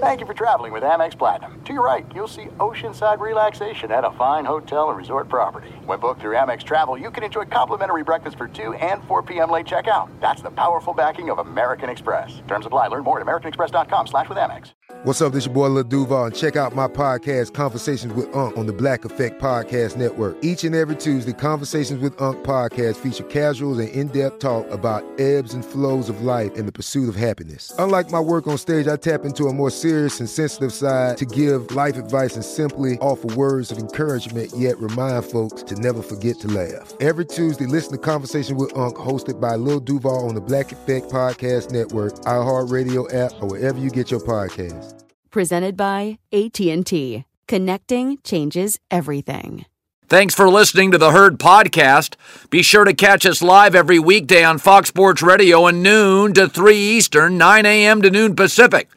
Thank 0.00 0.20
you 0.20 0.26
for 0.26 0.34
traveling 0.34 0.72
with 0.72 0.82
Amex 0.82 1.16
Platinum. 1.16 1.62
To 1.64 1.72
your 1.72 1.82
right, 1.82 2.04
you'll 2.14 2.28
see 2.28 2.44
oceanside 2.58 3.20
relaxation 3.20 3.90
at 3.90 4.04
a 4.04 4.10
fine 4.12 4.44
hotel 4.44 4.90
and 4.90 4.98
resort 4.98 5.30
property. 5.30 5.70
When 5.86 5.98
booked 5.98 6.20
through 6.20 6.36
Amex 6.36 6.62
Travel, 6.62 6.98
you 6.98 7.10
can 7.10 7.24
enjoy 7.24 7.46
complimentary 7.46 8.04
breakfast 8.04 8.36
for 8.36 8.48
2 8.48 8.74
and 8.74 9.02
4 9.04 9.22
p.m. 9.22 9.50
late 9.50 9.64
checkout. 9.64 10.10
That's 10.20 10.42
the 10.42 10.50
powerful 10.50 10.92
backing 10.92 11.30
of 11.30 11.38
American 11.38 11.88
Express. 11.88 12.42
Terms 12.48 12.66
apply. 12.66 12.88
Learn 12.88 13.04
more 13.04 13.18
at 13.18 13.26
americanexpress.com 13.26 14.08
slash 14.08 14.28
with 14.28 14.36
Amex. 14.38 14.72
What's 15.04 15.22
up? 15.22 15.32
This 15.32 15.46
your 15.46 15.54
boy 15.54 15.68
Lil 15.68 15.84
Duval, 15.84 16.26
and 16.26 16.34
check 16.36 16.54
out 16.54 16.76
my 16.76 16.86
podcast, 16.86 17.54
Conversations 17.54 18.12
with 18.12 18.34
Unc, 18.36 18.56
on 18.58 18.66
the 18.66 18.72
Black 18.72 19.04
Effect 19.04 19.40
Podcast 19.40 19.96
Network. 19.96 20.36
Each 20.42 20.64
and 20.64 20.74
every 20.74 20.94
Tuesday, 20.94 21.32
Conversations 21.32 22.02
with 22.02 22.20
Unc 22.20 22.44
podcast 22.44 22.96
feature 22.96 23.24
casuals 23.24 23.78
and 23.78 23.88
in-depth 23.88 24.38
talk 24.38 24.68
about 24.70 25.02
ebbs 25.18 25.54
and 25.54 25.64
flows 25.64 26.08
of 26.08 26.22
life 26.22 26.54
and 26.56 26.68
the 26.68 26.72
pursuit 26.72 27.08
of 27.08 27.16
happiness. 27.16 27.72
Unlike 27.78 28.10
my 28.10 28.20
work 28.20 28.46
on 28.46 28.58
stage, 28.58 28.86
I 28.86 28.96
tap 28.96 29.24
into 29.24 29.46
a 29.46 29.52
more 29.52 29.61
serious 29.70 30.20
and 30.20 30.28
sensitive 30.28 30.72
side 30.72 31.16
to 31.18 31.26
give 31.26 31.74
life 31.74 31.96
advice 31.96 32.34
and 32.34 32.44
simply 32.44 32.98
offer 32.98 33.34
words 33.36 33.70
of 33.70 33.78
encouragement, 33.78 34.52
yet 34.56 34.78
remind 34.78 35.24
folks 35.24 35.62
to 35.64 35.74
never 35.76 36.02
forget 36.02 36.38
to 36.40 36.48
laugh. 36.48 36.92
Every 37.00 37.24
Tuesday, 37.24 37.66
listen 37.66 37.92
to 37.92 37.98
Conversation 37.98 38.56
with 38.56 38.76
Unc, 38.76 38.96
hosted 38.96 39.40
by 39.40 39.56
Lil 39.56 39.80
Duval 39.80 40.28
on 40.28 40.34
the 40.34 40.40
Black 40.40 40.72
Effect 40.72 41.10
Podcast 41.10 41.70
Network, 41.70 42.14
iHeartRadio 42.20 43.12
app, 43.14 43.32
or 43.42 43.48
wherever 43.48 43.78
you 43.78 43.90
get 43.90 44.10
your 44.10 44.20
podcasts. 44.20 45.02
Presented 45.30 45.76
by 45.76 46.18
AT&T. 46.32 47.24
Connecting 47.48 48.18
changes 48.22 48.78
everything. 48.90 49.66
Thanks 50.08 50.34
for 50.34 50.50
listening 50.50 50.90
to 50.90 50.98
the 50.98 51.10
Herd 51.10 51.38
Podcast. 51.38 52.16
Be 52.50 52.62
sure 52.62 52.84
to 52.84 52.92
catch 52.92 53.24
us 53.24 53.40
live 53.40 53.74
every 53.74 53.98
weekday 53.98 54.44
on 54.44 54.58
Fox 54.58 54.88
Sports 54.88 55.22
Radio 55.22 55.66
at 55.68 55.74
noon 55.74 56.34
to 56.34 56.48
3 56.48 56.76
Eastern, 56.76 57.38
9 57.38 57.64
a.m. 57.64 58.02
to 58.02 58.10
noon 58.10 58.36
Pacific. 58.36 58.90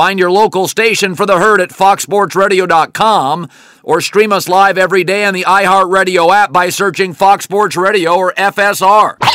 Find 0.00 0.18
your 0.18 0.30
local 0.30 0.66
station 0.66 1.14
for 1.14 1.26
the 1.26 1.36
herd 1.38 1.60
at 1.60 1.68
foxsportsradio.com 1.68 3.50
or 3.82 4.00
stream 4.00 4.32
us 4.32 4.48
live 4.48 4.78
every 4.78 5.04
day 5.04 5.26
on 5.26 5.34
the 5.34 5.42
iHeartRadio 5.42 6.34
app 6.34 6.50
by 6.50 6.70
searching 6.70 7.12
Fox 7.12 7.44
Sports 7.44 7.76
Radio 7.76 8.16
or 8.16 8.32
FSR. 8.32 9.18
Now 9.20 9.28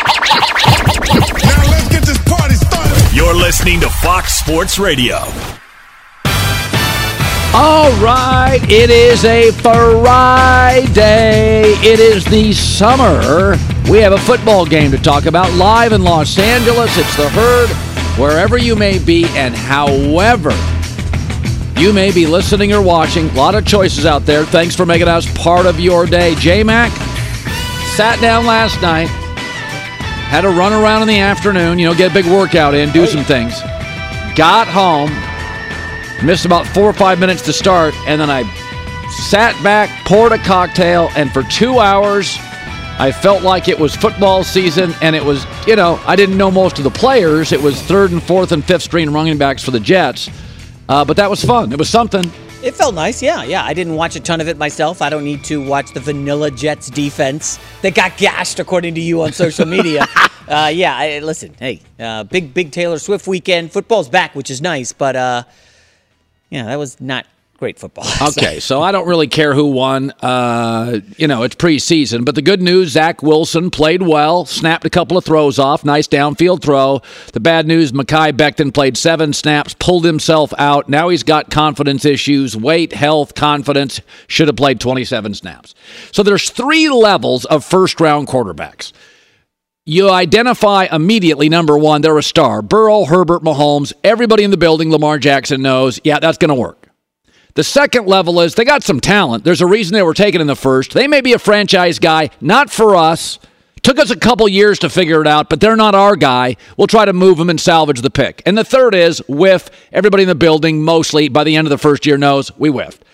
let's 1.70 1.88
get 1.88 2.04
this 2.04 2.18
party 2.24 2.56
started. 2.56 3.16
You're 3.16 3.36
listening 3.36 3.80
to 3.82 3.90
Fox 3.90 4.34
Sports 4.34 4.80
Radio. 4.80 5.18
All 7.54 7.92
right, 8.02 8.58
it 8.64 8.90
is 8.90 9.24
a 9.24 9.52
Friday. 9.52 10.96
It 11.84 12.00
is 12.00 12.26
the 12.26 12.54
summer. 12.54 13.56
We 13.88 14.00
have 14.00 14.14
a 14.14 14.18
football 14.18 14.66
game 14.66 14.90
to 14.90 14.98
talk 14.98 15.28
about 15.28 15.54
live 15.54 15.92
in 15.92 16.02
Los 16.02 16.40
Angeles. 16.40 16.98
It's 16.98 17.16
the 17.18 17.30
herd, 17.30 17.70
wherever 18.18 18.58
you 18.58 18.76
may 18.76 19.00
be, 19.00 19.26
and 19.30 19.56
however 19.56 20.52
you 21.78 21.92
may 21.92 22.12
be 22.12 22.26
listening 22.26 22.74
or 22.74 22.82
watching. 22.82 23.30
A 23.30 23.34
lot 23.34 23.56
of 23.56 23.66
choices 23.66 24.06
out 24.06 24.26
there. 24.26 24.46
Thanks 24.46 24.76
for 24.76 24.86
making 24.86 25.08
us 25.08 25.32
part 25.38 25.66
of 25.66 25.80
your 25.80 26.06
day. 26.06 26.36
J 26.36 26.64
Mac 26.64 26.92
sat 27.96 28.20
down 28.22 28.46
last 28.46 28.82
night, 28.82 29.08
had 30.28 30.46
a 30.46 30.50
run 30.50 30.74
around 30.74 31.02
in 31.02 31.08
the 31.08 31.20
afternoon, 31.20 31.80
you 31.80 31.86
know, 31.86 31.94
get 31.94 32.12
a 32.12 32.14
big 32.14 32.26
workout 32.26 32.74
in, 32.74 32.92
do 32.92 33.04
oh, 33.04 33.06
some 33.06 33.24
things. 33.24 33.60
Got 34.36 34.68
home, 34.68 35.12
missed 36.26 36.46
about 36.46 36.68
four 36.68 36.84
or 36.86 36.94
five 36.94 37.20
minutes 37.20 37.42
to 37.44 37.54
start, 37.54 37.94
and 38.08 38.20
then 38.20 38.30
I 38.30 38.44
sat 39.30 39.62
back, 39.64 39.90
poured 40.06 40.34
a 40.34 40.38
cocktail, 40.38 41.10
and 41.16 41.32
for 41.32 41.44
two 41.44 41.80
hours, 41.80 42.38
I 42.98 43.12
felt 43.12 43.44
like 43.44 43.68
it 43.68 43.78
was 43.78 43.94
football 43.94 44.44
season, 44.44 44.94
and 45.02 45.18
it 45.18 45.24
was, 45.24 45.46
you 45.68 45.76
know, 45.76 46.00
I 46.06 46.16
didn't 46.16 46.38
know 46.38 46.50
most 46.50 46.78
of 46.78 46.86
the 46.86 46.90
players. 46.90 47.52
It 47.52 47.62
was 47.62 47.82
third 47.82 48.12
and 48.12 48.24
fourth 48.24 48.54
and 48.54 48.64
fifth 48.64 48.84
string 48.84 49.12
running 49.12 49.38
backs 49.38 49.62
for 49.62 49.72
the 49.72 49.82
Jets, 49.82 50.30
uh, 50.88 51.04
but 51.04 51.18
that 51.18 51.30
was 51.30 51.44
fun. 51.44 51.74
It 51.74 51.78
was 51.78 51.90
something. 51.90 52.32
It 52.64 52.74
felt 52.74 52.96
nice, 52.96 53.22
yeah, 53.22 53.44
yeah. 53.44 53.66
I 53.66 53.74
didn't 53.74 53.96
watch 53.96 54.16
a 54.16 54.22
ton 54.22 54.40
of 54.40 54.48
it 54.48 54.58
myself. 54.58 55.02
I 55.02 55.10
don't 55.10 55.26
need 55.26 55.44
to 55.44 55.64
watch 55.64 55.92
the 55.92 56.00
vanilla 56.00 56.50
Jets 56.50 56.90
defense 56.90 57.60
that 57.82 57.96
got 57.96 58.18
gashed, 58.18 58.60
according 58.60 58.96
to 58.96 59.02
you 59.02 59.22
on 59.24 59.34
social 59.34 59.66
media. 59.66 60.06
uh, 60.48 60.72
yeah, 60.74 60.96
I, 60.96 61.20
listen, 61.20 61.54
hey, 61.60 61.82
uh, 62.00 62.24
big, 62.24 62.54
big 62.54 62.72
Taylor 62.72 62.98
Swift 62.98 63.28
weekend. 63.28 63.74
Football's 63.74 64.08
back, 64.08 64.36
which 64.36 64.50
is 64.50 64.62
nice, 64.62 64.94
but 64.94 65.18
uh, 65.18 65.44
yeah, 66.50 66.64
that 66.64 66.80
was 66.80 67.00
not 67.02 67.26
great 67.66 67.80
football. 67.80 68.06
Okay, 68.38 68.60
so 68.60 68.82
I 68.82 68.92
don't 68.92 69.08
really 69.08 69.28
care 69.28 69.54
who 69.54 69.68
won. 69.68 70.12
Uh, 70.22 71.00
you 71.18 71.28
know, 71.28 71.44
it's 71.44 71.56
preseason. 71.56 72.26
But 72.26 72.36
the 72.36 72.42
good 72.42 72.62
news 72.62 72.90
Zach 72.90 73.24
Wilson 73.24 73.72
played 73.72 74.02
well, 74.02 74.46
snapped 74.46 74.86
a 74.86 74.90
couple 74.90 75.18
of 75.18 75.26
throws 75.26 75.58
off. 75.58 75.86
Nice 75.86 76.08
downfield 76.08 76.62
throw. 76.62 77.02
The 77.34 77.40
bad 77.40 77.68
news 77.68 77.92
Mekhi 77.92 78.32
Becton 78.34 78.74
played 78.74 78.98
seven 78.98 79.34
snaps, 79.34 79.76
pulled 79.76 80.06
himself 80.06 80.54
out. 80.58 80.90
Now 80.90 81.10
he's 81.10 81.24
got 81.24 81.50
confidence 81.50 82.06
issues, 82.06 82.56
weight, 82.58 82.94
health, 82.94 83.36
confidence. 83.36 84.02
Should 84.28 84.48
have 84.48 84.58
played 84.58 84.80
27 84.80 85.34
snaps. 85.34 85.74
So 86.12 86.22
there's 86.22 86.50
three 86.50 86.90
levels 86.90 87.46
of 87.46 87.64
first 87.64 88.00
round 88.00 88.28
quarterbacks. 88.28 88.92
You 89.86 90.10
identify 90.10 90.88
immediately, 90.92 91.50
number 91.50 91.78
one, 91.78 92.02
they're 92.02 92.18
a 92.18 92.24
star. 92.24 92.62
Burrow, 92.62 93.06
Herbert, 93.06 93.44
Mahomes, 93.44 93.94
everybody 94.04 94.44
in 94.44 94.52
the 94.52 94.58
building, 94.58 94.92
Lamar 94.92 95.20
Jackson 95.20 95.62
knows, 95.62 96.00
yeah, 96.04 96.20
that's 96.20 96.40
going 96.40 96.50
to 96.50 96.56
work. 96.56 96.85
The 97.56 97.64
second 97.64 98.06
level 98.06 98.42
is 98.42 98.54
they 98.56 98.66
got 98.66 98.84
some 98.84 99.00
talent. 99.00 99.46
There's 99.46 99.62
a 99.62 99.66
reason 99.66 99.94
they 99.94 100.04
were 100.04 100.14
taken 100.14 100.42
in 100.42 100.48
the 100.48 100.58
first. 100.58 100.92
They 100.92 101.08
may 101.08 101.22
be 101.22 101.32
a 101.32 101.40
franchise 101.40 102.00
guy, 102.00 102.30
not 102.42 102.70
for 102.70 102.98
us. 102.98 103.40
Took 103.82 103.98
us 103.98 104.10
a 104.12 104.18
couple 104.18 104.48
years 104.50 104.80
to 104.80 104.90
figure 104.90 105.22
it 105.22 105.28
out, 105.28 105.50
but 105.50 105.62
they're 105.62 105.78
not 105.78 105.96
our 105.96 106.18
guy. 106.18 106.58
We'll 106.76 106.88
try 106.88 107.06
to 107.06 107.14
move 107.14 107.38
them 107.38 107.50
and 107.50 107.62
salvage 107.62 108.02
the 108.02 108.10
pick. 108.10 108.42
And 108.46 108.58
the 108.58 108.66
third 108.66 108.94
is 108.94 109.20
whiff. 109.30 109.70
Everybody 109.94 110.24
in 110.24 110.30
the 110.30 110.36
building, 110.36 110.84
mostly 110.84 111.30
by 111.30 111.46
the 111.46 111.56
end 111.56 111.66
of 111.66 111.70
the 111.70 111.78
first 111.78 112.06
year, 112.06 112.18
knows 112.18 112.52
we 112.58 112.70
whiffed. 112.70 113.06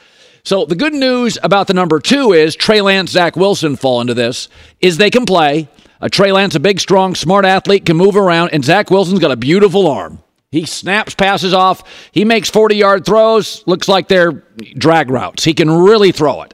So 0.44 0.66
the 0.66 0.76
good 0.76 0.94
news 0.94 1.38
about 1.44 1.68
the 1.68 1.76
number 1.76 2.00
two 2.00 2.34
is 2.34 2.56
Trey 2.56 2.82
Lance, 2.82 3.12
Zach 3.12 3.36
Wilson 3.36 3.76
fall 3.76 4.02
into 4.02 4.16
this, 4.16 4.50
is 4.80 4.98
they 4.98 5.12
can 5.12 5.28
play. 5.28 5.70
A 6.00 6.10
Trey 6.10 6.32
Lance, 6.32 6.56
a 6.56 6.60
big, 6.60 6.80
strong, 6.80 7.14
smart 7.14 7.46
athlete, 7.46 7.86
can 7.86 7.96
move 7.96 8.16
around, 8.16 8.50
and 8.54 8.66
Zach 8.66 8.90
Wilson's 8.90 9.20
got 9.20 9.30
a 9.30 9.36
beautiful 9.36 9.88
arm. 9.88 10.24
He 10.52 10.66
snaps 10.66 11.16
passes 11.16 11.54
off. 11.54 11.84
He 12.12 12.26
makes 12.26 12.50
40 12.50 12.76
yard 12.76 13.06
throws. 13.06 13.64
Looks 13.68 13.88
like 13.88 14.08
they're 14.10 14.44
drag 14.78 15.10
routes. 15.10 15.44
He 15.46 15.54
can 15.54 15.72
really 15.72 16.12
throw 16.12 16.42
it. 16.42 16.54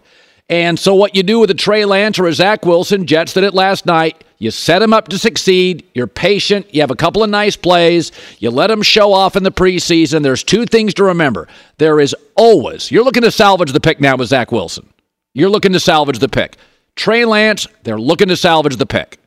And 0.49 0.79
so, 0.79 0.95
what 0.95 1.15
you 1.15 1.23
do 1.23 1.39
with 1.39 1.49
a 1.49 1.55
Trey 1.55 1.83
Lance 1.83 2.19
or 2.19 2.27
a 2.27 2.33
Zach 2.33 2.65
Wilson, 2.65 3.05
Jets 3.05 3.33
did 3.33 3.43
it 3.43 3.53
last 3.53 3.85
night. 3.85 4.23
You 4.37 4.51
set 4.51 4.81
him 4.81 4.93
up 4.93 5.07
to 5.09 5.17
succeed. 5.17 5.83
You're 5.93 6.07
patient. 6.07 6.73
You 6.73 6.81
have 6.81 6.91
a 6.91 6.95
couple 6.95 7.23
of 7.23 7.29
nice 7.29 7.57
plays. 7.57 8.11
You 8.39 8.51
let 8.51 8.71
him 8.71 8.83
show 8.83 9.11
off 9.11 9.35
in 9.35 9.43
the 9.43 9.51
preseason. 9.51 10.21
There's 10.21 10.43
two 10.43 10.65
things 10.65 10.93
to 10.95 11.03
remember. 11.03 11.47
There 11.79 11.99
is 11.99 12.15
always, 12.35 12.91
you're 12.91 13.03
looking 13.03 13.23
to 13.23 13.31
salvage 13.31 13.71
the 13.71 13.79
pick 13.79 13.99
now 13.99 14.15
with 14.15 14.29
Zach 14.29 14.51
Wilson. 14.51 14.87
You're 15.33 15.49
looking 15.49 15.73
to 15.73 15.79
salvage 15.79 16.19
the 16.19 16.29
pick. 16.29 16.57
Trey 16.95 17.25
Lance, 17.25 17.67
they're 17.83 17.99
looking 17.99 18.27
to 18.27 18.37
salvage 18.37 18.77
the 18.77 18.85
pick. 18.85 19.19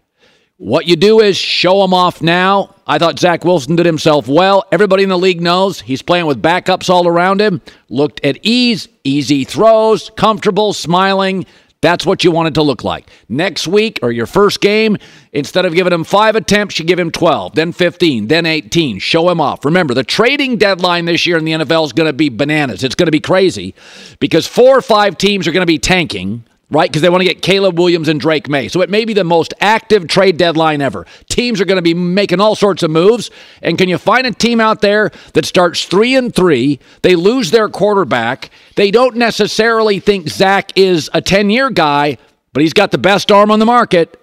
What 0.60 0.86
you 0.86 0.94
do 0.94 1.20
is 1.20 1.38
show 1.38 1.82
him 1.82 1.94
off 1.94 2.20
now. 2.20 2.74
I 2.86 2.98
thought 2.98 3.18
Zach 3.18 3.46
Wilson 3.46 3.76
did 3.76 3.86
himself 3.86 4.28
well. 4.28 4.66
Everybody 4.70 5.02
in 5.02 5.08
the 5.08 5.16
league 5.16 5.40
knows 5.40 5.80
he's 5.80 6.02
playing 6.02 6.26
with 6.26 6.42
backups 6.42 6.90
all 6.90 7.08
around 7.08 7.40
him. 7.40 7.62
Looked 7.88 8.22
at 8.26 8.38
ease, 8.42 8.86
easy 9.02 9.44
throws, 9.44 10.10
comfortable, 10.18 10.74
smiling. 10.74 11.46
That's 11.80 12.04
what 12.04 12.24
you 12.24 12.30
want 12.30 12.48
it 12.48 12.54
to 12.56 12.62
look 12.62 12.84
like. 12.84 13.08
Next 13.26 13.68
week 13.68 14.00
or 14.02 14.12
your 14.12 14.26
first 14.26 14.60
game, 14.60 14.98
instead 15.32 15.64
of 15.64 15.72
giving 15.72 15.94
him 15.94 16.04
five 16.04 16.36
attempts, 16.36 16.78
you 16.78 16.84
give 16.84 16.98
him 16.98 17.10
12, 17.10 17.54
then 17.54 17.72
15, 17.72 18.26
then 18.26 18.44
18. 18.44 18.98
Show 18.98 19.30
him 19.30 19.40
off. 19.40 19.64
Remember, 19.64 19.94
the 19.94 20.04
trading 20.04 20.58
deadline 20.58 21.06
this 21.06 21.26
year 21.26 21.38
in 21.38 21.46
the 21.46 21.52
NFL 21.52 21.86
is 21.86 21.94
going 21.94 22.06
to 22.06 22.12
be 22.12 22.28
bananas. 22.28 22.84
It's 22.84 22.94
going 22.94 23.06
to 23.06 23.12
be 23.12 23.20
crazy 23.20 23.74
because 24.18 24.46
four 24.46 24.76
or 24.76 24.82
five 24.82 25.16
teams 25.16 25.48
are 25.48 25.52
going 25.52 25.62
to 25.62 25.66
be 25.66 25.78
tanking 25.78 26.44
right? 26.70 26.88
Because 26.88 27.02
they 27.02 27.08
want 27.08 27.20
to 27.22 27.28
get 27.28 27.42
Caleb 27.42 27.78
Williams 27.78 28.08
and 28.08 28.20
Drake 28.20 28.48
Maye. 28.48 28.68
So 28.68 28.80
it 28.80 28.90
may 28.90 29.04
be 29.04 29.12
the 29.12 29.24
most 29.24 29.52
active 29.60 30.06
trade 30.06 30.36
deadline 30.36 30.80
ever. 30.80 31.06
Teams 31.28 31.60
are 31.60 31.64
going 31.64 31.76
to 31.76 31.82
be 31.82 31.94
making 31.94 32.40
all 32.40 32.54
sorts 32.54 32.82
of 32.82 32.90
moves. 32.90 33.30
And 33.62 33.76
can 33.76 33.88
you 33.88 33.98
find 33.98 34.26
a 34.26 34.32
team 34.32 34.60
out 34.60 34.80
there 34.80 35.10
that 35.34 35.44
starts 35.44 35.84
three 35.84 36.14
and 36.14 36.34
three? 36.34 36.78
They 37.02 37.16
lose 37.16 37.50
their 37.50 37.68
quarterback. 37.68 38.50
They 38.76 38.90
don't 38.90 39.16
necessarily 39.16 40.00
think 40.00 40.28
Zach 40.28 40.72
is 40.76 41.10
a 41.12 41.20
10 41.20 41.50
year 41.50 41.70
guy, 41.70 42.18
but 42.52 42.62
he's 42.62 42.72
got 42.72 42.92
the 42.92 42.98
best 42.98 43.32
arm 43.32 43.50
on 43.50 43.58
the 43.58 43.66
market. 43.66 44.16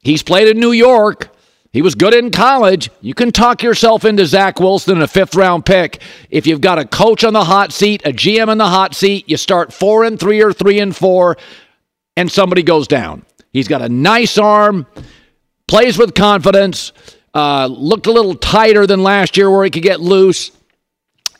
He's 0.00 0.22
played 0.22 0.48
in 0.48 0.60
New 0.60 0.72
York. 0.72 1.30
He 1.76 1.82
was 1.82 1.94
good 1.94 2.14
in 2.14 2.30
college. 2.30 2.88
You 3.02 3.12
can 3.12 3.32
talk 3.32 3.62
yourself 3.62 4.06
into 4.06 4.24
Zach 4.24 4.60
Wilson, 4.60 4.96
in 4.96 5.02
a 5.02 5.06
fifth 5.06 5.34
round 5.34 5.66
pick. 5.66 6.00
If 6.30 6.46
you've 6.46 6.62
got 6.62 6.78
a 6.78 6.86
coach 6.86 7.22
on 7.22 7.34
the 7.34 7.44
hot 7.44 7.70
seat, 7.70 8.00
a 8.06 8.12
GM 8.12 8.50
in 8.50 8.56
the 8.56 8.66
hot 8.66 8.94
seat, 8.94 9.28
you 9.28 9.36
start 9.36 9.74
four 9.74 10.02
and 10.04 10.18
three 10.18 10.42
or 10.42 10.54
three 10.54 10.78
and 10.78 10.96
four, 10.96 11.36
and 12.16 12.32
somebody 12.32 12.62
goes 12.62 12.88
down. 12.88 13.26
He's 13.52 13.68
got 13.68 13.82
a 13.82 13.90
nice 13.90 14.38
arm, 14.38 14.86
plays 15.68 15.98
with 15.98 16.14
confidence, 16.14 16.92
uh, 17.34 17.66
looked 17.66 18.06
a 18.06 18.10
little 18.10 18.36
tighter 18.36 18.86
than 18.86 19.02
last 19.02 19.36
year 19.36 19.50
where 19.50 19.62
he 19.62 19.70
could 19.70 19.82
get 19.82 20.00
loose. 20.00 20.52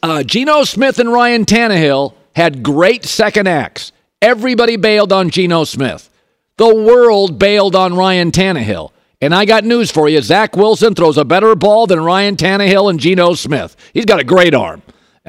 Uh, 0.03 0.23
Geno 0.23 0.65
Smith 0.65 0.99
and 0.99 1.11
Ryan 1.11 1.47
Tannehill 1.47 2.13
had 2.35 2.63
great 2.63 3.07
second 3.07 3.49
acts. 3.49 3.91
Everybody 4.21 4.77
bailed 4.77 5.15
on 5.15 5.31
Geno 5.31 5.65
Smith. 5.65 6.11
The 6.59 6.75
world 6.75 7.39
bailed 7.39 7.75
on 7.75 7.95
Ryan 7.97 8.33
Tannehill. 8.33 8.93
And 9.21 9.35
I 9.35 9.45
got 9.47 9.65
news 9.65 9.91
for 9.91 10.09
you. 10.09 10.21
Zach 10.21 10.57
Wilson 10.57 10.95
throws 10.95 11.17
a 11.17 11.25
better 11.25 11.55
ball 11.55 11.87
than 11.87 12.01
Ryan 12.01 12.37
Tannehill 12.37 12.91
and 12.91 13.01
Geno 13.01 13.35
Smith. 13.35 13.75
He's 13.95 14.05
got 14.05 14.21
a 14.21 14.25
great 14.25 14.55
arm. 14.55 14.83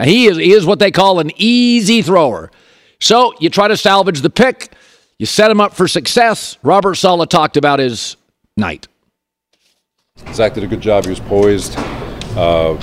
He 0.04 0.28
is, 0.28 0.38
he 0.38 0.52
is 0.52 0.66
what 0.66 0.80
they 0.80 0.92
call 0.92 1.20
an 1.20 1.32
easy 1.38 2.02
thrower. 2.02 2.52
So 3.00 3.34
you 3.40 3.50
try 3.50 3.68
to 3.68 3.78
salvage 3.78 4.22
the 4.22 4.30
pick. 4.30 4.74
You 5.18 5.26
set 5.26 5.50
him 5.50 5.62
up 5.62 5.74
for 5.74 5.88
success. 5.88 6.58
Robert 6.64 6.96
Saleh 6.96 7.30
talked 7.30 7.58
about 7.58 7.80
his 7.80 8.18
night. 8.56 8.88
Zach 10.34 10.54
did 10.54 10.64
a 10.64 10.68
good 10.68 10.82
job. 10.82 11.06
He 11.06 11.10
was 11.10 11.20
poised, 11.20 11.76
uh, 12.36 12.74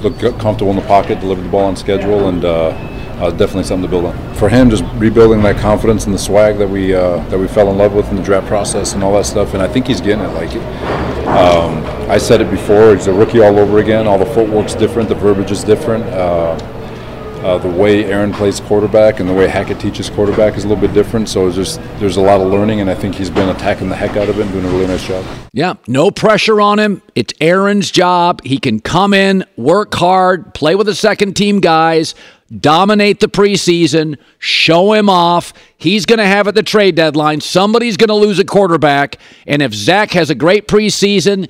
looked 0.00 0.20
comfortable 0.38 0.70
in 0.70 0.76
the 0.76 0.86
pocket, 0.86 1.20
delivered 1.20 1.44
the 1.44 1.48
ball 1.48 1.64
on 1.64 1.76
schedule, 1.76 2.28
and 2.28 2.44
uh, 2.44 2.70
uh, 3.18 3.30
definitely 3.30 3.64
something 3.64 3.88
to 3.88 3.90
build 3.90 4.06
on. 4.06 4.34
For 4.34 4.48
him, 4.48 4.70
just 4.70 4.84
rebuilding 4.94 5.42
that 5.42 5.56
confidence 5.56 6.06
and 6.06 6.14
the 6.14 6.18
swag 6.18 6.58
that 6.58 6.68
we 6.68 6.94
uh, 6.94 7.18
that 7.28 7.38
we 7.38 7.48
fell 7.48 7.70
in 7.70 7.78
love 7.78 7.94
with 7.94 8.08
in 8.10 8.16
the 8.16 8.22
draft 8.22 8.46
process 8.46 8.94
and 8.94 9.02
all 9.02 9.14
that 9.14 9.26
stuff, 9.26 9.54
and 9.54 9.62
I 9.62 9.68
think 9.68 9.86
he's 9.86 10.00
getting 10.00 10.24
it. 10.24 10.28
Like 10.28 10.54
um, 11.26 11.84
I 12.10 12.18
said 12.18 12.40
it 12.40 12.50
before, 12.50 12.94
he's 12.94 13.06
a 13.06 13.12
rookie 13.12 13.40
all 13.40 13.58
over 13.58 13.78
again. 13.78 14.06
All 14.06 14.18
the 14.18 14.26
footwork's 14.26 14.74
different, 14.74 15.08
the 15.08 15.14
verbiage 15.14 15.50
is 15.50 15.64
different. 15.64 16.04
Uh, 16.04 16.58
uh, 17.44 17.58
the 17.58 17.68
way 17.68 18.06
Aaron 18.06 18.32
plays 18.32 18.58
quarterback 18.58 19.20
and 19.20 19.28
the 19.28 19.34
way 19.34 19.46
Hackett 19.46 19.78
teaches 19.78 20.08
quarterback 20.08 20.56
is 20.56 20.64
a 20.64 20.68
little 20.68 20.80
bit 20.80 20.94
different. 20.94 21.28
So 21.28 21.50
just 21.52 21.78
there's 21.98 22.16
a 22.16 22.20
lot 22.22 22.40
of 22.40 22.50
learning, 22.50 22.80
and 22.80 22.88
I 22.88 22.94
think 22.94 23.14
he's 23.14 23.28
been 23.28 23.50
attacking 23.50 23.90
the 23.90 23.96
heck 23.96 24.16
out 24.16 24.30
of 24.30 24.38
it 24.38 24.42
and 24.42 24.50
doing 24.50 24.64
a 24.64 24.68
really 24.68 24.86
nice 24.86 25.06
job. 25.06 25.26
Yeah, 25.52 25.74
no 25.86 26.10
pressure 26.10 26.58
on 26.58 26.78
him. 26.78 27.02
It's 27.14 27.34
Aaron's 27.42 27.90
job. 27.90 28.42
He 28.44 28.58
can 28.58 28.80
come 28.80 29.12
in, 29.12 29.44
work 29.58 29.94
hard, 29.94 30.54
play 30.54 30.74
with 30.74 30.86
the 30.86 30.94
second 30.94 31.36
team 31.36 31.60
guys, 31.60 32.14
dominate 32.60 33.20
the 33.20 33.28
preseason, 33.28 34.18
show 34.38 34.92
him 34.92 35.08
off. 35.08 35.52
He's 35.76 36.06
going 36.06 36.18
to 36.18 36.26
have 36.26 36.48
at 36.48 36.54
the 36.54 36.62
trade 36.62 36.94
deadline. 36.94 37.40
Somebody's 37.40 37.96
going 37.96 38.08
to 38.08 38.14
lose 38.14 38.38
a 38.38 38.44
quarterback, 38.44 39.18
and 39.46 39.62
if 39.62 39.72
Zach 39.74 40.12
has 40.12 40.30
a 40.30 40.34
great 40.34 40.68
preseason 40.68 41.48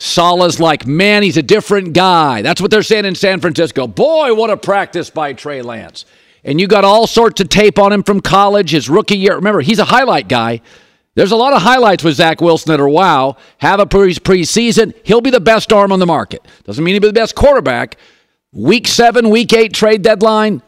Saleh's 0.00 0.58
like, 0.58 0.86
man, 0.86 1.22
he's 1.22 1.36
a 1.36 1.42
different 1.42 1.92
guy. 1.92 2.40
That's 2.40 2.60
what 2.60 2.70
they're 2.70 2.82
saying 2.82 3.04
in 3.04 3.14
San 3.14 3.38
Francisco. 3.38 3.86
Boy, 3.86 4.34
what 4.34 4.48
a 4.48 4.56
practice 4.56 5.10
by 5.10 5.34
Trey 5.34 5.60
Lance. 5.60 6.06
And 6.42 6.58
you 6.58 6.66
got 6.66 6.86
all 6.86 7.06
sorts 7.06 7.42
of 7.42 7.50
tape 7.50 7.78
on 7.78 7.92
him 7.92 8.02
from 8.02 8.20
college, 8.20 8.70
his 8.70 8.88
rookie 8.88 9.18
year. 9.18 9.34
Remember, 9.34 9.60
he's 9.60 9.78
a 9.78 9.84
highlight 9.84 10.26
guy. 10.26 10.62
There's 11.16 11.32
a 11.32 11.36
lot 11.36 11.52
of 11.52 11.60
highlights 11.60 12.02
with 12.02 12.14
Zach 12.14 12.40
Wilson 12.40 12.70
that 12.70 12.80
are 12.80 12.88
wow. 12.88 13.36
Have 13.58 13.78
a 13.78 13.84
pre- 13.84 14.14
preseason. 14.14 14.94
He'll 15.02 15.20
be 15.20 15.30
the 15.30 15.38
best 15.38 15.70
arm 15.70 15.92
on 15.92 15.98
the 15.98 16.06
market. 16.06 16.46
Doesn't 16.64 16.82
mean 16.82 16.94
he'll 16.94 17.02
be 17.02 17.08
the 17.08 17.12
best 17.12 17.34
quarterback. 17.34 17.98
Week 18.52 18.88
seven, 18.88 19.30
week 19.30 19.52
eight 19.52 19.72
trade 19.72 20.02
deadline. 20.02 20.62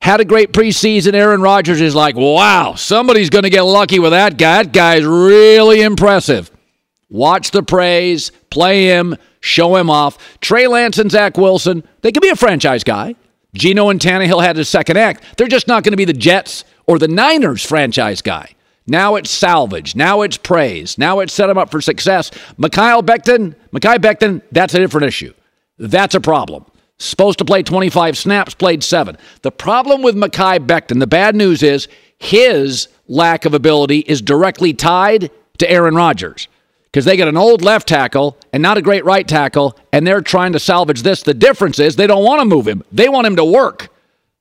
Had 0.00 0.20
a 0.20 0.24
great 0.24 0.52
preseason. 0.52 1.14
Aaron 1.14 1.40
Rodgers 1.40 1.80
is 1.80 1.94
like, 1.94 2.16
wow, 2.16 2.74
somebody's 2.74 3.30
going 3.30 3.44
to 3.44 3.50
get 3.50 3.62
lucky 3.62 3.98
with 3.98 4.12
that 4.12 4.38
guy. 4.38 4.62
That 4.62 4.72
guy's 4.72 5.04
really 5.04 5.82
impressive. 5.82 6.50
Watch 7.10 7.52
the 7.52 7.62
praise, 7.62 8.30
play 8.50 8.86
him, 8.86 9.16
show 9.40 9.76
him 9.76 9.88
off. 9.88 10.40
Trey 10.40 10.66
Lance 10.66 10.98
and 10.98 11.10
Zach 11.10 11.36
Wilson, 11.36 11.82
they 12.02 12.12
could 12.12 12.22
be 12.22 12.28
a 12.28 12.36
franchise 12.36 12.84
guy. 12.84 13.14
Geno 13.54 13.88
and 13.88 14.00
Tannehill 14.00 14.42
had 14.42 14.58
a 14.58 14.64
second 14.64 14.98
act. 14.98 15.24
They're 15.36 15.48
just 15.48 15.68
not 15.68 15.84
going 15.84 15.92
to 15.92 15.96
be 15.96 16.04
the 16.04 16.12
Jets 16.12 16.64
or 16.86 16.98
the 16.98 17.08
Niners 17.08 17.64
franchise 17.64 18.20
guy. 18.20 18.50
Now 18.86 19.14
it's 19.16 19.30
salvage. 19.30 19.94
Now 19.94 20.22
it's 20.22 20.36
praise. 20.36 20.98
Now 20.98 21.20
it's 21.20 21.32
set 21.32 21.50
him 21.50 21.58
up 21.58 21.70
for 21.70 21.80
success. 21.80 22.30
Mekhi 22.58 23.02
Becton, 23.02 23.54
Mekhi 23.72 23.98
Becton, 23.98 24.42
that's 24.50 24.74
a 24.74 24.78
different 24.78 25.06
issue. 25.06 25.32
That's 25.78 26.14
a 26.14 26.20
problem. 26.20 26.66
Supposed 26.98 27.38
to 27.38 27.44
play 27.44 27.62
25 27.62 28.18
snaps, 28.18 28.54
played 28.54 28.82
seven. 28.82 29.16
The 29.42 29.52
problem 29.52 30.02
with 30.02 30.16
Mekhi 30.16 30.66
Becton, 30.66 30.98
the 30.98 31.06
bad 31.06 31.36
news 31.36 31.62
is 31.62 31.86
his 32.18 32.88
lack 33.06 33.44
of 33.44 33.54
ability 33.54 34.00
is 34.00 34.20
directly 34.20 34.74
tied 34.74 35.30
to 35.58 35.70
Aaron 35.70 35.94
Rodgers 35.94 36.48
because 36.86 37.04
they 37.04 37.16
get 37.16 37.28
an 37.28 37.36
old 37.36 37.62
left 37.62 37.86
tackle 37.86 38.36
and 38.52 38.62
not 38.62 38.78
a 38.78 38.82
great 38.82 39.04
right 39.04 39.26
tackle, 39.26 39.78
and 39.92 40.06
they're 40.06 40.20
trying 40.20 40.52
to 40.54 40.58
salvage 40.58 41.02
this. 41.02 41.22
The 41.22 41.34
difference 41.34 41.78
is 41.78 41.94
they 41.94 42.06
don't 42.06 42.24
want 42.24 42.40
to 42.40 42.44
move 42.44 42.66
him, 42.66 42.82
they 42.90 43.08
want 43.08 43.26
him 43.26 43.36
to 43.36 43.44
work. 43.44 43.88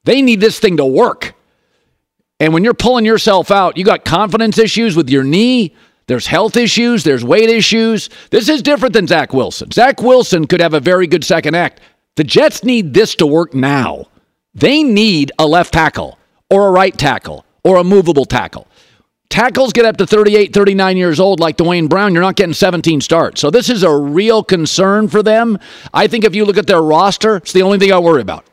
They 0.03 0.21
need 0.21 0.39
this 0.39 0.59
thing 0.59 0.77
to 0.77 0.85
work. 0.85 1.33
And 2.39 2.53
when 2.53 2.63
you're 2.63 2.73
pulling 2.73 3.03
yourself 3.03 3.51
out, 3.51 3.77
you 3.77 3.83
got 3.83 4.05
confidence 4.05 4.57
issues 4.57 4.95
with 4.95 5.09
your 5.09 5.23
knee. 5.23 5.75
There's 6.05 6.27
health 6.27 6.55
issues. 6.55 7.03
There's 7.03 7.25
weight 7.25 7.49
issues. 7.49 8.09
This 8.29 8.47
is 8.47 8.61
different 8.61 8.93
than 8.93 9.07
Zach 9.07 9.33
Wilson. 9.33 9.69
Zach 9.71 10.01
Wilson 10.01 10.47
could 10.47 10.61
have 10.61 10.73
a 10.73 10.79
very 10.79 11.07
good 11.07 11.25
second 11.25 11.55
act. 11.55 11.81
The 12.17 12.23
Jets 12.23 12.63
need 12.63 12.95
this 12.95 13.13
to 13.15 13.27
work 13.27 13.53
now. 13.53 14.07
They 14.55 14.81
need 14.81 15.31
a 15.37 15.45
left 15.45 15.71
tackle 15.71 16.17
or 16.49 16.67
a 16.67 16.71
right 16.71 16.97
tackle 16.97 17.45
or 17.63 17.77
a 17.77 17.83
movable 17.83 18.25
tackle. 18.25 18.67
Tackles 19.29 19.71
get 19.71 19.85
up 19.85 19.97
to 19.97 20.07
38, 20.07 20.51
39 20.51 20.97
years 20.97 21.19
old, 21.19 21.39
like 21.39 21.57
Duane 21.57 21.87
Brown. 21.87 22.13
You're 22.13 22.23
not 22.23 22.35
getting 22.35 22.55
17 22.55 23.01
starts. 23.01 23.39
So 23.39 23.51
this 23.51 23.69
is 23.69 23.83
a 23.83 23.95
real 23.95 24.43
concern 24.43 25.09
for 25.09 25.21
them. 25.21 25.59
I 25.93 26.07
think 26.07 26.23
if 26.23 26.33
you 26.33 26.43
look 26.43 26.57
at 26.57 26.65
their 26.65 26.81
roster, 26.81 27.35
it's 27.35 27.53
the 27.53 27.61
only 27.61 27.77
thing 27.77 27.91
I 27.91 27.99
worry 27.99 28.21
about. 28.21 28.45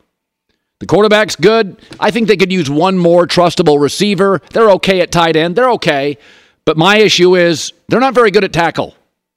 The 0.80 0.86
quarterback's 0.86 1.36
good. 1.36 1.80
I 1.98 2.10
think 2.10 2.28
they 2.28 2.36
could 2.36 2.52
use 2.52 2.68
one 2.68 2.98
more 2.98 3.26
trustable 3.26 3.80
receiver. 3.80 4.42
They're 4.50 4.72
okay 4.72 5.00
at 5.00 5.10
tight 5.10 5.36
end. 5.36 5.56
They're 5.56 5.70
okay. 5.70 6.18
But 6.66 6.76
my 6.76 6.98
issue 6.98 7.34
is 7.34 7.72
they're 7.88 8.00
not 8.00 8.14
very 8.14 8.30
good 8.30 8.44
at 8.44 8.52
tackle. 8.52 8.94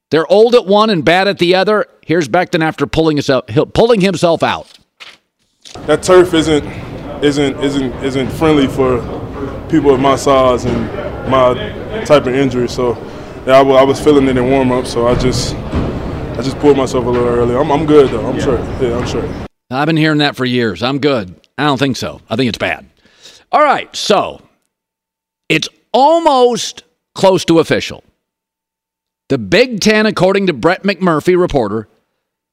They're 0.09 0.29
old 0.29 0.53
at 0.53 0.65
one 0.65 0.89
and 0.89 1.05
bad 1.05 1.29
at 1.29 1.37
the 1.37 1.55
other. 1.55 1.85
Here's 2.07 2.29
Becton 2.29 2.63
after 2.63 2.87
pulling 2.87 3.17
himself, 3.17 3.57
uh, 3.57 3.65
pulling 3.65 3.99
himself 3.99 4.41
out. 4.41 4.79
That 5.87 6.03
turf 6.03 6.33
isn't 6.33 6.63
isn't 7.21 7.61
isn't 7.61 7.93
isn't 8.01 8.29
friendly 8.29 8.67
for 8.67 9.01
people 9.67 9.93
of 9.93 9.99
my 9.99 10.15
size 10.15 10.63
and 10.63 11.29
my 11.29 11.53
type 12.05 12.25
of 12.25 12.33
injury. 12.33 12.69
So 12.69 12.93
yeah, 13.45 13.55
I, 13.55 13.57
w- 13.57 13.75
I 13.75 13.83
was 13.83 13.99
feeling 13.99 14.25
it 14.29 14.37
in 14.37 14.49
warm 14.49 14.71
up. 14.71 14.87
So 14.87 15.05
I 15.05 15.15
just 15.15 15.53
I 15.55 16.41
just 16.41 16.57
pulled 16.59 16.77
myself 16.77 17.05
a 17.05 17.09
little 17.09 17.27
early. 17.27 17.57
I'm, 17.57 17.69
I'm 17.69 17.85
good 17.85 18.09
though. 18.09 18.25
I'm 18.25 18.37
yeah. 18.37 18.41
sure. 18.41 18.59
Yeah, 18.81 18.97
I'm 18.99 19.05
sure. 19.05 19.47
I've 19.69 19.87
been 19.87 19.97
hearing 19.97 20.19
that 20.19 20.37
for 20.37 20.45
years. 20.45 20.83
I'm 20.83 20.99
good. 20.99 21.35
I 21.57 21.65
don't 21.65 21.77
think 21.77 21.97
so. 21.97 22.21
I 22.29 22.37
think 22.37 22.47
it's 22.47 22.57
bad. 22.57 22.89
All 23.51 23.61
right, 23.61 23.93
so 23.93 24.41
it's 25.49 25.67
almost 25.91 26.85
close 27.15 27.43
to 27.43 27.59
official. 27.59 28.01
The 29.27 29.37
Big 29.37 29.81
Ten, 29.81 30.05
according 30.05 30.47
to 30.47 30.53
Brett 30.53 30.83
McMurphy, 30.83 31.37
reporter, 31.37 31.89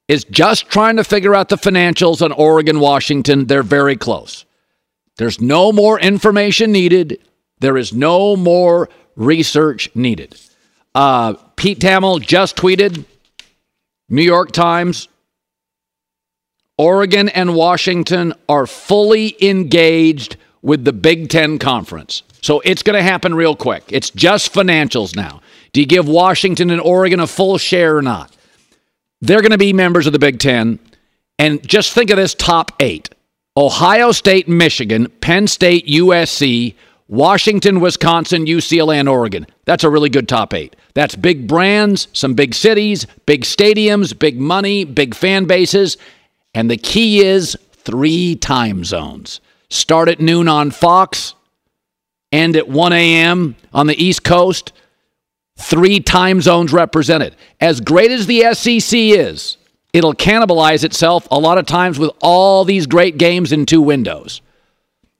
is 0.07 0.23
just 0.25 0.69
trying 0.69 0.97
to 0.97 1.03
figure 1.03 1.33
out 1.33 1.49
the 1.49 1.57
financials 1.57 2.21
on 2.21 2.31
Oregon, 2.31 2.79
Washington. 2.79 3.47
They're 3.47 3.63
very 3.63 3.95
close. 3.95 4.45
There's 5.17 5.41
no 5.41 5.71
more 5.71 5.99
information 5.99 6.71
needed. 6.71 7.19
There 7.59 7.77
is 7.77 7.93
no 7.93 8.35
more 8.35 8.89
research 9.15 9.89
needed. 9.95 10.39
Uh, 10.93 11.33
Pete 11.55 11.79
Thamel 11.79 12.21
just 12.21 12.55
tweeted 12.55 13.05
New 14.09 14.23
York 14.23 14.51
Times 14.51 15.07
Oregon 16.77 17.29
and 17.29 17.55
Washington 17.55 18.33
are 18.49 18.67
fully 18.67 19.35
engaged 19.41 20.35
with 20.61 20.83
the 20.83 20.91
Big 20.91 21.29
Ten 21.29 21.57
Conference. 21.57 22.23
So 22.41 22.59
it's 22.61 22.83
going 22.83 22.97
to 22.97 23.03
happen 23.03 23.33
real 23.33 23.55
quick. 23.55 23.83
It's 23.89 24.09
just 24.09 24.53
financials 24.53 25.15
now. 25.15 25.41
Do 25.71 25.79
you 25.79 25.87
give 25.87 26.07
Washington 26.07 26.69
and 26.69 26.81
Oregon 26.81 27.19
a 27.19 27.27
full 27.27 27.57
share 27.57 27.97
or 27.97 28.01
not? 28.01 28.34
They're 29.21 29.41
going 29.41 29.51
to 29.51 29.57
be 29.57 29.73
members 29.73 30.07
of 30.07 30.13
the 30.13 30.19
Big 30.19 30.39
Ten. 30.39 30.79
And 31.37 31.65
just 31.67 31.93
think 31.93 32.09
of 32.09 32.17
this 32.17 32.33
top 32.33 32.71
eight 32.79 33.09
Ohio 33.57 34.11
State, 34.11 34.47
Michigan, 34.47 35.09
Penn 35.21 35.47
State, 35.47 35.87
USC, 35.87 36.75
Washington, 37.07 37.79
Wisconsin, 37.79 38.45
UCLA, 38.45 38.95
and 38.95 39.07
Oregon. 39.07 39.45
That's 39.65 39.83
a 39.83 39.89
really 39.89 40.09
good 40.09 40.27
top 40.27 40.53
eight. 40.53 40.75
That's 40.93 41.15
big 41.15 41.47
brands, 41.47 42.07
some 42.13 42.33
big 42.33 42.53
cities, 42.55 43.05
big 43.25 43.43
stadiums, 43.43 44.17
big 44.17 44.39
money, 44.39 44.85
big 44.85 45.13
fan 45.13 45.45
bases. 45.45 45.97
And 46.53 46.69
the 46.69 46.77
key 46.77 47.19
is 47.19 47.57
three 47.73 48.35
time 48.35 48.83
zones. 48.83 49.39
Start 49.69 50.09
at 50.09 50.19
noon 50.19 50.47
on 50.47 50.71
Fox, 50.71 51.35
end 52.31 52.55
at 52.55 52.67
1 52.67 52.93
a.m. 52.93 53.55
on 53.73 53.87
the 53.87 54.03
East 54.03 54.23
Coast. 54.23 54.71
Three 55.57 55.99
time 55.99 56.41
zones 56.41 56.73
represented. 56.73 57.35
As 57.59 57.81
great 57.81 58.11
as 58.11 58.27
the 58.27 58.53
SEC 58.53 58.97
is, 58.99 59.57
it'll 59.93 60.13
cannibalize 60.13 60.83
itself 60.83 61.27
a 61.31 61.39
lot 61.39 61.57
of 61.57 61.65
times 61.65 61.97
with 61.97 62.11
all 62.21 62.65
these 62.65 62.87
great 62.87 63.17
games 63.17 63.51
in 63.51 63.65
two 63.65 63.81
windows. 63.81 64.41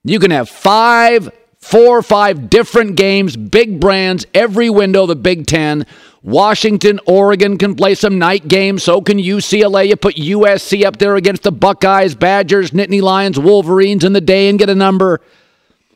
You 0.04 0.20
can 0.20 0.32
have 0.32 0.50
five 0.50 1.32
Four 1.66 1.98
or 1.98 2.04
five 2.04 2.52
different 2.52 2.96
games, 2.96 3.36
big 3.36 3.80
brands, 3.80 4.24
every 4.36 4.70
window, 4.70 5.08
the 5.08 5.16
Big 5.16 5.48
Ten. 5.48 5.88
Washington, 6.22 7.00
Oregon 7.08 7.58
can 7.58 7.74
play 7.74 7.96
some 7.96 8.20
night 8.20 8.48
games. 8.48 8.84
So 8.84 9.02
can 9.02 9.18
UCLA. 9.18 9.88
You 9.88 9.96
put 9.96 10.16
USC 10.16 10.86
up 10.86 10.98
there 10.98 11.16
against 11.16 11.42
the 11.42 11.52
Buckeyes, 11.52 12.14
Badgers, 12.14 12.70
Nittany 12.70 13.02
Lions, 13.02 13.40
Wolverines 13.40 14.04
in 14.04 14.14
the 14.14 14.22
day 14.22 14.48
and 14.48 14.60
get 14.60 14.70
a 14.70 14.76
number. 14.76 15.22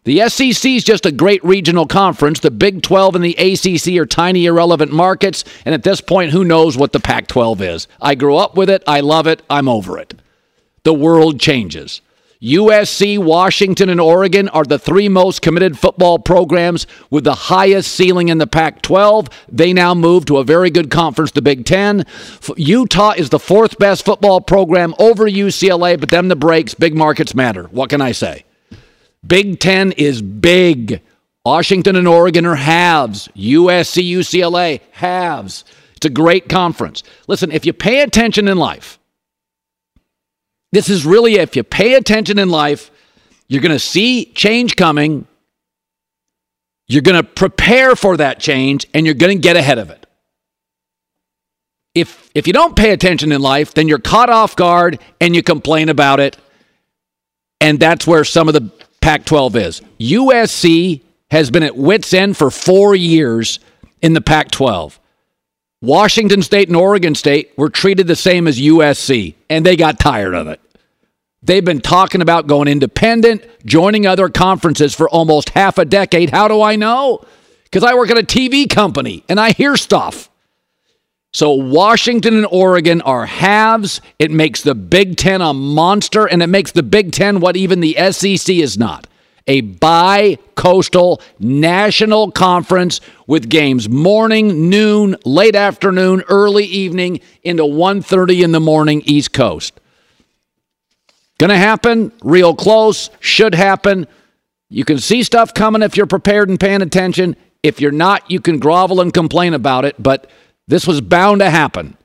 The 0.06 0.28
SEC 0.30 0.72
is 0.72 0.84
just 0.84 1.06
a 1.06 1.12
great 1.12 1.44
regional 1.44 1.86
conference. 1.86 2.40
The 2.40 2.52
Big 2.52 2.82
12 2.82 3.16
and 3.16 3.24
the 3.24 3.36
ACC 3.36 4.00
are 4.00 4.06
tiny, 4.06 4.46
irrelevant 4.46 4.92
markets. 4.92 5.44
And 5.66 5.76
at 5.76 5.84
this 5.84 6.02
point, 6.02 6.32
who 6.32 6.46
knows 6.46 6.78
what 6.78 6.94
the 6.94 7.00
Pac 7.00 7.28
12 7.28 7.62
is? 7.62 7.88
I 8.02 8.16
grew 8.16 8.38
up 8.38 8.56
with 8.56 8.70
it. 8.70 8.84
I 8.88 9.02
love 9.02 9.28
it. 9.28 9.42
I'm 9.50 9.68
over 9.68 9.98
it. 9.98 10.14
The 10.84 10.94
world 10.94 11.40
changes. 11.40 12.02
USC, 12.42 13.18
Washington, 13.18 13.90
and 13.90 14.00
Oregon 14.00 14.48
are 14.50 14.64
the 14.64 14.80
three 14.80 15.10
most 15.10 15.42
committed 15.42 15.78
football 15.78 16.18
programs 16.18 16.88
with 17.10 17.26
the 17.26 17.36
highest 17.36 17.92
ceiling 17.92 18.30
in 18.30 18.38
the 18.38 18.48
Pac 18.48 18.82
12. 18.82 19.28
They 19.50 19.74
now 19.74 19.94
move 19.94 20.24
to 20.26 20.38
a 20.38 20.46
very 20.46 20.70
good 20.70 20.90
conference, 20.90 21.32
the 21.32 21.42
Big 21.42 21.66
Ten. 21.66 22.06
Utah 22.56 23.12
is 23.12 23.30
the 23.30 23.40
fourth 23.40 23.78
best 23.78 24.06
football 24.06 24.40
program 24.40 24.96
over 25.00 25.26
UCLA, 25.26 26.00
but 26.00 26.08
them 26.08 26.30
the 26.30 26.38
breaks. 26.38 26.74
Big 26.74 26.96
markets 26.96 27.36
matter. 27.36 27.64
What 27.66 27.90
can 27.90 28.00
I 28.00 28.14
say? 28.14 28.46
Big 29.26 29.60
Ten 29.60 29.92
is 29.94 30.22
big. 30.22 31.02
Washington 31.46 31.96
and 31.96 32.08
Oregon 32.08 32.46
are 32.46 32.56
halves. 32.56 33.28
USC, 33.36 34.10
UCLA, 34.10 34.82
halves. 34.92 35.66
It's 35.96 36.06
a 36.06 36.10
great 36.10 36.48
conference. 36.48 37.04
Listen, 37.28 37.52
if 37.52 37.66
you 37.66 37.74
pay 37.74 38.02
attention 38.02 38.48
in 38.48 38.58
life, 38.58 39.00
this 40.72 40.90
is 40.90 41.06
really, 41.06 41.36
if 41.36 41.56
you 41.56 41.64
pay 41.64 41.96
attention 41.96 42.40
in 42.40 42.50
life, 42.50 42.92
you're 43.48 43.62
going 43.62 43.72
to 43.72 43.80
see 43.80 44.26
change 44.26 44.76
coming. 44.76 45.28
You're 46.88 47.02
going 47.02 47.18
to 47.18 47.24
prepare 47.24 47.96
for 47.96 48.18
that 48.18 48.40
change 48.40 48.88
and 48.94 49.06
you're 49.06 49.16
going 49.16 49.36
to 49.36 49.42
get 49.42 49.58
ahead 49.58 49.80
of 49.80 49.90
it. 49.90 50.06
If, 51.96 52.30
if 52.36 52.48
you 52.48 52.54
don't 52.54 52.76
pay 52.76 52.92
attention 52.92 53.32
in 53.32 53.42
life, 53.42 53.74
then 53.74 53.88
you're 53.88 54.00
caught 54.00 54.30
off 54.30 54.56
guard 54.56 55.00
and 55.20 55.36
you 55.36 55.42
complain 55.42 55.90
about 55.90 56.20
it. 56.20 56.38
And 57.60 57.80
that's 57.80 58.08
where 58.08 58.24
some 58.24 58.48
of 58.48 58.54
the 58.54 58.72
Pac 59.10 59.26
12 59.26 59.56
is. 59.56 59.82
USC 60.00 61.02
has 61.32 61.50
been 61.50 61.64
at 61.64 61.76
wits' 61.76 62.14
end 62.14 62.38
for 62.38 62.52
four 62.52 62.94
years 62.94 63.60
in 64.04 64.14
the 64.14 64.22
Pac 64.22 64.52
12. 64.52 65.00
Washington 65.82 66.44
State 66.44 66.68
and 66.68 66.78
Oregon 66.78 67.16
State 67.16 67.52
were 67.58 67.72
treated 67.72 68.06
the 68.06 68.16
same 68.16 68.48
as 68.48 68.60
USC, 68.60 69.34
and 69.50 69.66
they 69.66 69.76
got 69.76 70.00
tired 70.00 70.36
of 70.36 70.48
it. 70.48 70.62
They've 71.42 71.66
been 71.66 71.82
talking 71.82 72.22
about 72.22 72.46
going 72.46 72.68
independent, 72.68 73.44
joining 73.66 74.06
other 74.06 74.30
conferences 74.30 74.94
for 74.94 75.10
almost 75.10 75.50
half 75.50 75.80
a 75.80 75.86
decade. 75.86 76.30
How 76.30 76.48
do 76.48 76.62
I 76.62 76.76
know? 76.76 77.26
Because 77.64 77.84
I 77.84 77.96
work 77.96 78.12
at 78.12 78.20
a 78.20 78.22
TV 78.22 78.70
company 78.70 79.24
and 79.28 79.40
I 79.40 79.54
hear 79.54 79.76
stuff. 79.76 80.30
So, 81.32 81.52
Washington 81.54 82.38
and 82.38 82.48
Oregon 82.52 83.02
are 83.02 83.26
halves. 83.26 84.02
It 84.18 84.32
makes 84.32 84.64
the 84.64 84.74
Big 84.74 85.16
Ten 85.16 85.42
a 85.42 85.54
monster, 85.54 86.26
and 86.26 86.42
it 86.42 86.48
makes 86.48 86.72
the 86.72 86.84
Big 86.84 87.12
Ten 87.12 87.40
what 87.40 87.56
even 87.56 87.82
the 87.82 87.96
SEC 88.12 88.50
is 88.56 88.78
not 88.78 89.08
a 89.50 89.62
bi 89.62 90.38
coastal 90.56 91.20
national 91.40 92.32
conference 92.32 93.02
with 93.26 93.50
games 93.50 93.90
morning, 93.90 94.70
noon, 94.70 95.16
late 95.26 95.56
afternoon, 95.56 96.24
early 96.30 96.66
evening 96.66 97.20
into 97.44 97.64
1:30 97.64 98.44
in 98.44 98.52
the 98.52 98.60
morning 98.60 99.02
East 99.06 99.34
Coast. 99.34 99.80
Going 101.40 101.50
to 101.50 101.58
happen 101.58 102.12
real 102.22 102.54
close, 102.54 103.10
should 103.20 103.56
happen. 103.56 104.08
You 104.70 104.86
can 104.86 105.00
see 105.00 105.24
stuff 105.24 105.54
coming 105.54 105.82
if 105.82 105.98
you're 105.98 106.06
prepared 106.06 106.50
and 106.50 106.60
paying 106.60 106.82
attention. 106.82 107.36
If 107.64 107.82
you're 107.82 107.92
not, 107.92 108.30
you 108.30 108.40
can 108.40 108.60
grovel 108.60 109.02
and 109.02 109.14
complain 109.14 109.54
about 109.54 109.84
it, 109.84 109.96
but 109.98 110.30
this 110.70 110.86
was 110.86 111.02
bound 111.02 111.42
to 111.42 111.50
happen. 111.50 111.98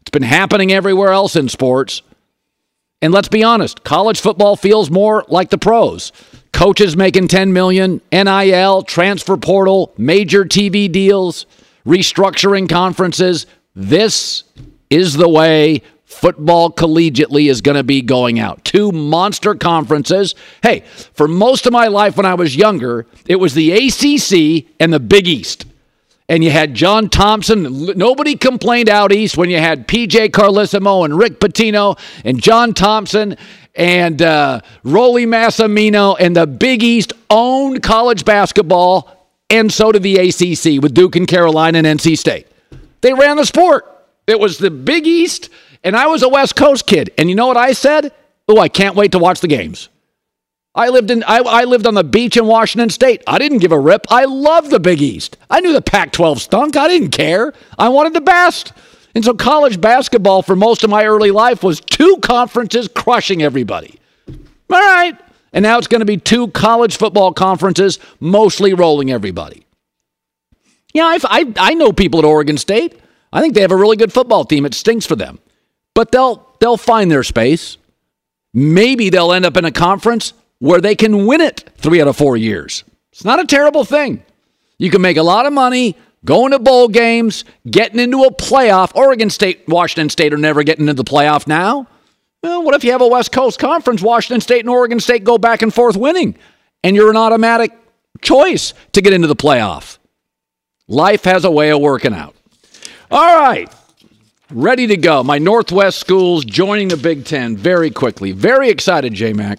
It's 0.00 0.10
been 0.10 0.22
happening 0.22 0.72
everywhere 0.72 1.12
else 1.12 1.36
in 1.36 1.48
sports. 1.48 2.02
And 3.00 3.14
let's 3.14 3.28
be 3.28 3.44
honest, 3.44 3.84
college 3.84 4.20
football 4.20 4.56
feels 4.56 4.90
more 4.90 5.24
like 5.28 5.50
the 5.50 5.58
pros. 5.58 6.10
Coaches 6.52 6.96
making 6.96 7.28
10 7.28 7.52
million, 7.52 8.00
NIL, 8.10 8.82
transfer 8.82 9.36
portal, 9.36 9.92
major 9.96 10.44
TV 10.44 10.90
deals, 10.90 11.46
restructuring 11.86 12.68
conferences. 12.68 13.46
This 13.76 14.42
is 14.90 15.14
the 15.14 15.28
way 15.28 15.82
football 16.04 16.72
collegiately 16.72 17.48
is 17.48 17.60
going 17.60 17.76
to 17.76 17.84
be 17.84 18.02
going 18.02 18.40
out. 18.40 18.64
Two 18.64 18.90
monster 18.90 19.54
conferences. 19.54 20.34
Hey, 20.60 20.80
for 21.12 21.28
most 21.28 21.66
of 21.66 21.72
my 21.72 21.86
life 21.86 22.16
when 22.16 22.26
I 22.26 22.34
was 22.34 22.56
younger, 22.56 23.06
it 23.26 23.36
was 23.36 23.54
the 23.54 23.70
ACC 23.70 24.66
and 24.80 24.92
the 24.92 24.98
Big 24.98 25.28
East. 25.28 25.66
And 26.28 26.44
you 26.44 26.50
had 26.50 26.74
John 26.74 27.08
Thompson. 27.08 27.86
Nobody 27.96 28.36
complained 28.36 28.90
out 28.90 29.12
east 29.12 29.38
when 29.38 29.48
you 29.48 29.58
had 29.58 29.88
PJ 29.88 30.28
Carlesimo 30.30 31.04
and 31.04 31.18
Rick 31.18 31.40
Pitino 31.40 31.98
and 32.22 32.42
John 32.42 32.74
Thompson 32.74 33.36
and 33.74 34.20
uh, 34.20 34.60
Rollie 34.84 35.26
Massimino 35.26 36.16
and 36.18 36.36
the 36.36 36.46
Big 36.46 36.82
East 36.82 37.12
owned 37.30 37.82
college 37.82 38.24
basketball, 38.24 39.28
and 39.48 39.72
so 39.72 39.92
did 39.92 40.02
the 40.02 40.16
ACC 40.16 40.82
with 40.82 40.92
Duke 40.92 41.16
and 41.16 41.26
Carolina 41.26 41.78
and 41.78 41.86
NC 41.86 42.18
State. 42.18 42.46
They 43.00 43.14
ran 43.14 43.36
the 43.36 43.46
sport. 43.46 43.86
It 44.26 44.38
was 44.38 44.58
the 44.58 44.70
Big 44.70 45.06
East, 45.06 45.48
and 45.82 45.96
I 45.96 46.08
was 46.08 46.22
a 46.22 46.28
West 46.28 46.56
Coast 46.56 46.86
kid. 46.86 47.14
And 47.16 47.30
you 47.30 47.36
know 47.36 47.46
what 47.46 47.56
I 47.56 47.72
said? 47.72 48.12
Oh, 48.48 48.58
I 48.58 48.68
can't 48.68 48.96
wait 48.96 49.12
to 49.12 49.18
watch 49.18 49.40
the 49.40 49.48
games. 49.48 49.88
I 50.74 50.90
lived 50.90 51.10
in 51.10 51.24
I, 51.24 51.38
I, 51.38 51.64
lived 51.64 51.86
on 51.86 51.94
the 51.94 52.04
beach 52.04 52.36
in 52.36 52.46
Washington 52.46 52.90
State. 52.90 53.22
I 53.26 53.38
didn't 53.38 53.58
give 53.58 53.72
a 53.72 53.78
rip. 53.78 54.06
I 54.10 54.26
loved 54.26 54.70
the 54.70 54.78
Big 54.78 55.00
East. 55.00 55.36
I 55.50 55.60
knew 55.60 55.72
the 55.72 55.82
Pac-12 55.82 56.38
stunk. 56.38 56.76
I 56.76 56.88
didn't 56.88 57.10
care. 57.10 57.52
I 57.78 57.88
wanted 57.88 58.12
the 58.12 58.20
best. 58.20 58.72
And 59.14 59.24
so 59.24 59.34
college 59.34 59.80
basketball 59.80 60.42
for 60.42 60.54
most 60.54 60.84
of 60.84 60.90
my 60.90 61.04
early 61.04 61.30
life 61.30 61.62
was 61.62 61.80
two 61.80 62.18
conferences 62.22 62.86
crushing 62.86 63.42
everybody. 63.42 63.98
All 64.28 64.78
right. 64.78 65.18
And 65.52 65.62
now 65.62 65.78
it's 65.78 65.88
going 65.88 66.00
to 66.00 66.06
be 66.06 66.18
two 66.18 66.48
college 66.48 66.96
football 66.96 67.32
conferences 67.32 67.98
mostly 68.20 68.74
rolling 68.74 69.10
everybody. 69.10 69.66
Yeah, 70.94 71.06
i 71.06 71.18
I, 71.24 71.52
I 71.56 71.74
know 71.74 71.92
people 71.92 72.20
at 72.20 72.24
Oregon 72.24 72.58
State. 72.58 72.98
I 73.32 73.40
think 73.40 73.54
they 73.54 73.62
have 73.62 73.72
a 73.72 73.76
really 73.76 73.96
good 73.96 74.12
football 74.12 74.44
team. 74.44 74.64
It 74.64 74.74
stinks 74.74 75.06
for 75.06 75.16
them. 75.16 75.38
But 75.94 76.12
they'll 76.12 76.46
they'll 76.60 76.76
find 76.76 77.10
their 77.10 77.24
space. 77.24 77.76
Maybe 78.54 79.10
they'll 79.10 79.32
end 79.32 79.44
up 79.44 79.56
in 79.56 79.64
a 79.64 79.72
conference 79.72 80.32
where 80.58 80.80
they 80.80 80.94
can 80.94 81.26
win 81.26 81.40
it 81.40 81.70
3 81.76 82.00
out 82.00 82.08
of 82.08 82.16
4 82.16 82.36
years. 82.36 82.84
It's 83.12 83.24
not 83.24 83.40
a 83.40 83.46
terrible 83.46 83.84
thing. 83.84 84.22
You 84.78 84.90
can 84.90 85.00
make 85.00 85.16
a 85.16 85.22
lot 85.22 85.46
of 85.46 85.52
money, 85.52 85.96
going 86.24 86.52
to 86.52 86.58
bowl 86.58 86.88
games, 86.88 87.44
getting 87.68 87.98
into 88.00 88.24
a 88.24 88.32
playoff. 88.32 88.94
Oregon 88.94 89.30
State, 89.30 89.68
Washington 89.68 90.08
State 90.08 90.32
are 90.32 90.38
never 90.38 90.62
getting 90.62 90.88
into 90.88 91.02
the 91.02 91.08
playoff 91.08 91.46
now. 91.46 91.86
Well, 92.42 92.62
what 92.62 92.74
if 92.74 92.84
you 92.84 92.92
have 92.92 93.00
a 93.00 93.08
West 93.08 93.32
Coast 93.32 93.58
Conference? 93.58 94.02
Washington 94.02 94.40
State 94.40 94.60
and 94.60 94.70
Oregon 94.70 95.00
State 95.00 95.24
go 95.24 95.38
back 95.38 95.62
and 95.62 95.74
forth 95.74 95.96
winning, 95.96 96.36
and 96.84 96.94
you're 96.94 97.10
an 97.10 97.16
automatic 97.16 97.72
choice 98.20 98.74
to 98.92 99.02
get 99.02 99.12
into 99.12 99.26
the 99.26 99.34
playoff. 99.34 99.98
Life 100.86 101.24
has 101.24 101.44
a 101.44 101.50
way 101.50 101.70
of 101.70 101.80
working 101.80 102.14
out. 102.14 102.36
All 103.10 103.40
right. 103.40 103.72
Ready 104.50 104.86
to 104.86 104.96
go. 104.96 105.22
My 105.22 105.38
Northwest 105.38 105.98
schools 105.98 106.44
joining 106.44 106.88
the 106.88 106.96
Big 106.96 107.24
Ten 107.24 107.56
very 107.56 107.90
quickly. 107.90 108.32
Very 108.32 108.70
excited, 108.70 109.12
J 109.12 109.32
Mac. 109.32 109.58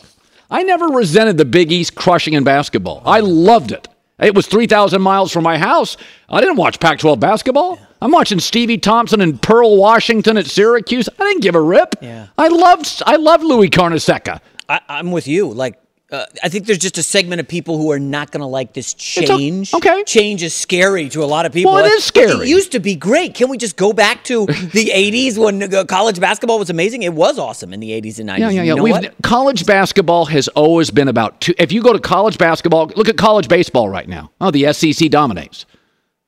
I 0.49 0.63
never 0.63 0.87
resented 0.87 1.37
the 1.37 1.45
Big 1.45 1.71
East 1.71 1.95
crushing 1.95 2.33
in 2.33 2.43
basketball. 2.43 3.01
I 3.05 3.19
loved 3.19 3.71
it. 3.71 3.87
It 4.19 4.35
was 4.35 4.47
3,000 4.47 5.01
miles 5.01 5.31
from 5.31 5.43
my 5.43 5.57
house. 5.57 5.95
I 6.27 6.41
didn't 6.41 6.57
watch 6.57 6.79
Pac 6.79 6.99
12 6.99 7.19
basketball. 7.19 7.77
Yeah. 7.77 7.85
I'm 8.01 8.11
watching 8.11 8.39
Stevie 8.39 8.77
Thompson 8.77 9.21
and 9.21 9.41
Pearl 9.41 9.77
Washington 9.77 10.37
at 10.37 10.45
Syracuse. 10.45 11.07
I 11.19 11.23
didn't 11.23 11.41
give 11.41 11.55
a 11.55 11.61
rip. 11.61 11.95
Yeah. 12.01 12.27
I 12.37 12.47
loved 12.47 13.01
I 13.05 13.15
loved 13.17 13.43
Louis 13.43 13.69
Carnesecca. 13.69 14.39
I, 14.67 14.81
I'm 14.89 15.11
with 15.11 15.27
you. 15.27 15.51
Like 15.51 15.79
uh, 16.11 16.25
I 16.43 16.49
think 16.49 16.65
there's 16.65 16.79
just 16.79 16.97
a 16.97 17.03
segment 17.03 17.39
of 17.39 17.47
people 17.47 17.77
who 17.77 17.91
are 17.91 17.99
not 17.99 18.31
going 18.31 18.41
to 18.41 18.47
like 18.47 18.73
this 18.73 18.95
change. 18.95 19.73
okay. 19.73 20.03
Change 20.05 20.41
is 20.41 20.55
scary 20.55 21.07
to 21.09 21.23
a 21.23 21.25
lot 21.25 21.45
of 21.45 21.53
people. 21.53 21.73
Well, 21.73 21.85
it 21.85 21.91
is 21.91 22.03
scary. 22.03 22.45
It 22.45 22.47
used 22.47 22.71
to 22.71 22.79
be 22.79 22.95
great. 22.95 23.35
Can 23.35 23.47
we 23.47 23.57
just 23.57 23.77
go 23.77 23.93
back 23.93 24.23
to 24.25 24.45
the 24.47 24.91
80s 24.93 25.37
when 25.37 25.73
uh, 25.73 25.85
college 25.85 26.19
basketball 26.19 26.57
was 26.57 26.71
amazing? 26.71 27.03
It 27.03 27.13
was 27.13 27.37
awesome 27.37 27.73
in 27.73 27.79
the 27.79 27.91
80s 27.91 28.19
and 28.19 28.29
90s. 28.29 28.39
Yeah, 28.39 28.49
yeah, 28.49 28.63
yeah. 28.63 28.75
You 28.75 29.01
know 29.01 29.09
college 29.21 29.65
basketball 29.67 30.25
has 30.25 30.47
always 30.49 30.89
been 30.89 31.07
about 31.07 31.41
two. 31.41 31.53
If 31.59 31.71
you 31.71 31.83
go 31.83 31.93
to 31.93 31.99
college 31.99 32.39
basketball, 32.39 32.87
look 32.95 33.07
at 33.07 33.17
college 33.17 33.47
baseball 33.47 33.87
right 33.87 34.07
now. 34.07 34.31
Oh, 34.41 34.49
the 34.49 34.73
SEC 34.73 35.09
dominates, 35.11 35.67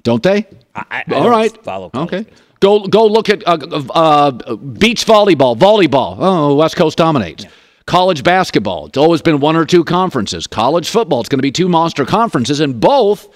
don't 0.04 0.22
they? 0.22 0.46
I, 0.76 1.04
I 1.08 1.14
All 1.16 1.30
right. 1.30 1.52
Follow. 1.64 1.90
Okay. 1.94 2.28
Go 2.60 2.86
go 2.86 3.08
look 3.08 3.30
at 3.30 3.42
uh, 3.48 3.58
uh, 3.96 4.56
beach 4.56 5.08
volleyball. 5.08 5.58
Volleyball. 5.58 6.18
Oh, 6.20 6.56
West 6.56 6.76
Coast 6.76 7.00
dominates. 7.00 7.46
Yeah. 7.46 7.50
College 7.92 8.24
basketball, 8.24 8.86
it's 8.86 8.98
always 8.98 9.22
been 9.22 9.42
one 9.42 9.58
or 9.58 9.66
two 9.66 9.84
conferences. 9.84 10.48
College 10.48 10.88
football, 10.88 11.20
it's 11.20 11.28
going 11.28 11.40
to 11.40 11.42
be 11.42 11.52
two 11.52 11.68
monster 11.68 12.06
conferences, 12.06 12.62
and 12.62 12.80
both 12.80 13.28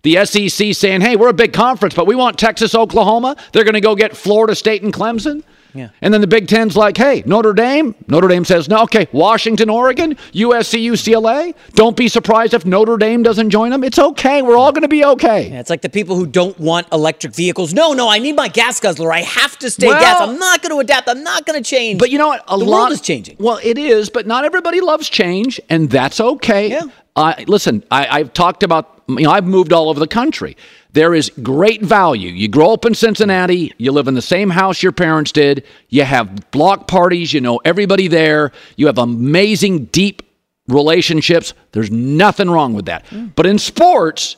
the 0.00 0.24
SEC 0.24 0.72
saying, 0.72 1.02
hey, 1.02 1.14
we're 1.14 1.28
a 1.28 1.34
big 1.34 1.52
conference, 1.52 1.94
but 1.94 2.06
we 2.06 2.14
want 2.14 2.38
Texas, 2.38 2.74
Oklahoma. 2.74 3.36
They're 3.52 3.64
going 3.64 3.74
to 3.74 3.82
go 3.82 3.94
get 3.94 4.16
Florida 4.16 4.54
State 4.54 4.82
and 4.82 4.94
Clemson. 4.94 5.44
Yeah. 5.74 5.90
And 6.00 6.12
then 6.14 6.20
the 6.20 6.26
Big 6.26 6.48
Ten's 6.48 6.76
like, 6.76 6.96
hey, 6.96 7.22
Notre 7.26 7.52
Dame. 7.52 7.94
Notre 8.08 8.28
Dame 8.28 8.44
says, 8.44 8.68
no, 8.68 8.82
okay, 8.84 9.06
Washington, 9.12 9.68
Oregon, 9.70 10.14
USC, 10.32 10.82
UCLA. 10.82 11.54
Don't 11.74 11.96
be 11.96 12.08
surprised 12.08 12.54
if 12.54 12.64
Notre 12.64 12.96
Dame 12.96 13.22
doesn't 13.22 13.50
join 13.50 13.70
them. 13.70 13.84
It's 13.84 13.98
okay. 13.98 14.42
We're 14.42 14.56
all 14.56 14.72
going 14.72 14.82
to 14.82 14.88
be 14.88 15.04
okay. 15.04 15.50
Yeah, 15.50 15.60
it's 15.60 15.70
like 15.70 15.82
the 15.82 15.88
people 15.88 16.16
who 16.16 16.26
don't 16.26 16.58
want 16.58 16.86
electric 16.92 17.34
vehicles. 17.34 17.74
No, 17.74 17.92
no, 17.92 18.08
I 18.08 18.18
need 18.18 18.34
my 18.36 18.48
gas 18.48 18.80
guzzler. 18.80 19.12
I 19.12 19.20
have 19.20 19.58
to 19.58 19.70
stay 19.70 19.88
Well- 19.88 20.00
gas. 20.00 20.20
I'm 20.20 20.38
not 20.38 20.62
going 20.62 20.74
to 20.74 20.78
adapt. 20.80 21.08
I'm 21.08 21.22
not 21.22 21.46
going 21.46 21.62
to 21.62 21.68
change. 21.68 21.98
But 21.98 22.10
you 22.10 22.18
know 22.18 22.28
what? 22.28 22.42
A 22.48 22.58
the 22.58 22.64
lot 22.64 22.78
world 22.84 22.92
is 22.92 23.00
changing. 23.00 23.36
Well, 23.38 23.60
it 23.62 23.78
is, 23.78 24.10
but 24.10 24.26
not 24.26 24.44
everybody 24.44 24.80
loves 24.80 25.08
change, 25.08 25.60
and 25.68 25.90
that's 25.90 26.20
okay. 26.20 26.70
Yeah. 26.70 26.82
Uh, 27.16 27.34
listen, 27.46 27.82
I, 27.90 28.06
I've 28.06 28.32
talked 28.32 28.62
about. 28.62 28.97
You 29.08 29.20
know, 29.20 29.30
I've 29.30 29.46
moved 29.46 29.72
all 29.72 29.88
over 29.88 29.98
the 29.98 30.06
country. 30.06 30.56
There 30.92 31.14
is 31.14 31.30
great 31.42 31.82
value. 31.82 32.30
You 32.30 32.48
grow 32.48 32.72
up 32.72 32.84
in 32.84 32.94
Cincinnati. 32.94 33.72
You 33.78 33.92
live 33.92 34.06
in 34.06 34.14
the 34.14 34.22
same 34.22 34.50
house 34.50 34.82
your 34.82 34.92
parents 34.92 35.32
did. 35.32 35.64
You 35.88 36.04
have 36.04 36.50
block 36.50 36.86
parties. 36.86 37.32
You 37.32 37.40
know 37.40 37.58
everybody 37.64 38.08
there. 38.08 38.52
You 38.76 38.86
have 38.86 38.98
amazing, 38.98 39.86
deep 39.86 40.22
relationships. 40.66 41.54
There's 41.72 41.90
nothing 41.90 42.50
wrong 42.50 42.74
with 42.74 42.86
that. 42.86 43.06
Mm. 43.06 43.34
But 43.34 43.46
in 43.46 43.58
sports, 43.58 44.36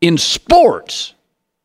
in 0.00 0.16
sports, 0.16 1.14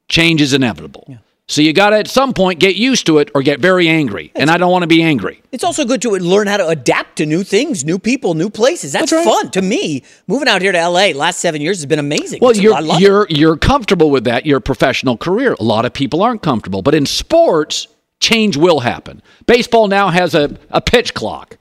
change 0.08 0.42
is 0.42 0.54
inevitable. 0.54 1.20
So 1.50 1.64
you 1.64 1.74
got 1.74 1.90
to 1.90 1.98
at 1.98 2.08
some 2.08 2.34
point 2.34 2.60
get 2.60 2.76
used 2.76 3.08
to 3.08 3.18
it 3.18 3.32
or 3.34 3.42
get 3.42 3.60
very 3.60 3.88
angry. 3.90 4.32
And 4.36 4.52
I 4.52 4.58
don't 4.58 4.72
want 4.72 4.84
to 4.84 4.88
be 4.88 5.02
angry. 5.02 5.42
It's 5.52 5.64
also 5.64 5.84
good 5.84 6.00
to 6.04 6.12
learn 6.12 6.46
how 6.46 6.58
to 6.58 6.68
adapt 6.68 7.16
to 7.18 7.26
new 7.26 7.44
things, 7.44 7.84
new 7.84 7.98
people, 7.98 8.36
new 8.36 8.52
places. 8.52 8.92
That's, 8.92 9.10
That's 9.10 9.26
right. 9.26 9.42
fun. 9.44 9.52
To 9.52 9.64
me, 9.64 10.04
moving 10.28 10.48
out 10.48 10.62
here 10.62 10.72
to 10.72 10.78
LA 10.88 11.08
last 11.08 11.40
seven 11.40 11.60
years 11.60 11.78
has 11.78 11.88
been 11.88 11.98
amazing. 11.98 12.38
Well, 12.40 12.52
It's- 12.52 12.64
you're 12.64 12.80
love 12.80 13.02
it. 13.02 13.04
you're 13.04 13.26
you're 13.32 13.58
comfortable 13.58 14.12
with 14.12 14.26
that. 14.26 14.46
Your 14.46 14.60
professional 14.60 15.18
career. 15.18 15.56
A 15.60 15.64
lot 15.64 15.86
of 15.86 15.92
people 15.94 16.22
aren't 16.22 16.44
comfortable, 16.44 16.84
but 16.84 16.94
in 16.94 17.08
sports, 17.08 17.88
change 18.20 18.56
will 18.56 18.82
happen. 18.82 19.20
Baseball 19.48 19.88
now 19.88 20.10
has 20.10 20.36
a, 20.36 20.56
a 20.70 20.82
pitch 20.82 21.16
clock. 21.16 21.58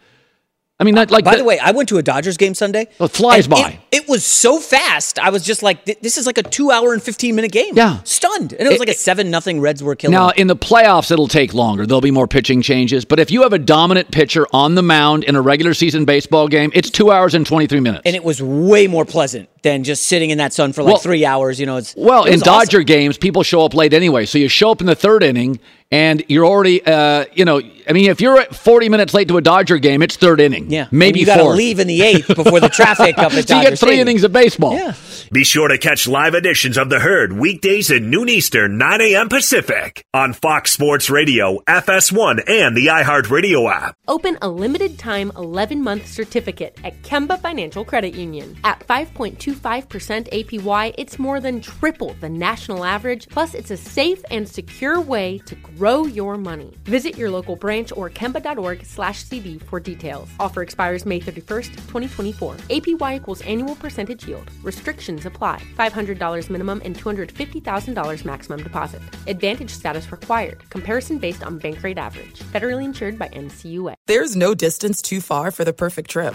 I 0.80 0.84
mean, 0.84 0.94
not 0.94 1.10
like 1.10 1.24
By 1.24 1.34
the 1.34 1.42
way, 1.44 1.58
I 1.58 1.72
went 1.72 1.88
to 1.88 1.98
a 1.98 2.02
Dodgers 2.04 2.36
game 2.36 2.54
Sunday. 2.54 2.86
Oh, 3.00 3.06
it 3.06 3.10
flies 3.10 3.48
by. 3.48 3.80
It, 3.90 4.02
it 4.04 4.08
was 4.08 4.24
so 4.24 4.60
fast. 4.60 5.18
I 5.18 5.30
was 5.30 5.42
just 5.44 5.60
like, 5.60 5.84
this 6.00 6.16
is 6.16 6.24
like 6.24 6.38
a 6.38 6.42
two 6.44 6.70
hour 6.70 6.92
and 6.92 7.02
15 7.02 7.34
minute 7.34 7.50
game. 7.50 7.74
Yeah. 7.76 8.00
Stunned. 8.04 8.52
And 8.52 8.60
it 8.62 8.68
was 8.68 8.74
It- 8.76 8.80
like 8.80 8.88
a 8.90 8.94
7 8.94 9.28
nothing 9.28 9.60
Reds 9.60 9.82
were 9.82 9.96
killing. 9.96 10.12
Now, 10.14 10.28
in 10.30 10.46
the 10.46 10.54
playoffs, 10.54 11.10
it'll 11.10 11.26
take 11.26 11.52
longer. 11.52 11.84
There'll 11.84 12.00
be 12.00 12.12
more 12.12 12.28
pitching 12.28 12.62
changes. 12.62 13.04
But 13.04 13.18
if 13.18 13.32
you 13.32 13.42
have 13.42 13.52
a 13.52 13.58
dominant 13.58 14.12
pitcher 14.12 14.46
on 14.52 14.76
the 14.76 14.82
mound 14.82 15.24
in 15.24 15.34
a 15.34 15.40
regular 15.40 15.74
season 15.74 16.04
baseball 16.04 16.46
game, 16.46 16.70
it's 16.74 16.90
two 16.90 17.10
hours 17.10 17.34
and 17.34 17.44
23 17.44 17.80
minutes. 17.80 18.02
and 18.06 18.14
it 18.14 18.22
was 18.22 18.40
way 18.40 18.86
more 18.86 19.04
pleasant 19.04 19.48
than 19.62 19.84
just 19.84 20.06
sitting 20.06 20.30
in 20.30 20.38
that 20.38 20.52
sun 20.52 20.72
for 20.72 20.82
like 20.82 20.94
Well- 20.94 21.00
three 21.02 21.24
hours. 21.24 21.58
You 21.60 21.66
know, 21.66 21.76
it's 21.76 21.94
Well, 21.96 22.24
it 22.24 22.28
in 22.28 22.32
was 22.34 22.42
awesome. 22.42 22.58
Dodger 22.66 22.82
games, 22.82 23.18
people 23.18 23.42
show 23.42 23.64
up 23.64 23.74
late 23.74 23.92
anyway. 23.94 24.26
So 24.26 24.38
you 24.38 24.48
show 24.48 24.70
up 24.70 24.80
in 24.80 24.86
the 24.86 24.94
third 24.94 25.22
inning, 25.22 25.58
and 25.90 26.22
you're 26.28 26.44
already, 26.46 26.84
uh, 26.84 27.24
you 27.34 27.44
know, 27.44 27.60
I 27.88 27.92
mean, 27.92 28.10
if 28.10 28.20
you're 28.20 28.44
40 28.44 28.88
minutes 28.90 29.14
late 29.14 29.28
to 29.28 29.38
a 29.38 29.40
Dodger 29.40 29.78
game, 29.78 30.02
it's 30.02 30.16
third 30.16 30.40
inning. 30.40 30.70
Yeah, 30.70 30.86
maybe 30.90 31.20
And 31.20 31.28
you 31.28 31.34
got 31.34 31.36
to 31.38 31.48
leave 31.48 31.78
in 31.80 31.86
the 31.86 32.02
eighth 32.02 32.28
before 32.34 32.60
the 32.60 32.68
traffic 32.68 33.16
up 33.18 33.32
at 33.34 33.48
so 33.48 33.56
you 33.56 33.62
get 33.62 33.70
three 33.70 33.76
Stadium. 33.88 34.08
innings 34.08 34.24
of 34.24 34.32
baseball. 34.32 34.74
Yeah. 34.74 34.92
Be 35.32 35.44
sure 35.44 35.68
to 35.68 35.76
catch 35.78 36.06
live 36.06 36.34
editions 36.34 36.76
of 36.78 36.88
The 36.90 37.00
Herd 37.00 37.34
weekdays 37.34 37.90
at 37.90 38.00
noon 38.02 38.28
Eastern, 38.30 38.78
9 38.78 39.00
a.m. 39.02 39.28
Pacific 39.28 40.04
on 40.14 40.32
Fox 40.32 40.70
Sports 40.72 41.10
Radio, 41.10 41.58
FS1, 41.68 42.42
and 42.48 42.74
the 42.76 42.86
iHeartRadio 42.86 43.70
app. 43.70 43.94
Open 44.06 44.38
a 44.40 44.48
limited 44.48 44.98
time 44.98 45.30
11 45.36 45.82
month 45.82 46.06
certificate 46.06 46.76
at 46.84 47.02
Kemba 47.02 47.38
Financial 47.40 47.84
Credit 47.84 48.14
Union. 48.14 48.56
At 48.64 48.86
5.25% 48.86 49.47
APY, 49.52 50.94
it's 50.96 51.18
more 51.18 51.40
than 51.40 51.60
triple 51.60 52.16
the 52.20 52.28
national 52.30 52.84
average, 52.84 53.28
plus, 53.28 53.52
it's 53.52 53.70
a 53.70 53.76
safe 53.76 54.24
and 54.30 54.48
secure 54.48 55.00
way 55.00 55.38
to 55.46 55.54
grow 55.56 56.06
your 56.06 56.38
money. 56.38 56.74
Visit 56.84 57.18
your 57.18 57.30
local 57.30 57.56
branch 57.56 57.92
or 57.94 58.08
kemba.org 58.08 58.86
slash 58.86 59.22
CD 59.24 59.58
for 59.58 59.80
details. 59.80 60.28
Offer 60.40 60.62
expires 60.62 61.04
May 61.04 61.20
31st, 61.20 61.68
2024. 61.88 62.54
APY 62.70 63.16
equals 63.16 63.42
annual 63.42 63.74
percentage 63.74 64.26
yield. 64.26 64.50
Restrictions 64.62 65.26
apply. 65.26 65.60
$500 65.78 66.48
minimum 66.48 66.80
and 66.86 66.96
$250,000 66.96 68.24
maximum 68.24 68.62
deposit. 68.62 69.02
Advantage 69.26 69.70
status 69.70 70.10
required. 70.10 70.66
Comparison 70.70 71.18
based 71.18 71.44
on 71.44 71.58
bank 71.58 71.82
rate 71.82 71.98
average. 71.98 72.38
Federally 72.40 72.84
insured 72.84 73.18
by 73.18 73.28
NCUA. 73.28 73.94
There's 74.06 74.36
no 74.36 74.54
distance 74.54 75.02
too 75.02 75.20
far 75.20 75.50
for 75.50 75.64
the 75.64 75.74
perfect 75.74 76.10
trip. 76.10 76.34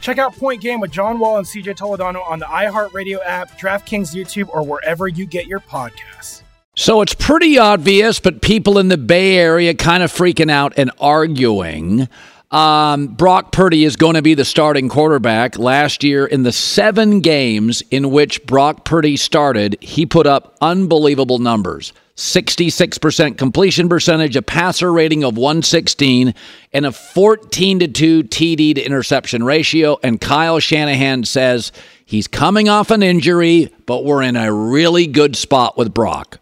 Check 0.00 0.18
out 0.18 0.34
Point 0.36 0.60
Game 0.60 0.80
with 0.80 0.90
John 0.90 1.18
Wall 1.18 1.38
and 1.38 1.46
CJ 1.46 1.76
Toledano 1.76 2.26
on 2.28 2.38
the 2.38 2.46
iHeartRadio 2.46 3.18
app, 3.24 3.58
DraftKings 3.58 4.14
YouTube, 4.14 4.48
or 4.48 4.64
wherever 4.64 5.08
you 5.08 5.26
get 5.26 5.46
your 5.46 5.60
podcasts. 5.60 6.42
So 6.76 7.02
it's 7.02 7.14
pretty 7.14 7.56
obvious, 7.58 8.18
but 8.18 8.42
people 8.42 8.78
in 8.78 8.88
the 8.88 8.98
Bay 8.98 9.38
Area 9.38 9.74
kind 9.74 10.02
of 10.02 10.12
freaking 10.12 10.50
out 10.50 10.74
and 10.76 10.90
arguing. 10.98 12.08
Um, 12.50 13.08
Brock 13.08 13.52
Purdy 13.52 13.84
is 13.84 13.96
going 13.96 14.14
to 14.14 14.22
be 14.22 14.34
the 14.34 14.44
starting 14.44 14.88
quarterback. 14.88 15.58
Last 15.58 16.04
year, 16.04 16.26
in 16.26 16.42
the 16.42 16.52
seven 16.52 17.20
games 17.20 17.82
in 17.90 18.10
which 18.10 18.44
Brock 18.46 18.84
Purdy 18.84 19.16
started, 19.16 19.76
he 19.80 20.06
put 20.06 20.26
up 20.26 20.56
unbelievable 20.60 21.38
numbers 21.38 21.92
66% 22.16 23.36
completion 23.36 23.88
percentage, 23.88 24.36
a 24.36 24.42
passer 24.42 24.92
rating 24.92 25.24
of 25.24 25.36
116, 25.36 26.32
and 26.72 26.86
a 26.86 26.92
14 26.92 27.80
to 27.80 27.88
2 27.88 28.22
TD 28.24 28.76
to 28.76 28.82
interception 28.82 29.42
ratio. 29.42 29.98
And 30.02 30.20
Kyle 30.20 30.60
Shanahan 30.60 31.24
says 31.24 31.72
he's 32.04 32.28
coming 32.28 32.68
off 32.68 32.92
an 32.92 33.02
injury, 33.02 33.72
but 33.86 34.04
we're 34.04 34.22
in 34.22 34.36
a 34.36 34.52
really 34.52 35.08
good 35.08 35.34
spot 35.34 35.76
with 35.76 35.92
Brock. 35.92 36.38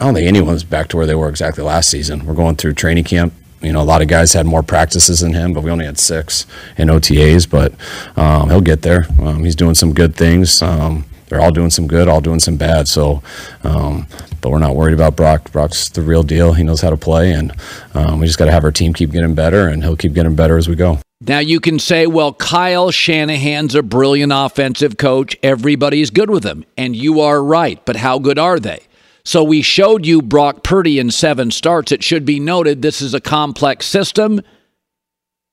I 0.00 0.04
don't 0.04 0.14
think 0.14 0.28
anyone's 0.28 0.64
back 0.64 0.88
to 0.88 0.96
where 0.96 1.06
they 1.06 1.14
were 1.14 1.28
exactly 1.28 1.64
last 1.64 1.88
season. 1.90 2.24
We're 2.24 2.34
going 2.34 2.56
through 2.56 2.74
training 2.74 3.04
camp. 3.04 3.34
You 3.60 3.72
know, 3.72 3.80
a 3.80 3.84
lot 3.84 4.02
of 4.02 4.08
guys 4.08 4.32
had 4.32 4.46
more 4.46 4.62
practices 4.62 5.20
than 5.20 5.34
him, 5.34 5.52
but 5.52 5.62
we 5.62 5.70
only 5.70 5.84
had 5.84 5.98
six 5.98 6.46
in 6.76 6.88
OTAs. 6.88 7.48
But 7.48 7.72
um, 8.16 8.48
he'll 8.48 8.60
get 8.60 8.82
there. 8.82 9.06
Um, 9.20 9.44
he's 9.44 9.54
doing 9.54 9.74
some 9.74 9.92
good 9.92 10.16
things. 10.16 10.60
Um, 10.62 11.04
they're 11.32 11.40
all 11.40 11.50
doing 11.50 11.70
some 11.70 11.86
good, 11.86 12.08
all 12.08 12.20
doing 12.20 12.40
some 12.40 12.58
bad. 12.58 12.86
So, 12.88 13.22
um, 13.64 14.06
but 14.42 14.50
we're 14.50 14.58
not 14.58 14.76
worried 14.76 14.92
about 14.92 15.16
Brock. 15.16 15.50
Brock's 15.50 15.88
the 15.88 16.02
real 16.02 16.22
deal. 16.22 16.52
He 16.52 16.62
knows 16.62 16.82
how 16.82 16.90
to 16.90 16.96
play, 16.98 17.32
and 17.32 17.52
um, 17.94 18.20
we 18.20 18.26
just 18.26 18.38
got 18.38 18.44
to 18.44 18.52
have 18.52 18.64
our 18.64 18.70
team 18.70 18.92
keep 18.92 19.12
getting 19.12 19.34
better, 19.34 19.66
and 19.66 19.82
he'll 19.82 19.96
keep 19.96 20.12
getting 20.12 20.36
better 20.36 20.58
as 20.58 20.68
we 20.68 20.74
go. 20.74 20.98
Now 21.22 21.38
you 21.38 21.58
can 21.58 21.78
say, 21.78 22.06
well, 22.06 22.34
Kyle 22.34 22.90
Shanahan's 22.90 23.74
a 23.74 23.82
brilliant 23.82 24.32
offensive 24.34 24.98
coach. 24.98 25.34
Everybody's 25.42 26.10
good 26.10 26.28
with 26.28 26.44
him. 26.44 26.66
And 26.76 26.94
you 26.94 27.20
are 27.20 27.42
right. 27.42 27.82
But 27.86 27.96
how 27.96 28.18
good 28.18 28.38
are 28.38 28.58
they? 28.58 28.80
So 29.24 29.44
we 29.44 29.62
showed 29.62 30.04
you 30.04 30.20
Brock 30.20 30.64
Purdy 30.64 30.98
in 30.98 31.12
seven 31.12 31.52
starts. 31.52 31.92
It 31.92 32.02
should 32.02 32.26
be 32.26 32.40
noted 32.40 32.82
this 32.82 33.00
is 33.00 33.14
a 33.14 33.20
complex 33.20 33.86
system. 33.86 34.42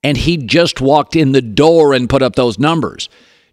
And 0.02 0.18
he 0.18 0.38
just 0.38 0.82
walked 0.82 1.16
in 1.16 1.34
the 1.34 1.42
door 1.42 1.94
and 1.94 2.10
put 2.10 2.24
up 2.24 2.36
those 2.36 2.58
numbers. 2.58 3.08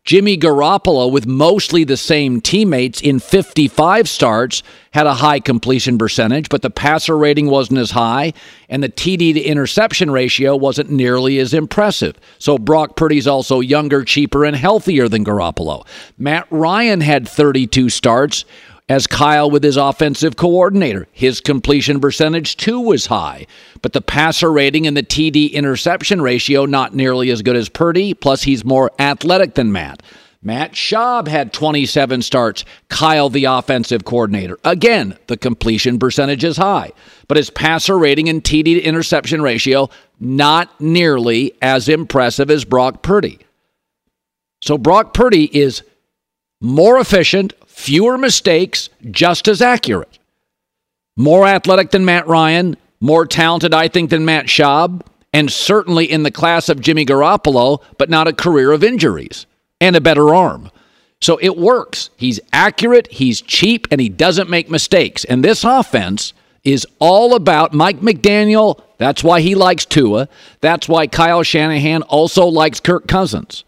Jimmy 0.07 0.39
Garoppolo, 0.39 1.11
with 1.11 1.27
mostly 1.27 1.83
the 1.83 1.97
same 1.97 2.41
teammates 2.41 3.01
in 3.01 3.19
55 3.19 4.09
starts, 4.09 4.63
had 4.93 5.05
a 5.05 5.15
high 5.15 5.41
completion 5.41 5.99
percentage, 5.99 6.49
but 6.49 6.63
the 6.63 6.71
passer 6.71 7.19
rating 7.19 7.51
wasn't 7.51 7.81
as 7.81 7.91
high, 7.91 8.33
and 8.69 8.85
the 8.85 8.89
TD 8.89 9.35
to 9.35 9.41
interception 9.41 10.13
ratio 10.13 10.55
wasn't 10.55 10.91
nearly 10.91 11.41
as 11.41 11.53
impressive. 11.53 12.17
So 12.39 12.57
Brock 12.57 12.95
Purdy's 12.95 13.27
also 13.27 13.59
younger, 13.59 14.05
cheaper, 14.05 14.45
and 14.45 14.55
healthier 14.55 15.09
than 15.09 15.25
Garoppolo. 15.25 15.85
Matt 16.17 16.47
Ryan 16.51 17.01
had 17.01 17.29
32 17.29 17.91
starts 17.91 18.45
as 18.89 19.07
Kyle 19.07 19.51
with 19.51 19.65
his 19.65 19.77
offensive 19.77 20.37
coordinator. 20.37 21.09
His 21.13 21.41
completion 21.41 22.01
percentage 22.01 22.57
too 22.57 22.81
was 22.81 23.07
high, 23.07 23.47
but 23.83 23.93
the 23.93 24.01
passer 24.01 24.53
rating 24.53 24.87
and 24.87 24.97
the 24.97 25.03
TD 25.03 25.53
interception 25.53 26.23
ratio 26.23 26.67
not 26.67 26.95
nearly 26.95 27.31
as 27.31 27.43
good 27.43 27.57
as 27.57 27.69
Purdy, 27.69 28.15
plus 28.15 28.43
he's 28.45 28.65
more 28.65 28.93
athletic 28.99 29.55
than 29.55 29.73
Matt. 29.73 30.03
Matt 30.43 30.75
Schaub 30.75 31.27
had 31.27 31.53
27 31.53 32.23
starts, 32.23 32.65
Kyle 32.89 33.29
the 33.29 33.47
offensive 33.47 34.05
coordinator. 34.05 34.59
Again, 34.65 35.19
the 35.27 35.37
completion 35.37 35.99
percentage 35.99 36.45
is 36.45 36.57
high, 36.57 36.93
but 37.27 37.37
his 37.37 37.51
passer 37.51 37.99
rating 37.99 38.29
and 38.29 38.45
TD 38.45 38.85
interception 38.85 39.43
ratio 39.43 39.91
not 40.21 40.81
nearly 40.81 41.55
as 41.61 41.89
impressive 41.89 42.49
as 42.49 42.65
Brock 42.65 43.03
Purdy. 43.03 43.41
So 44.63 44.79
Brock 44.79 45.15
Purdy 45.15 45.45
is 45.57 45.83
more 46.61 46.99
efficient, 46.99 47.53
fewer 47.67 48.19
mistakes, 48.19 48.89
just 49.11 49.49
as 49.49 49.63
accurate. 49.63 50.19
More 51.17 51.47
athletic 51.47 51.91
than 51.91 52.05
Matt 52.05 52.27
Ryan, 52.27 52.77
more 53.01 53.27
talented, 53.27 53.75
I 53.75 53.89
think, 53.89 54.11
than 54.11 54.25
Matt 54.25 54.47
Schaub, 54.47 55.03
and 55.33 55.51
certainly 55.51 56.11
in 56.11 56.23
the 56.23 56.31
class 56.31 56.69
of 56.69 56.81
Jimmy 56.81 57.05
Garoppolo, 57.05 57.83
but 57.99 58.11
not 58.11 58.29
a 58.29 58.33
career 58.33 58.73
of 58.73 58.83
injuries 58.83 59.47
and 59.81 59.95
a 59.97 60.01
better 60.01 60.35
arm. 60.35 60.71
So 61.21 61.39
it 61.41 61.57
works. 61.57 62.11
He's 62.17 62.41
accurate, 62.53 63.09
he's 63.11 63.41
cheap, 63.41 63.87
and 63.91 64.01
he 64.01 64.09
doesn't 64.09 64.51
make 64.51 64.71
mistakes. 64.71 65.25
And 65.25 65.45
this 65.45 65.65
offense 65.65 66.33
is 66.65 66.87
all 66.99 67.35
about 67.35 67.73
Mike 67.73 68.01
McDaniel. 68.01 68.81
That's 68.99 69.23
why 69.23 69.41
he 69.41 69.55
likes 69.55 69.85
Tua. 69.85 70.29
That's 70.61 70.89
why 70.89 71.07
Kyle 71.07 71.43
Shanahan 71.43 72.03
also 72.03 72.47
likes 72.47 72.81
Kirk 72.81 73.07
Cousins. 73.07 73.65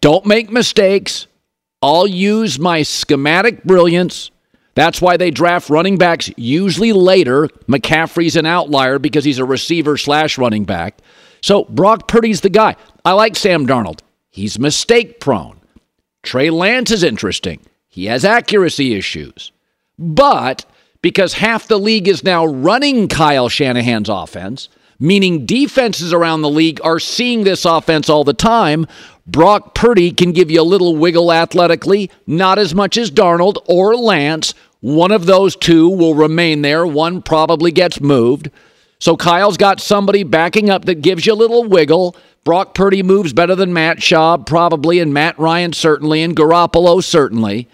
Don't 0.00 0.26
make 0.26 0.50
mistakes. 0.50 1.26
I'll 1.82 2.06
use 2.06 2.58
my 2.58 2.82
schematic 2.82 3.62
brilliance. 3.64 4.30
That's 4.74 5.00
why 5.00 5.16
they 5.16 5.30
draft 5.30 5.70
running 5.70 5.96
backs 5.96 6.30
usually 6.36 6.92
later. 6.92 7.48
McCaffrey's 7.68 8.36
an 8.36 8.46
outlier 8.46 8.98
because 8.98 9.24
he's 9.24 9.38
a 9.38 9.44
receiver 9.44 9.96
slash 9.96 10.38
running 10.38 10.64
back. 10.64 10.98
So 11.40 11.64
Brock 11.64 12.08
Purdy's 12.08 12.40
the 12.40 12.50
guy. 12.50 12.76
I 13.04 13.12
like 13.12 13.36
Sam 13.36 13.66
Darnold. 13.66 14.00
He's 14.30 14.58
mistake 14.58 15.20
prone. 15.20 15.60
Trey 16.22 16.50
Lance 16.50 16.90
is 16.90 17.02
interesting. 17.02 17.60
He 17.88 18.06
has 18.06 18.24
accuracy 18.24 18.94
issues. 18.94 19.52
But 19.98 20.64
because 21.02 21.34
half 21.34 21.68
the 21.68 21.78
league 21.78 22.08
is 22.08 22.24
now 22.24 22.44
running 22.44 23.08
Kyle 23.08 23.48
Shanahan's 23.48 24.08
offense, 24.08 24.68
meaning 24.98 25.46
defenses 25.46 26.12
around 26.12 26.42
the 26.42 26.50
league 26.50 26.80
are 26.82 26.98
seeing 26.98 27.44
this 27.44 27.64
offense 27.64 28.08
all 28.08 28.24
the 28.24 28.34
time, 28.34 28.86
Brock 29.26 29.74
Purdy 29.74 30.10
can 30.10 30.32
give 30.32 30.50
you 30.50 30.60
a 30.60 30.62
little 30.62 30.96
wiggle 30.96 31.32
athletically, 31.32 32.10
not 32.26 32.58
as 32.58 32.74
much 32.74 32.96
as 32.96 33.10
Darnold 33.10 33.58
or 33.66 33.94
Lance. 33.94 34.54
One 34.80 35.12
of 35.12 35.26
those 35.26 35.54
two 35.54 35.88
will 35.88 36.14
remain 36.14 36.62
there, 36.62 36.86
one 36.86 37.22
probably 37.22 37.70
gets 37.70 38.00
moved. 38.00 38.50
So 39.00 39.16
Kyle's 39.16 39.56
got 39.56 39.80
somebody 39.80 40.22
backing 40.24 40.70
up 40.70 40.86
that 40.86 41.02
gives 41.02 41.26
you 41.26 41.32
a 41.32 41.34
little 41.34 41.64
wiggle. 41.64 42.16
Brock 42.44 42.74
Purdy 42.74 43.02
moves 43.02 43.32
better 43.32 43.54
than 43.54 43.72
Matt 43.72 43.98
Schaub, 43.98 44.46
probably, 44.46 44.98
and 44.98 45.12
Matt 45.12 45.38
Ryan, 45.38 45.72
certainly, 45.72 46.22
and 46.22 46.34
Garoppolo, 46.34 47.02
certainly. 47.04 47.68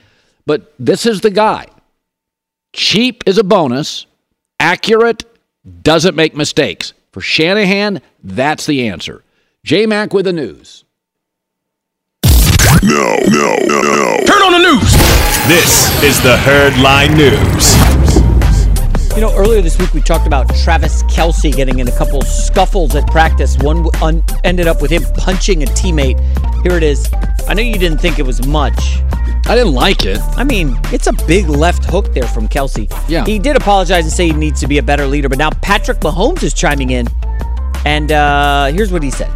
But 0.46 0.74
this 0.78 1.06
is 1.06 1.20
the 1.20 1.30
guy. 1.30 1.66
Cheap 2.72 3.22
is 3.26 3.38
a 3.38 3.44
bonus, 3.44 4.06
accurate, 4.58 5.24
doesn't 5.82 6.16
make 6.16 6.34
mistakes. 6.34 6.92
For 7.14 7.20
Shanahan, 7.20 8.02
that's 8.24 8.66
the 8.66 8.88
answer. 8.88 9.22
J 9.62 9.86
Mac 9.86 10.12
with 10.12 10.24
the 10.24 10.32
news. 10.32 10.84
No, 12.82 13.18
no, 13.28 13.56
no, 13.68 13.82
no. 13.82 14.16
Turn 14.26 14.42
on 14.42 14.50
the 14.50 14.58
news. 14.58 14.92
This 15.46 16.02
is 16.02 16.20
the 16.24 16.36
Herd 16.38 16.76
Line 16.80 17.14
News. 17.16 17.76
You 19.14 19.20
know, 19.20 19.32
earlier 19.36 19.62
this 19.62 19.78
week 19.78 19.94
we 19.94 20.00
talked 20.00 20.26
about 20.26 20.52
Travis 20.56 21.04
Kelce 21.04 21.54
getting 21.54 21.78
in 21.78 21.86
a 21.86 21.96
couple 21.96 22.20
scuffles 22.22 22.96
at 22.96 23.06
practice. 23.06 23.56
One 23.58 23.88
un- 24.02 24.24
ended 24.42 24.66
up 24.66 24.82
with 24.82 24.90
him 24.90 25.04
punching 25.16 25.62
a 25.62 25.66
teammate. 25.66 26.18
Here 26.64 26.76
it 26.76 26.82
is. 26.82 27.08
I 27.46 27.54
know 27.54 27.62
you 27.62 27.78
didn't 27.78 27.98
think 27.98 28.18
it 28.18 28.26
was 28.26 28.44
much. 28.44 28.98
I 29.46 29.54
didn't 29.54 29.74
like 29.74 30.04
it. 30.06 30.18
I 30.36 30.44
mean, 30.44 30.78
it's 30.92 31.06
a 31.06 31.12
big 31.12 31.48
left 31.48 31.84
hook 31.84 32.14
there 32.14 32.26
from 32.26 32.48
Kelce. 32.48 32.90
Yeah. 33.08 33.24
He 33.26 33.38
did 33.38 33.56
apologize 33.56 34.04
and 34.04 34.12
say 34.12 34.26
he 34.26 34.32
needs 34.32 34.58
to 34.60 34.66
be 34.66 34.78
a 34.78 34.82
better 34.82 35.06
leader, 35.06 35.28
but 35.28 35.36
now 35.38 35.50
Patrick 35.50 36.00
Mahomes 36.00 36.42
is 36.42 36.54
chiming 36.54 36.90
in. 36.90 37.06
And 37.84 38.10
uh, 38.10 38.66
here's 38.66 38.90
what 38.90 39.02
he 39.02 39.10
said. 39.10 39.28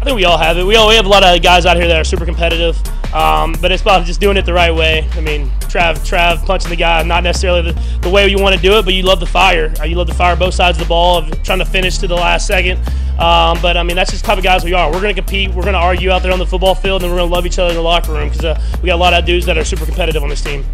I 0.00 0.04
think 0.04 0.16
we 0.16 0.24
all 0.26 0.36
have 0.38 0.58
it. 0.58 0.64
We 0.64 0.76
all 0.76 0.88
we 0.88 0.94
have 0.96 1.06
a 1.06 1.08
lot 1.08 1.24
of 1.24 1.42
guys 1.42 1.64
out 1.66 1.76
here 1.76 1.88
that 1.88 1.98
are 1.98 2.04
super 2.04 2.24
competitive, 2.26 2.76
um, 3.14 3.54
but 3.60 3.72
it's 3.72 3.82
about 3.82 4.06
just 4.06 4.20
doing 4.20 4.36
it 4.36 4.44
the 4.46 4.52
right 4.52 4.72
way. 4.74 5.08
I 5.12 5.20
mean, 5.22 5.48
Trav, 5.60 5.96
Trav 6.06 6.44
punching 6.46 6.70
the 6.70 6.76
guy, 6.76 7.02
not 7.02 7.24
necessarily 7.24 7.72
the, 7.72 7.98
the 8.02 8.10
way 8.10 8.28
you 8.28 8.38
want 8.38 8.54
to 8.54 8.60
do 8.60 8.78
it, 8.78 8.84
but 8.84 8.94
you 8.94 9.02
love 9.02 9.18
the 9.18 9.26
fire. 9.26 9.72
Uh, 9.80 9.84
You 9.84 9.96
love 9.96 10.06
the 10.06 10.14
fire 10.14 10.36
both 10.36 10.54
sides 10.54 10.78
of 10.78 10.84
the 10.84 10.88
ball, 10.88 11.18
of 11.18 11.42
trying 11.42 11.58
to 11.58 11.64
finish 11.64 11.98
to 11.98 12.06
the 12.06 12.14
last 12.14 12.46
second. 12.46 12.78
Um, 13.18 13.58
but 13.60 13.76
I 13.76 13.82
mean, 13.82 13.96
that's 13.96 14.10
just 14.10 14.22
the 14.22 14.28
type 14.28 14.38
of 14.38 14.44
guys 14.44 14.64
we 14.64 14.74
are. 14.74 14.86
We're 14.92 15.00
going 15.00 15.14
to 15.14 15.20
compete. 15.20 15.50
We're 15.50 15.62
going 15.62 15.74
to 15.74 15.80
argue 15.80 16.10
out 16.10 16.22
there 16.22 16.32
on 16.32 16.38
the 16.38 16.46
football 16.46 16.74
field, 16.74 17.02
and 17.02 17.10
we're 17.10 17.18
going 17.18 17.28
to 17.28 17.34
love 17.34 17.46
each 17.46 17.58
other 17.58 17.70
in 17.70 17.76
the 17.76 17.82
locker 17.82 18.12
room 18.12 18.28
because 18.28 18.44
uh, 18.44 18.78
we 18.80 18.86
got 18.86 18.94
a 18.94 18.96
lot 18.96 19.12
of 19.12 19.24
dudes 19.24 19.44
that 19.46 19.58
are 19.58 19.64
super 19.64 19.84
competitive 19.84 20.22
on 20.22 20.28
this 20.28 20.40
team. 20.42 20.64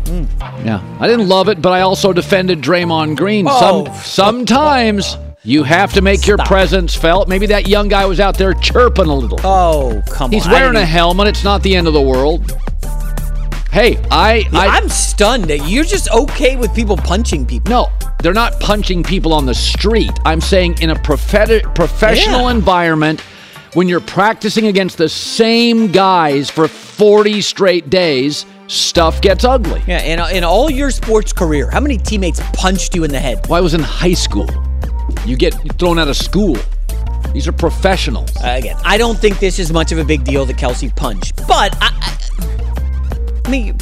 Yeah, 0.64 0.82
I 1.00 1.06
didn't 1.06 1.28
love 1.28 1.48
it, 1.48 1.62
but 1.62 1.72
I 1.72 1.80
also 1.80 2.12
defended 2.12 2.60
Draymond 2.60 3.16
Green. 3.16 3.46
Oh. 3.48 3.84
Some 4.02 4.44
sometimes 4.46 5.16
you 5.42 5.62
have 5.62 5.92
to 5.92 6.02
make 6.02 6.26
your 6.26 6.38
presence 6.38 6.94
felt. 6.94 7.28
Maybe 7.28 7.46
that 7.46 7.68
young 7.68 7.88
guy 7.88 8.06
was 8.06 8.20
out 8.20 8.36
there 8.36 8.54
chirping 8.54 9.06
a 9.06 9.14
little. 9.14 9.38
Oh, 9.44 10.02
come 10.10 10.30
He's 10.30 10.44
on. 10.44 10.50
He's 10.50 10.60
wearing 10.60 10.76
a 10.76 10.84
helmet. 10.84 11.28
It's 11.28 11.44
not 11.44 11.62
the 11.62 11.76
end 11.76 11.86
of 11.86 11.92
the 11.92 12.02
world. 12.02 12.52
Hey, 13.74 13.96
I, 14.08 14.48
Yeah, 14.52 14.60
I 14.60 14.66
I'm 14.76 14.88
stunned 14.88 15.46
that 15.46 15.68
you're 15.68 15.82
just 15.82 16.08
okay 16.12 16.54
with 16.54 16.72
people 16.76 16.96
punching 16.96 17.44
people. 17.44 17.70
No, 17.70 17.88
they're 18.22 18.32
not 18.32 18.60
punching 18.60 19.02
people 19.02 19.32
on 19.34 19.46
the 19.46 19.54
street. 19.54 20.12
I'm 20.24 20.40
saying 20.40 20.78
in 20.80 20.90
a 20.90 20.94
profe- 20.94 21.74
professional 21.74 22.50
environment 22.50 23.20
when 23.72 23.88
you're 23.88 23.98
practicing 23.98 24.68
against 24.68 24.96
the 24.96 25.08
same 25.08 25.90
guys 25.90 26.48
for 26.48 26.68
40 26.68 27.40
straight 27.40 27.90
days, 27.90 28.46
stuff 28.68 29.20
gets 29.20 29.42
ugly. 29.42 29.82
Yeah, 29.88 30.02
in, 30.02 30.36
in 30.36 30.44
all 30.44 30.70
your 30.70 30.92
sports 30.92 31.32
career, 31.32 31.68
how 31.68 31.80
many 31.80 31.98
teammates 31.98 32.40
punched 32.52 32.94
you 32.94 33.02
in 33.02 33.10
the 33.10 33.18
head? 33.18 33.44
Well, 33.48 33.58
I 33.58 33.60
was 33.60 33.74
in 33.74 33.82
high 33.82 34.14
school. 34.14 34.48
You 35.26 35.36
get 35.36 35.52
thrown 35.80 35.98
out 35.98 36.06
of 36.06 36.16
school. 36.16 36.56
These 37.32 37.48
are 37.48 37.52
professionals. 37.52 38.30
Uh, 38.36 38.54
again, 38.56 38.76
I 38.84 38.98
don't 38.98 39.18
think 39.18 39.40
this 39.40 39.58
is 39.58 39.72
much 39.72 39.90
of 39.90 39.98
a 39.98 40.04
big 40.04 40.22
deal 40.22 40.44
that 40.44 40.58
Kelce 40.58 40.94
punched, 40.94 41.38
but 41.48 41.76
I, 41.82 41.90
I, 41.90 42.14
I 43.44 43.50
mean, 43.50 43.78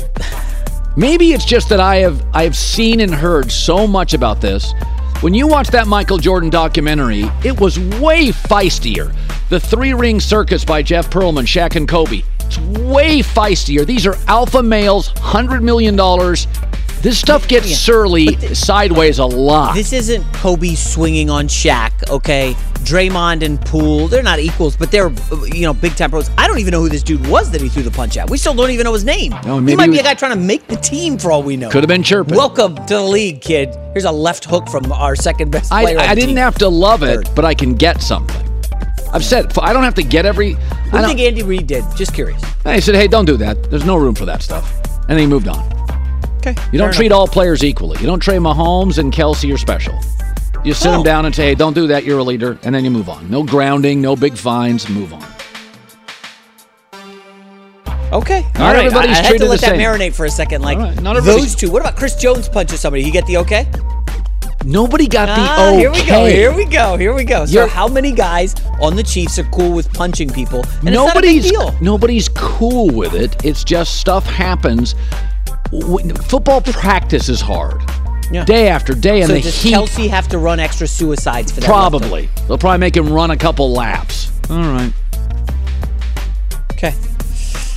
Maybe 0.95 1.33
it's 1.33 1.47
just 1.47 1.71
that 1.71 1.81
I 1.81 1.97
have 1.97 2.23
I've 2.35 2.55
seen 2.55 3.01
and 3.01 3.15
heard 3.15 3.51
so 3.51 3.87
much 3.87 4.13
about 4.13 4.43
this. 4.43 4.75
When 5.23 5.33
you 5.33 5.47
watch 5.47 5.69
that 5.69 5.87
Michael 5.87 6.19
Jordan 6.19 6.51
documentary, 6.51 7.25
it 7.43 7.59
was 7.59 7.79
way 7.79 8.29
feistier. 8.29 9.15
The 9.49 9.59
Three 9.59 9.95
Ring 9.95 10.21
Circus 10.21 10.67
by 10.67 10.83
Jeff 10.83 11.09
Pearlman, 11.09 11.47
Shaq 11.47 11.77
and 11.77 11.89
Kobe. 11.89 12.23
It's 12.41 12.59
way 12.59 13.21
feistier. 13.21 13.87
These 13.87 14.07
are 14.07 14.17
alpha 14.27 14.63
males, 14.63 15.09
hundred 15.17 15.63
million 15.63 15.97
dollars. 15.97 16.47
This 17.03 17.19
stuff 17.19 17.49
gets 17.49 17.77
surly 17.77 18.37
sideways 18.55 19.19
a 19.19 19.25
lot. 19.25 19.75
this 19.75 19.93
isn't 19.93 20.23
Kobe 20.35 20.77
swinging 20.77 21.31
on 21.31 21.49
Shaq, 21.49 21.91
okay? 22.09 22.55
Draymond 22.85 23.43
and 23.43 23.61
Poole, 23.61 24.07
they're 24.07 24.23
not 24.23 24.39
equals, 24.39 24.77
but 24.77 24.93
they're, 24.93 25.11
you 25.53 25.63
know, 25.63 25.75
big 25.75 25.97
time 25.97 26.11
pros. 26.13 26.31
I 26.39 26.47
don't 26.47 26.61
even 26.61 26.71
know 26.71 26.81
who 26.81 26.89
this 26.89 27.03
dude 27.03 27.27
was 27.27 27.51
that 27.51 27.61
he 27.61 27.69
threw 27.69 27.83
the 27.83 27.91
punch 27.91 28.17
at. 28.19 28.31
We 28.31 28.39
still 28.39 28.55
don't 28.55 28.71
even 28.71 28.85
know 28.85 28.93
his 28.93 29.05
name. 29.05 29.35
No, 29.45 29.59
he 29.59 29.75
might 29.75 29.87
he 29.87 29.97
be 29.97 29.99
a 29.99 30.05
guy 30.05 30.15
trying 30.15 30.31
to 30.31 30.39
make 30.39 30.69
the 30.69 30.77
team 30.77 31.19
for 31.19 31.33
all 31.33 31.43
we 31.43 31.57
know. 31.57 31.71
Could 31.71 31.83
have 31.83 31.89
been 31.89 32.05
chirping. 32.05 32.37
Welcome 32.37 32.77
to 32.77 32.95
the 32.95 33.03
league, 33.03 33.41
kid. 33.41 33.75
Here's 33.95 34.05
a 34.05 34.13
left 34.13 34.45
hook 34.45 34.69
from 34.69 34.93
our 34.93 35.17
second 35.17 35.51
best 35.51 35.73
I, 35.73 35.83
player. 35.83 35.99
I 35.99 36.15
the 36.15 36.21
didn't 36.21 36.29
team. 36.29 36.37
have 36.37 36.55
to 36.59 36.69
love 36.69 37.03
it, 37.03 37.29
but 37.35 37.45
I 37.45 37.53
can 37.53 37.75
get 37.75 38.01
something. 38.01 38.49
I've 39.13 39.25
said 39.25 39.59
I 39.59 39.73
don't 39.73 39.83
have 39.83 39.95
to 39.95 40.05
get 40.05 40.25
every. 40.25 40.53
What 40.53 40.95
I 40.95 40.99
do 40.99 40.99
you 40.99 41.07
think 41.09 41.21
Andy 41.21 41.43
Reid 41.43 41.67
did? 41.67 41.85
Just 41.97 42.15
curious. 42.15 42.41
I 42.65 42.79
said, 42.79 42.95
hey, 42.95 43.09
don't 43.09 43.25
do 43.25 43.37
that. 43.39 43.71
There's 43.71 43.85
no 43.85 43.97
room 43.97 44.15
for 44.15 44.25
that 44.27 44.41
stuff. 44.41 44.73
And 45.09 45.11
then 45.11 45.19
he 45.19 45.27
moved 45.27 45.49
on. 45.49 45.82
Okay. 46.45 46.55
You 46.73 46.79
don't 46.79 46.93
treat 46.93 47.13
all 47.13 47.29
players 47.29 47.63
equally. 47.63 47.99
You 48.01 48.07
don't 48.07 48.19
treat 48.21 48.39
Mahomes 48.41 48.99
and 48.99 49.13
Kelce 49.13 49.53
are 49.55 49.59
special. 49.59 49.95
You 50.65 50.75
sit 50.75 50.91
them 50.91 51.01
Oh. 51.01 51.05
down 51.05 51.25
and 51.27 51.35
say, 51.35 51.49
hey, 51.51 51.55
don't 51.55 51.73
do 51.75 51.87
that. 51.89 52.05
You're 52.05 52.19
a 52.19 52.23
leader. 52.25 52.59
And 52.65 52.75
then 52.75 52.85
you 52.85 52.91
move 52.91 53.09
on. 53.09 53.31
No 53.31 53.43
grounding, 53.45 54.01
no 54.01 54.17
big 54.17 54.37
fines. 54.37 54.89
Move 54.89 55.13
on. 55.15 55.25
Okay. 58.13 58.43
Not 58.43 58.61
All 58.61 58.73
right. 58.75 58.77
everybody's 58.87 59.17
I, 59.17 59.21
I 59.21 59.23
had 59.25 59.39
to 59.39 59.47
let 59.47 59.61
that 59.61 59.71
same. 59.71 59.81
marinate 59.81 60.15
for 60.15 60.27
a 60.27 60.31
second. 60.31 60.63
Like 60.63 60.79
All 60.79 60.85
right. 60.85 61.01
Not 61.03 61.23
those 61.25 61.55
two. 61.55 61.71
What 61.71 61.81
about 61.81 61.97
Chris 61.97 62.15
Jones 62.17 62.49
punches 62.49 62.81
somebody? 62.81 63.03
He 63.03 63.11
get 63.11 63.27
the 63.27 63.39
okay? 63.39 63.67
Nobody 64.65 65.09
got 65.09 65.27
the 65.27 65.35
Ah, 65.37 65.71
okay. 65.71 65.81
Here 65.81 65.91
we 65.91 66.05
go. 66.07 66.27
Here 66.27 66.55
we 66.55 66.65
go. 66.65 66.97
Here 66.97 67.15
we 67.15 67.25
go. 67.25 67.47
So, 67.47 67.53
You're- 67.53 67.69
how 67.69 67.89
many 67.89 68.13
guys 68.13 68.55
on 68.81 68.95
the 68.95 69.03
Chiefs 69.03 69.39
are 69.39 69.45
cool 69.45 69.73
with 69.73 69.93
punching 69.93 70.31
people? 70.31 70.63
Nobody's 70.83 70.87
it's 70.87 70.95
not 71.15 71.17
a 71.17 71.21
big 71.21 71.43
deal. 71.43 71.75
nobody's 71.81 72.29
cool 72.29 72.89
with 72.91 73.15
it. 73.15 73.45
It's 73.45 73.65
just 73.65 73.99
stuff 73.99 74.25
happens. 74.27 74.95
W- 75.73 76.15
Football 76.15 76.61
practice 76.61 77.29
is 77.29 77.41
hard. 77.41 77.83
Yeah. 78.31 78.45
Day 78.45 78.69
after 78.69 78.95
day, 78.95 79.21
and 79.21 79.29
so 79.29 79.35
the 79.35 79.41
does 79.43 79.63
heat. 79.63 79.75
Kelce 79.75 80.09
have 80.09 80.29
to 80.29 80.39
run 80.39 80.59
extra 80.59 80.87
suicides 80.87 81.53
for 81.53 81.61
that? 81.61 81.67
Probably. 81.67 82.31
They'll 82.49 82.57
probably 82.59 82.79
make 82.79 82.97
him 82.97 83.13
run 83.13 83.31
a 83.31 83.37
couple 83.37 83.71
laps. 83.73 84.31
All 84.49 84.57
right. 84.59 84.93
Okay. 86.73 86.95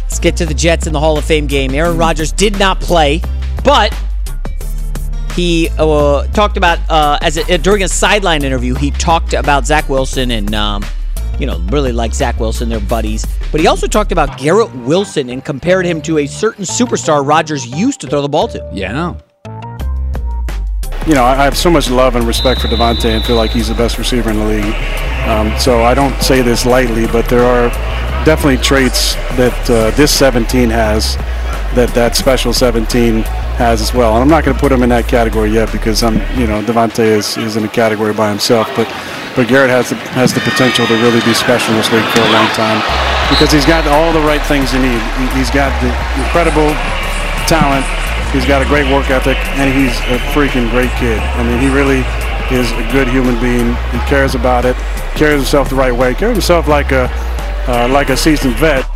Let's 0.04 0.20
get 0.20 0.38
to 0.38 0.46
the 0.46 0.54
Jets 0.54 0.88
in 0.88 0.94
the 0.94 1.00
Hall 1.00 1.18
of 1.18 1.26
Fame 1.26 1.48
game. 1.48 1.74
Aaron 1.76 1.98
Rodgers 1.98 2.32
did 2.32 2.58
not 2.58 2.80
play, 2.80 3.22
but 3.66 3.94
he 5.34 5.68
uh, 5.78 6.26
talked 6.28 6.56
about 6.56 6.80
uh, 6.90 7.20
as 7.22 7.36
a, 7.36 7.58
during 7.58 7.84
a 7.84 7.90
sideline 7.90 8.44
interview. 8.44 8.76
He 8.76 8.92
talked 8.92 9.34
about 9.34 9.66
Zach 9.66 9.90
Wilson 9.90 10.32
and 10.32 10.56
um, 10.56 10.86
you 11.40 11.46
know 11.46 11.60
really 11.70 11.92
like 11.92 12.14
Zach 12.14 12.40
Wilson, 12.40 12.70
they're 12.70 12.80
buddies. 12.80 13.26
But 13.52 13.62
he 13.62 13.68
also 13.68 13.88
talked 13.88 14.12
about 14.12 14.38
Garrett 14.38 14.74
Wilson 14.76 15.30
and 15.30 15.44
compared 15.44 15.86
him 15.86 16.02
to 16.04 16.20
a 16.20 16.28
certain 16.28 16.66
superstar 16.66 17.26
Rodgers 17.28 17.66
used 17.66 18.02
to 18.02 18.08
throw 18.08 18.22
the 18.22 18.30
ball 18.30 18.48
to. 18.50 18.70
Yeah, 18.74 18.92
no. 18.92 19.18
you 21.08 21.14
know, 21.14 21.24
I 21.24 21.34
I 21.34 21.44
have 21.44 21.58
so 21.58 21.70
much 21.70 21.90
love 21.90 22.16
and 22.16 22.26
respect 22.26 22.62
for 22.62 22.68
Davante 22.68 23.06
and 23.06 23.24
feel 23.24 23.36
like 23.36 23.52
he's 23.52 23.68
the 23.68 23.76
best 23.76 23.98
receiver 23.98 24.30
in 24.30 24.40
the 24.40 24.46
league. 24.46 24.76
Um, 25.28 25.58
so 25.60 25.84
I 25.84 25.94
don't 25.94 26.20
say 26.22 26.42
this 26.42 26.66
lightly, 26.66 27.08
but 27.08 27.28
there 27.30 27.44
are 27.46 27.70
definitely 28.26 28.58
traits 28.58 29.16
that 29.38 29.70
uh, 29.70 29.92
this 29.96 30.12
17 30.12 30.70
has 30.70 31.16
that 31.76 31.90
that 31.94 32.16
special 32.16 32.54
17 32.54 33.24
has 33.56 33.82
as 33.82 33.94
well. 33.94 34.14
And 34.16 34.22
I'm 34.24 34.30
not 34.30 34.44
going 34.44 34.56
to 34.56 34.62
put 34.62 34.72
him 34.72 34.84
in 34.84 34.90
that 34.90 35.08
category 35.08 35.50
yet 35.52 35.72
because 35.72 36.04
I'm, 36.04 36.16
you 36.40 36.48
know, 36.48 36.62
Davante 36.64 37.00
is, 37.04 37.38
is 37.38 37.56
in 37.58 37.64
a 37.64 37.70
category 37.72 38.14
by 38.14 38.30
himself. 38.30 38.68
But 38.76 38.88
but 39.36 39.48
Garrett 39.52 39.70
has 39.70 39.90
the, 39.92 39.96
has 40.16 40.32
the 40.34 40.40
potential 40.48 40.88
to 40.88 40.96
really 41.04 41.20
be 41.28 41.36
special 41.36 41.76
in 41.76 41.78
this 41.84 41.92
league 41.92 42.08
for 42.16 42.24
a 42.24 42.32
long 42.32 42.48
time 42.56 42.80
because 43.28 43.52
he's 43.52 43.68
got 43.68 43.84
all 43.84 44.16
the 44.16 44.24
right 44.24 44.40
things 44.48 44.72
you 44.72 44.80
need. 44.80 44.96
He- 45.20 45.34
He's 45.36 45.52
got 45.52 45.76
the 45.84 45.92
incredible 46.24 46.72
talent. 47.52 47.84
He's 48.32 48.46
got 48.48 48.62
a 48.64 48.68
great 48.68 48.88
work 48.92 49.10
ethic, 49.12 49.36
and 49.60 49.68
he's 49.72 49.92
a 50.12 50.20
freaking 50.32 50.70
great 50.72 50.92
kid. 51.00 51.20
I 51.20 51.44
mean, 51.44 51.60
he 51.60 51.68
really 51.68 52.04
is 52.52 52.72
a 52.80 52.84
good 52.92 53.08
human 53.08 53.36
being. 53.44 53.76
He 53.92 54.00
cares 54.08 54.36
about 54.36 54.64
it, 54.66 54.76
carries 55.16 55.40
himself 55.44 55.70
the 55.70 55.76
right 55.76 55.92
way, 55.94 56.14
carries 56.14 56.36
himself 56.38 56.68
like 56.68 56.92
a 56.92 57.08
uh, 57.68 57.88
like 57.92 58.10
a 58.10 58.18
seasoned 58.18 58.56
vet. 58.56 58.88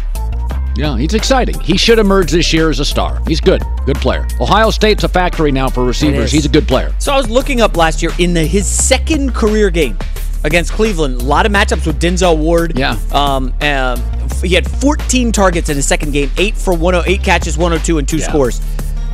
Yeah, 0.80 0.98
he's 0.98 1.13
exciting. 1.13 1.60
He 1.60 1.78
should 1.78 2.00
emerge 2.00 2.32
this 2.32 2.54
year 2.54 2.70
as 2.70 2.80
a 2.80 2.86
star. 2.86 3.22
He's 3.28 3.42
good. 3.42 3.62
Good 3.86 3.98
player. 3.98 4.26
Ohio 4.39 4.70
State's 4.70 5.04
a 5.04 5.10
factory 5.10 5.52
now 5.52 5.68
for 5.70 5.84
receivers. 5.84 6.32
He's 6.32 6.46
a 6.46 6.50
good 6.50 6.68
player. 6.68 6.94
So 7.00 7.12
I 7.13 7.18
was 7.18 7.30
looking 7.30 7.60
up 7.62 7.76
last 7.76 8.02
year 8.02 8.12
in 8.20 8.34
the, 8.34 8.46
his 8.46 8.65
second 8.68 9.34
career 9.36 9.70
game 9.70 9.98
against 10.46 10.72
Cleveland. 10.72 11.22
A 11.22 11.26
lot 11.26 11.46
of 11.46 11.52
matchups 11.52 11.86
with 11.86 12.00
Denzel 12.02 12.38
Ward. 12.38 12.78
Yeah. 12.80 12.98
Um, 13.12 13.54
um, 13.62 14.02
he 14.42 14.54
had 14.56 14.70
14 14.70 15.32
targets 15.34 15.70
in 15.70 15.76
his 15.76 15.86
second 15.88 16.12
game, 16.12 16.32
eight 16.38 16.56
for 16.56 16.74
108 16.74 17.22
catches, 17.24 17.58
102, 17.58 17.98
and 17.98 18.08
two 18.08 18.18
Yeah. 18.18 18.28
scores. 18.30 18.62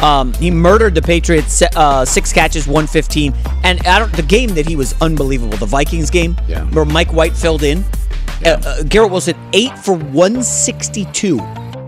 Um, 0.02 0.34
he 0.34 0.52
murdered 0.52 0.94
the 0.94 1.02
Patriots, 1.02 1.62
uh, 1.62 2.04
six 2.06 2.32
catches, 2.34 2.68
115. 2.68 3.34
And 3.64 3.80
I 3.88 3.98
don't, 3.98 4.12
the 4.14 4.22
game 4.24 4.50
that 4.56 4.68
he 4.68 4.76
was 4.76 4.94
unbelievable, 5.02 5.58
the 5.58 5.66
Vikings 5.66 6.10
game, 6.12 6.36
Yeah. 6.48 6.64
where 6.66 6.86
Mike 6.86 7.12
White 7.14 7.36
filled 7.36 7.64
in. 7.64 7.84
Uh, 8.46 8.62
uh, 8.66 8.84
Garrett 8.84 9.12
Wilson, 9.12 9.36
eight 9.54 9.78
for 9.80 9.94
162. 9.96 11.40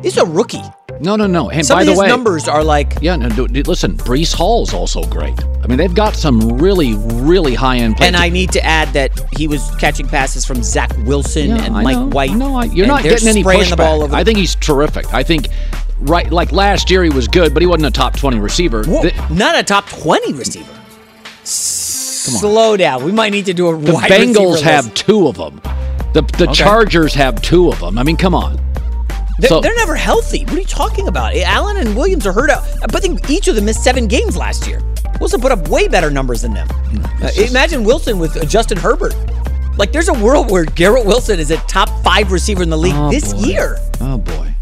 He's 0.01 0.17
a 0.17 0.25
rookie. 0.25 0.61
No, 0.99 1.15
no, 1.15 1.27
no. 1.27 1.49
And 1.51 1.63
Some 1.65 1.77
by 1.77 1.81
of 1.81 1.85
the 1.85 1.91
his 1.91 1.99
way, 1.99 2.07
numbers 2.07 2.47
are 2.47 2.63
like 2.63 2.93
yeah. 3.01 3.15
No, 3.15 3.27
listen, 3.43 3.95
Breece 3.97 4.33
Hall's 4.33 4.73
also 4.73 5.03
great. 5.03 5.33
I 5.63 5.67
mean, 5.67 5.77
they've 5.77 5.93
got 5.93 6.15
some 6.15 6.57
really, 6.57 6.95
really 6.95 7.53
high 7.53 7.77
end 7.77 7.97
players. 7.97 8.07
And 8.07 8.15
I 8.15 8.29
need 8.29 8.51
to 8.53 8.63
add 8.65 8.87
that 8.93 9.11
he 9.37 9.47
was 9.47 9.69
catching 9.79 10.07
passes 10.07 10.43
from 10.45 10.63
Zach 10.63 10.91
Wilson 10.99 11.49
Yeah, 11.49 11.63
and 11.65 11.75
I 11.75 11.83
Mike 11.83 11.97
know. 11.97 12.05
White. 12.07 12.31
No, 12.31 12.55
I, 12.55 12.63
you're 12.65 12.87
not 12.87 13.03
getting 13.03 13.27
any 13.27 13.43
pushback. 13.43 13.69
the 13.71 13.75
ball 13.75 14.01
over. 14.03 14.15
I 14.15 14.23
think 14.23 14.39
he's 14.39 14.55
terrific. 14.55 15.13
I 15.13 15.21
think, 15.21 15.49
right, 15.99 16.31
like 16.31 16.51
last 16.51 16.89
year 16.89 17.03
he 17.03 17.11
was 17.11 17.27
good, 17.27 17.53
but 17.53 17.61
he 17.61 17.67
wasn't 17.67 17.85
a 17.87 17.91
top 17.91 18.17
twenty 18.17 18.39
receiver. 18.39 18.83
Whoa, 18.85 19.03
The, 19.03 19.27
not 19.33 19.55
a 19.59 19.61
top 19.63 19.87
twenty 19.89 20.33
receiver. 20.33 20.73
Slow 21.43 22.75
down. 22.75 23.03
We 23.03 23.11
might 23.11 23.29
need 23.29 23.45
to 23.45 23.53
do 23.53 23.67
a 23.67 23.77
the 23.77 23.93
wide 23.93 24.09
Bengals 24.09 24.61
have 24.61 24.85
list. 24.85 24.97
two 24.97 25.27
of 25.27 25.37
them. 25.37 25.61
The 26.13 26.21
the 26.37 26.45
Okay. 26.45 26.53
Chargers 26.53 27.13
have 27.13 27.41
two 27.41 27.69
of 27.69 27.79
them. 27.79 27.97
I 27.97 28.03
mean, 28.03 28.17
come 28.17 28.33
on. 28.35 28.59
They're, 29.39 29.49
So- 29.49 29.61
they're 29.61 29.75
never 29.75 29.95
healthy. 29.95 30.45
What 30.45 30.53
are 30.55 30.59
you 30.59 30.65
talking 30.65 31.07
about? 31.07 31.35
Allen 31.35 31.77
and 31.77 31.95
Williams 31.95 32.25
are 32.25 32.33
hurt 32.33 32.49
out. 32.49 32.63
I 32.83 32.99
think 32.99 33.29
each 33.29 33.47
of 33.47 33.55
them 33.55 33.65
missed 33.65 33.83
seven 33.83 34.07
games 34.07 34.35
last 34.35 34.65
year. 34.67 34.81
Wilson 35.19 35.39
put 35.41 35.51
up 35.51 35.67
way 35.67 35.87
better 35.87 36.09
numbers 36.09 36.41
than 36.41 36.53
them. 36.53 36.67
Uh, 37.21 37.29
imagine 37.37 37.83
Wilson 37.83 38.17
with 38.19 38.35
uh, 38.37 38.45
Justin 38.45 38.77
Herbert. 38.77 39.15
Like, 39.77 39.91
there's 39.91 40.09
a 40.09 40.13
world 40.13 40.49
where 40.49 40.65
Garrett 40.65 41.05
Wilson 41.05 41.39
is 41.39 41.51
a 41.51 41.57
top 41.67 41.87
five 42.03 42.31
receiver 42.31 42.63
in 42.63 42.69
the 42.71 42.77
league 42.77 42.95
Oh, 42.95 43.11
this 43.11 43.33
boy. 43.33 43.39
year. 43.41 43.77
Oh 44.01 44.17
boy, 44.17 44.53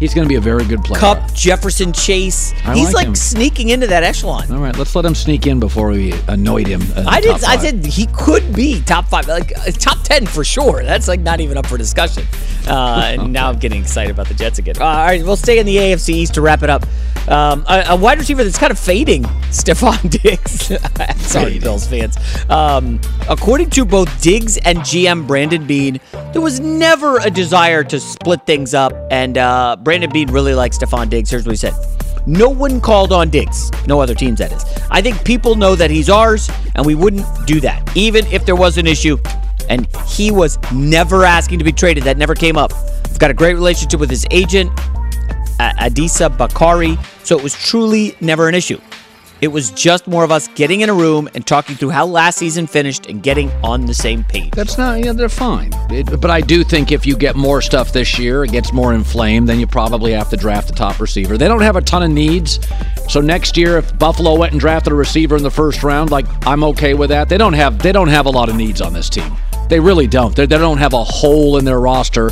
he's 0.00 0.14
going 0.14 0.24
to 0.24 0.28
be 0.28 0.34
a 0.34 0.40
very 0.40 0.64
good 0.64 0.82
player. 0.82 0.98
Kupp, 0.98 1.32
Jefferson, 1.34 1.92
Chase. 1.92 2.52
I 2.64 2.74
He's 2.74 2.92
like 2.92 3.06
like 3.06 3.16
sneaking 3.16 3.68
into 3.68 3.86
that 3.86 4.02
echelon. 4.02 4.50
All 4.50 4.58
right, 4.58 4.76
let's 4.76 4.94
let 4.96 5.04
him 5.04 5.14
sneak 5.14 5.46
in 5.46 5.60
before 5.60 5.90
we 5.90 6.12
annoyed 6.26 6.66
him. 6.66 6.82
I 7.06 7.20
did. 7.20 7.44
I 7.44 7.56
said 7.56 7.84
he 7.84 8.06
could 8.06 8.54
be 8.54 8.82
top 8.82 9.06
five, 9.06 9.28
like 9.28 9.56
uh, 9.56 9.70
top 9.70 10.02
ten 10.02 10.26
for 10.26 10.42
sure. 10.42 10.82
That's 10.82 11.06
like 11.06 11.20
not 11.20 11.40
even 11.40 11.56
up 11.56 11.66
for 11.66 11.78
discussion. 11.78 12.26
Uh, 12.66 13.14
and 13.20 13.32
now 13.32 13.50
I'm 13.50 13.58
getting 13.58 13.80
excited 13.80 14.10
about 14.10 14.28
the 14.28 14.34
Jets 14.34 14.58
again. 14.58 14.76
Uh, 14.80 14.84
all 14.84 15.04
right, 15.06 15.22
we'll 15.22 15.36
stay 15.36 15.58
in 15.58 15.66
the 15.66 15.76
AFC 15.76 16.10
East 16.10 16.34
to 16.34 16.40
wrap 16.40 16.62
it 16.62 16.70
up. 16.70 16.84
Um, 17.28 17.64
a, 17.68 17.84
a 17.90 17.96
wide 17.96 18.18
receiver 18.18 18.42
that's 18.42 18.58
kind 18.58 18.72
of 18.72 18.78
fading, 18.78 19.22
Stefon 19.50 20.10
Diggs. 20.22 20.72
Sorry, 21.30 21.58
Bills 21.58 21.86
fans. 21.86 22.16
Um, 22.48 23.00
according 23.28 23.70
to 23.70 23.84
both 23.84 24.20
Diggs 24.20 24.56
and 24.58 24.78
GM 24.78 25.26
Brandon 25.26 25.66
Beane, 25.66 26.00
there 26.32 26.40
was 26.40 26.60
never 26.60 27.18
a 27.18 27.30
desire 27.30 27.84
to 27.84 28.00
split 28.00 28.46
things 28.46 28.74
up, 28.74 28.92
and 29.10 29.38
uh, 29.38 29.76
Brandon 29.90 30.08
Beane 30.08 30.30
really 30.30 30.54
likes 30.54 30.78
Stefon 30.78 31.10
Diggs. 31.10 31.30
Here's 31.30 31.44
what 31.44 31.50
he 31.50 31.56
said. 31.56 31.74
No 32.24 32.48
one 32.48 32.80
called 32.80 33.10
on 33.10 33.28
Diggs. 33.28 33.72
No 33.88 34.00
other 34.00 34.14
teams, 34.14 34.38
that 34.38 34.52
is. 34.52 34.64
I 34.88 35.02
think 35.02 35.24
people 35.24 35.56
know 35.56 35.74
that 35.74 35.90
he's 35.90 36.08
ours, 36.08 36.48
and 36.76 36.86
we 36.86 36.94
wouldn't 36.94 37.26
do 37.44 37.58
that, 37.62 37.96
even 37.96 38.24
if 38.26 38.46
there 38.46 38.54
was 38.54 38.78
an 38.78 38.86
issue. 38.86 39.18
And 39.68 39.88
he 40.06 40.30
was 40.30 40.60
never 40.72 41.24
asking 41.24 41.58
to 41.58 41.64
be 41.64 41.72
traded. 41.72 42.04
That 42.04 42.18
never 42.18 42.36
came 42.36 42.56
up. 42.56 42.72
I've 42.72 43.18
got 43.18 43.32
a 43.32 43.34
great 43.34 43.54
relationship 43.54 43.98
with 43.98 44.10
his 44.10 44.24
agent, 44.30 44.70
Adisa 45.58 46.38
Bakari, 46.38 46.96
so 47.24 47.36
it 47.36 47.42
was 47.42 47.54
truly 47.54 48.14
never 48.20 48.46
an 48.46 48.54
issue. 48.54 48.80
It 49.40 49.48
was 49.48 49.70
just 49.70 50.06
more 50.06 50.22
of 50.22 50.30
us 50.30 50.48
getting 50.48 50.82
in 50.82 50.90
a 50.90 50.94
room 50.94 51.28
and 51.34 51.46
talking 51.46 51.74
through 51.74 51.90
how 51.90 52.04
last 52.04 52.36
season 52.36 52.66
finished 52.66 53.06
and 53.06 53.22
getting 53.22 53.50
on 53.64 53.86
the 53.86 53.94
same 53.94 54.22
page. 54.22 54.50
That's 54.50 54.76
not, 54.76 55.02
yeah, 55.02 55.12
they're 55.12 55.30
fine. 55.30 55.72
It- 55.90 56.20
but 56.20 56.30
I 56.30 56.42
do 56.42 56.62
think 56.62 56.92
if 56.92 57.06
you 57.06 57.16
get 57.16 57.36
more 57.36 57.62
stuff 57.62 57.90
this 57.92 58.18
year, 58.18 58.44
it 58.44 58.52
gets 58.52 58.70
more 58.72 58.92
inflamed, 58.92 59.48
then 59.48 59.58
you 59.58 59.66
probably 59.66 60.12
have 60.12 60.28
to 60.30 60.36
draft 60.36 60.68
a 60.68 60.74
top 60.74 61.00
receiver. 61.00 61.38
They 61.38 61.48
don't 61.48 61.62
have 61.62 61.76
a 61.76 61.80
ton 61.80 62.02
of 62.02 62.10
needs. 62.10 62.60
So 63.08 63.20
next 63.22 63.56
year, 63.56 63.78
if 63.78 63.98
Buffalo 63.98 64.36
went 64.36 64.52
and 64.52 64.60
drafted 64.60 64.92
a 64.92 64.96
receiver 64.96 65.36
in 65.36 65.42
the 65.42 65.50
first 65.50 65.82
round, 65.82 66.10
like 66.10 66.26
I'm 66.46 66.62
okay 66.64 66.92
with 66.92 67.08
that. 67.08 67.28
They 67.30 67.38
don't 67.38 67.54
have 67.54 67.78
they 67.78 67.92
don't 67.92 68.08
have 68.08 68.26
a 68.26 68.30
lot 68.30 68.48
of 68.50 68.56
needs 68.56 68.80
on 68.82 68.92
this 68.92 69.08
team. 69.08 69.34
They 69.68 69.80
really 69.80 70.06
don't. 70.06 70.36
They, 70.36 70.44
they 70.46 70.58
don't 70.58 70.78
have 70.78 70.92
a 70.92 71.02
hole 71.02 71.56
in 71.56 71.64
their 71.64 71.80
roster. 71.80 72.30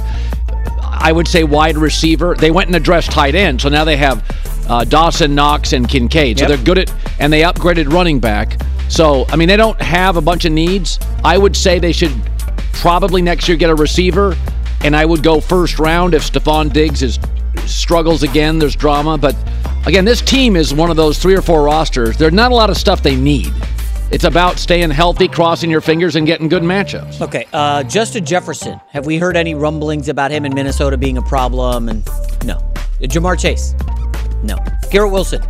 I 0.83 1.12
would 1.12 1.27
say 1.29 1.42
wide 1.44 1.77
receiver. 1.79 2.35
They 2.35 2.51
went 2.51 2.66
and 2.68 2.77
addressed 2.77 3.11
tight 3.12 3.35
end, 3.35 3.61
so 3.62 3.68
now 3.68 3.85
they 3.85 3.97
have 3.97 4.23
uh, 4.68 4.85
Dawson, 4.85 5.35
Knox, 5.35 5.72
and 5.72 5.88
Kincaid. 5.88 6.38
So 6.38 6.42
Yep. 6.46 6.48
they're 6.48 6.64
good 6.64 6.78
at, 6.78 6.94
and 7.18 7.33
they 7.33 7.42
upgraded 7.42 7.92
running 7.92 8.18
back. 8.20 8.61
So 8.88 9.26
I 9.31 9.37
mean, 9.37 9.48
they 9.48 9.57
don't 9.57 9.81
have 9.81 10.16
a 10.16 10.20
bunch 10.22 10.44
of 10.44 10.52
needs. 10.52 10.98
I 11.24 11.37
would 11.38 11.57
say 11.57 11.78
they 11.78 11.92
should 11.92 12.12
probably 12.72 13.22
next 13.22 13.48
year 13.48 13.57
get 13.57 13.70
a 13.70 13.74
receiver, 13.74 14.37
and 14.83 14.94
I 14.96 15.04
would 15.04 15.22
go 15.22 15.40
first 15.40 15.78
round 15.78 16.14
if 16.14 16.22
Stefon 16.22 16.72
Diggs 16.72 17.02
is 17.02 17.18
struggles 17.66 18.22
again. 18.22 18.59
There's 18.59 18.76
drama, 18.76 19.18
but 19.18 19.35
again, 19.87 20.04
this 20.04 20.20
team 20.22 20.57
is 20.57 20.72
one 20.72 20.90
of 20.90 20.96
those 20.96 21.18
three 21.18 21.35
or 21.37 21.42
four 21.42 21.62
rosters. 21.62 22.16
There's 22.16 22.33
not 22.33 22.52
a 22.52 22.54
lot 22.54 22.70
of 22.70 22.76
stuff 22.76 23.02
they 23.02 23.16
need. 23.16 23.52
It's 24.11 24.24
about 24.24 24.59
staying 24.59 24.90
healthy, 24.90 25.28
crossing 25.28 25.68
your 25.70 25.83
fingers, 25.83 26.16
and 26.16 26.26
getting 26.26 26.48
good 26.48 26.62
matchups. 26.62 27.20
Okay, 27.20 27.46
uh, 27.52 27.83
Justin 27.83 28.24
Jefferson. 28.24 28.81
Have 28.90 29.04
we 29.04 29.18
heard 29.18 29.37
any 29.37 29.54
rumblings 29.54 30.09
about 30.09 30.31
him 30.31 30.46
in 30.46 30.54
Minnesota 30.54 30.96
being 30.96 31.18
a 31.18 31.22
problem? 31.22 31.90
And 31.90 32.07
no, 32.46 32.57
Ja'Marr 33.02 33.38
Chase. 33.38 33.74
No, 34.42 34.57
Garrett 34.90 35.12
Wilson. 35.12 35.42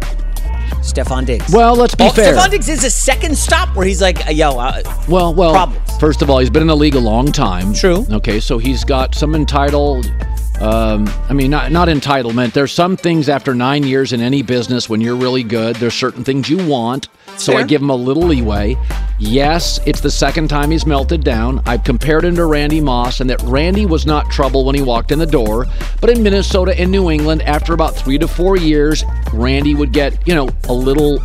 Stefon 0.81 1.27
Diggs. 1.27 1.53
Well, 1.53 1.74
let's 1.74 1.94
be 1.94 2.05
Oh, 2.05 2.11
fair. 2.11 2.35
Stefon 2.35 2.51
Diggs 2.51 2.68
is 2.68 2.85
a 2.85 2.90
second 2.90 3.37
stop 3.37 3.74
where 3.77 3.87
he's 3.87 4.01
like, 4.01 4.20
yo, 4.35 4.51
uh, 4.59 4.83
Well, 5.09 5.35
well. 5.35 5.53
Problems. 5.53 5.98
First 5.98 6.22
of 6.22 6.31
all, 6.31 6.38
he's 6.38 6.51
been 6.51 6.62
in 6.62 6.68
the 6.68 6.77
league 6.77 6.94
a 6.94 7.01
long 7.01 7.33
time. 7.33 7.74
True. 7.74 8.07
Okay, 8.11 8.38
so 8.40 8.59
he's 8.59 8.85
got 8.85 9.14
some 9.14 9.35
entitled. 9.35 10.11
Um, 10.61 11.09
I 11.29 11.35
mean, 11.35 11.51
not 11.51 11.71
not 11.71 11.88
entitlement. 11.88 12.53
There's 12.53 12.73
some 12.73 12.97
things 12.97 13.29
after 13.29 13.55
nine 13.55 13.85
years 13.85 14.12
in 14.12 14.21
any 14.21 14.42
business 14.42 14.88
when 14.88 15.01
you're 15.01 15.16
really 15.16 15.44
good. 15.44 15.77
There's 15.77 15.94
certain 15.94 16.25
things 16.25 16.49
you 16.51 16.66
want. 16.66 17.09
So 17.37 17.57
I 17.57 17.62
give 17.62 17.81
him 17.81 17.90
a 17.90 17.94
little 17.94 18.25
leeway. 18.25 18.77
Yes, 19.21 19.79
it's 19.87 20.01
the 20.01 20.11
second 20.11 20.49
time 20.49 20.73
he's 20.73 20.85
melted 20.87 21.23
down. 21.23 21.62
I've 21.66 21.85
compared 21.85 22.25
him 22.25 22.35
to 22.35 22.47
Randy 22.47 22.81
Moss, 22.81 23.21
and 23.21 23.31
that 23.31 23.40
Randy 23.42 23.87
was 23.87 24.07
not 24.07 24.29
trouble 24.31 24.64
when 24.64 24.75
he 24.75 24.83
walked 24.83 25.12
in 25.12 25.21
the 25.21 25.27
door. 25.27 25.66
But 26.01 26.11
in 26.11 26.23
Minnesota 26.23 26.79
and 26.79 26.90
New 26.90 27.11
England, 27.11 27.42
after 27.42 27.75
about 27.75 27.94
three 27.94 28.18
to 28.18 28.27
four 28.27 28.57
years, 28.57 29.05
Randy 29.33 29.77
would 29.77 29.92
get, 29.92 30.27
you 30.27 30.35
know, 30.35 30.49
a 30.68 30.73
little 30.73 31.21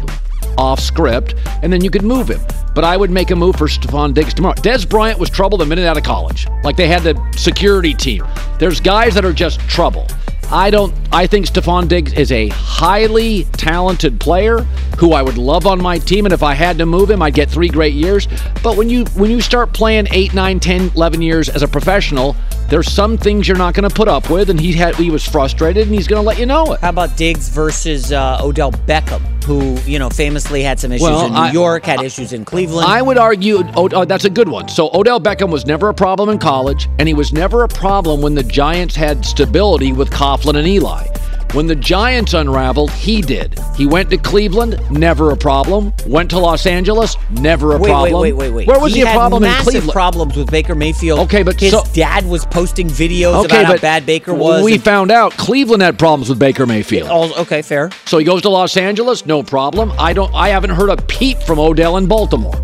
off 0.57 0.79
script, 0.79 1.33
and 1.63 1.73
then 1.73 1.83
you 1.83 1.89
could 1.89 2.03
move 2.03 2.29
him. 2.29 2.41
But 2.73 2.83
I 2.83 2.97
would 2.97 3.11
make 3.11 3.31
a 3.31 3.35
move 3.35 3.55
for 3.55 3.67
Stefon 3.67 4.13
Diggs 4.13 4.33
tomorrow. 4.33 4.55
Dez 4.55 4.87
Bryant 4.87 5.19
was 5.19 5.29
trouble 5.29 5.57
the 5.57 5.65
minute 5.65 5.85
out 5.85 5.97
of 5.97 6.03
college. 6.03 6.47
Like 6.63 6.75
they 6.75 6.87
had 6.87 7.03
the 7.03 7.15
security 7.35 7.93
team. 7.93 8.25
There's 8.59 8.79
guys 8.79 9.13
that 9.13 9.25
are 9.25 9.33
just 9.33 9.59
trouble. 9.61 10.07
I 10.51 10.69
don't. 10.69 10.93
I 11.11 11.25
think 11.25 11.47
Stefon 11.47 11.87
Diggs 11.87 12.13
is 12.13 12.31
a 12.31 12.49
highly 12.49 13.45
talented 13.53 14.19
player 14.19 14.59
who 14.99 15.13
I 15.13 15.21
would 15.21 15.37
love 15.37 15.65
on 15.65 15.81
my 15.81 15.97
team, 15.97 16.25
and 16.25 16.33
if 16.33 16.43
I 16.43 16.53
had 16.53 16.77
to 16.77 16.85
move 16.85 17.09
him, 17.09 17.21
I'd 17.21 17.33
get 17.33 17.49
three 17.49 17.69
great 17.69 17.93
years. 17.93 18.27
But 18.61 18.77
when 18.77 18.89
you 18.89 19.05
when 19.15 19.31
you 19.31 19.41
start 19.41 19.73
playing 19.73 20.07
8, 20.11 20.33
9, 20.33 20.59
10, 20.59 20.91
11 20.95 21.21
years 21.21 21.49
as 21.49 21.63
a 21.63 21.67
professional, 21.67 22.35
there's 22.69 22.91
some 22.91 23.17
things 23.17 23.47
you're 23.47 23.57
not 23.57 23.73
going 23.73 23.87
to 23.87 23.93
put 23.93 24.07
up 24.07 24.29
with, 24.29 24.49
and 24.49 24.59
he 24.59 24.73
had 24.73 24.95
he 24.95 25.09
was 25.11 25.27
frustrated, 25.27 25.87
and 25.87 25.95
he's 25.95 26.07
going 26.07 26.21
to 26.21 26.25
let 26.27 26.39
you 26.39 26.45
know 26.45 26.73
it. 26.73 26.79
How 26.81 26.89
about 26.89 27.15
Diggs 27.17 27.49
versus 27.49 28.11
uh, 28.11 28.39
Odell 28.41 28.71
Beckham, 28.71 29.21
who 29.43 29.75
you 29.89 29.99
know 29.99 30.09
famously 30.09 30.63
had 30.63 30.79
some 30.79 30.91
issues 30.91 31.03
Well, 31.03 31.25
in 31.27 31.33
New 31.33 31.39
I- 31.39 31.51
York, 31.51 31.85
had 31.85 32.01
issues 32.01 32.33
in 32.33 32.45
Cleveland. 32.45 32.87
I 32.87 33.01
would 33.01 33.17
argue 33.17 33.59
oh, 33.75 33.89
oh, 33.91 34.05
that's 34.05 34.25
a 34.25 34.29
good 34.29 34.49
one. 34.49 34.67
So 34.69 34.89
Odell 34.93 35.19
Beckham 35.19 35.51
was 35.51 35.65
never 35.65 35.89
a 35.89 35.93
problem 35.93 36.29
in 36.29 36.39
college, 36.39 36.89
and 36.99 37.07
he 37.07 37.13
was 37.13 37.31
never 37.33 37.63
a 37.63 37.67
problem 37.67 38.21
when 38.21 38.33
the 38.33 38.43
Giants 38.43 38.95
had 38.95 39.25
stability 39.25 39.91
with 39.93 40.09
Coughlin 40.09 40.55
and 40.57 40.67
Eli. 40.67 41.05
When 41.53 41.67
the 41.67 41.75
Giants 41.75 42.33
unraveled, 42.33 42.89
he 42.91 43.21
did. 43.21 43.55
He 43.75 43.85
went 43.85 44.09
to 44.09 44.17
Cleveland, 44.17 44.79
never 44.89 45.29
a 45.29 45.37
problem. 45.37 45.93
Went 46.07 46.31
to 46.31 46.39
Los 46.39 46.65
Angeles, 46.65 47.15
never 47.29 47.75
a 47.75 47.77
wait, 47.77 47.89
problem. 47.89 48.21
wait, 48.21 48.33
wait, 48.33 48.49
wait, 48.49 48.55
wait. 48.55 48.67
Where 48.67 48.79
was 48.79 48.95
he, 48.95 49.03
a 49.03 49.05
had 49.05 49.13
problem 49.15 49.43
in 49.43 49.49
massive 49.51 49.65
Cleveland? 49.65 49.91
problems 49.91 50.35
with 50.35 50.49
Baker 50.49 50.73
Mayfield. 50.73 51.19
Okay, 51.19 51.43
but 51.43 51.59
his 51.59 51.69
so- 51.71 51.83
dad 51.93 52.25
was 52.25 52.43
posting 52.47 52.87
videos 52.87 53.45
Okay, 53.45 53.57
about 53.61 53.65
how 53.65 53.77
bad 53.77 54.03
Baker 54.07 54.33
was. 54.33 54.63
We 54.63 54.73
and- 54.73 54.83
found 54.83 55.11
out 55.11 55.33
Cleveland 55.33 55.83
had 55.83 55.99
problems 55.99 56.27
with 56.27 56.39
Baker 56.39 56.65
Mayfield. 56.65 57.07
Oh, 57.11 57.41
okay, 57.43 57.61
fair. 57.61 57.91
So 58.05 58.17
he 58.17 58.25
goes 58.25 58.41
to 58.41 58.49
Los 58.49 58.75
Angeles, 58.75 59.27
no 59.27 59.43
problem. 59.43 59.91
I 59.99 60.13
don't. 60.13 60.33
I 60.33 60.49
haven't 60.49 60.71
heard 60.71 60.89
a 60.89 60.97
peep 61.03 61.37
from 61.37 61.59
Odell 61.59 61.97
in 61.97 62.07
Baltimore. 62.07 62.55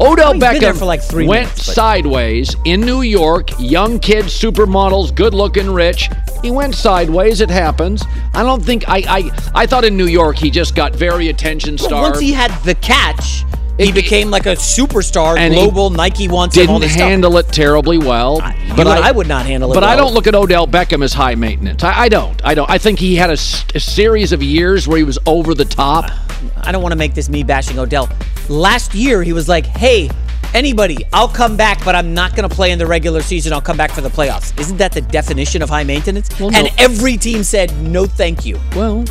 Odell 0.00 0.34
He's 0.34 0.42
Beckham 0.42 0.78
for 0.78 0.84
like 0.84 1.02
three 1.02 1.26
went 1.26 1.46
minutes, 1.46 1.66
but- 1.66 1.74
sideways 1.74 2.54
in 2.64 2.80
New 2.80 3.02
York. 3.02 3.50
Young 3.58 3.98
kids, 3.98 4.28
supermodels, 4.38 5.14
good-looking, 5.14 5.70
rich. 5.70 6.08
He 6.42 6.50
went 6.52 6.74
sideways. 6.76 7.40
It 7.40 7.50
happens. 7.50 8.04
I 8.32 8.44
don't 8.44 8.64
think. 8.64 8.88
I. 8.88 9.02
I. 9.08 9.50
I 9.62 9.66
thought 9.66 9.84
in 9.84 9.96
New 9.96 10.06
York 10.06 10.36
he 10.36 10.50
just 10.50 10.76
got 10.76 10.94
very 10.94 11.28
attention 11.28 11.76
starved. 11.78 12.12
once 12.12 12.20
he 12.20 12.32
had 12.32 12.52
the 12.62 12.76
catch, 12.76 13.44
he 13.78 13.92
became 13.92 14.30
like 14.30 14.46
a 14.46 14.56
superstar, 14.56 15.38
And 15.38 15.54
global. 15.54 15.90
Nike 15.90 16.28
wants 16.28 16.54
didn't 16.54 16.80
this 16.80 16.92
stuff. 16.92 17.08
handle 17.08 17.36
it 17.38 17.48
terribly 17.48 17.98
well. 17.98 18.38
but 18.40 18.80
and 18.80 18.88
I 18.88 19.10
would 19.12 19.28
not 19.28 19.46
handle 19.46 19.70
it 19.72 19.74
But 19.74 19.84
I 19.84 19.96
don't 19.96 20.14
look 20.14 20.26
at 20.26 20.34
Odell 20.34 20.66
Beckham 20.66 21.02
as 21.04 21.12
high 21.12 21.34
maintenance. 21.34 21.82
I, 21.84 22.02
I 22.02 22.08
don't. 22.08 22.40
I 22.44 22.54
don't. 22.54 22.68
I 22.68 22.78
think 22.78 22.98
he 22.98 23.14
had 23.16 23.30
a 23.30 23.36
series 23.36 24.32
of 24.32 24.42
years 24.42 24.86
where 24.88 24.98
he 24.98 25.04
was 25.04 25.18
over 25.26 25.54
the 25.54 25.64
top. 25.64 26.10
I 26.56 26.72
don't 26.72 26.82
want 26.82 26.92
to 26.92 26.98
make 26.98 27.14
this 27.14 27.28
me 27.28 27.42
bashing 27.42 27.78
Odell. 27.78 28.08
Last 28.48 28.94
year, 28.94 29.22
he 29.22 29.32
was 29.32 29.48
like, 29.48 29.66
"Hey, 29.66 30.10
anybody, 30.54 30.98
I'll 31.12 31.28
come 31.28 31.56
back, 31.56 31.84
but 31.84 31.94
I'm 31.94 32.14
not 32.14 32.34
going 32.36 32.48
to 32.48 32.54
play 32.54 32.70
in 32.72 32.78
the 32.78 32.86
regular 32.86 33.20
season. 33.22 33.52
I'll 33.52 33.60
come 33.60 33.76
back 33.76 33.90
for 33.92 34.00
the 34.00 34.08
playoffs." 34.08 34.58
Isn't 34.58 34.76
that 34.78 34.92
the 34.92 35.00
definition 35.00 35.62
of 35.62 35.68
high 35.68 35.84
maintenance? 35.84 36.28
Well, 36.40 36.50
no. 36.50 36.58
And 36.58 36.70
every 36.78 37.16
team 37.16 37.42
said, 37.42 37.72
"No, 37.82 38.06
thank 38.06 38.44
you." 38.46 38.58
Well, 38.76 39.04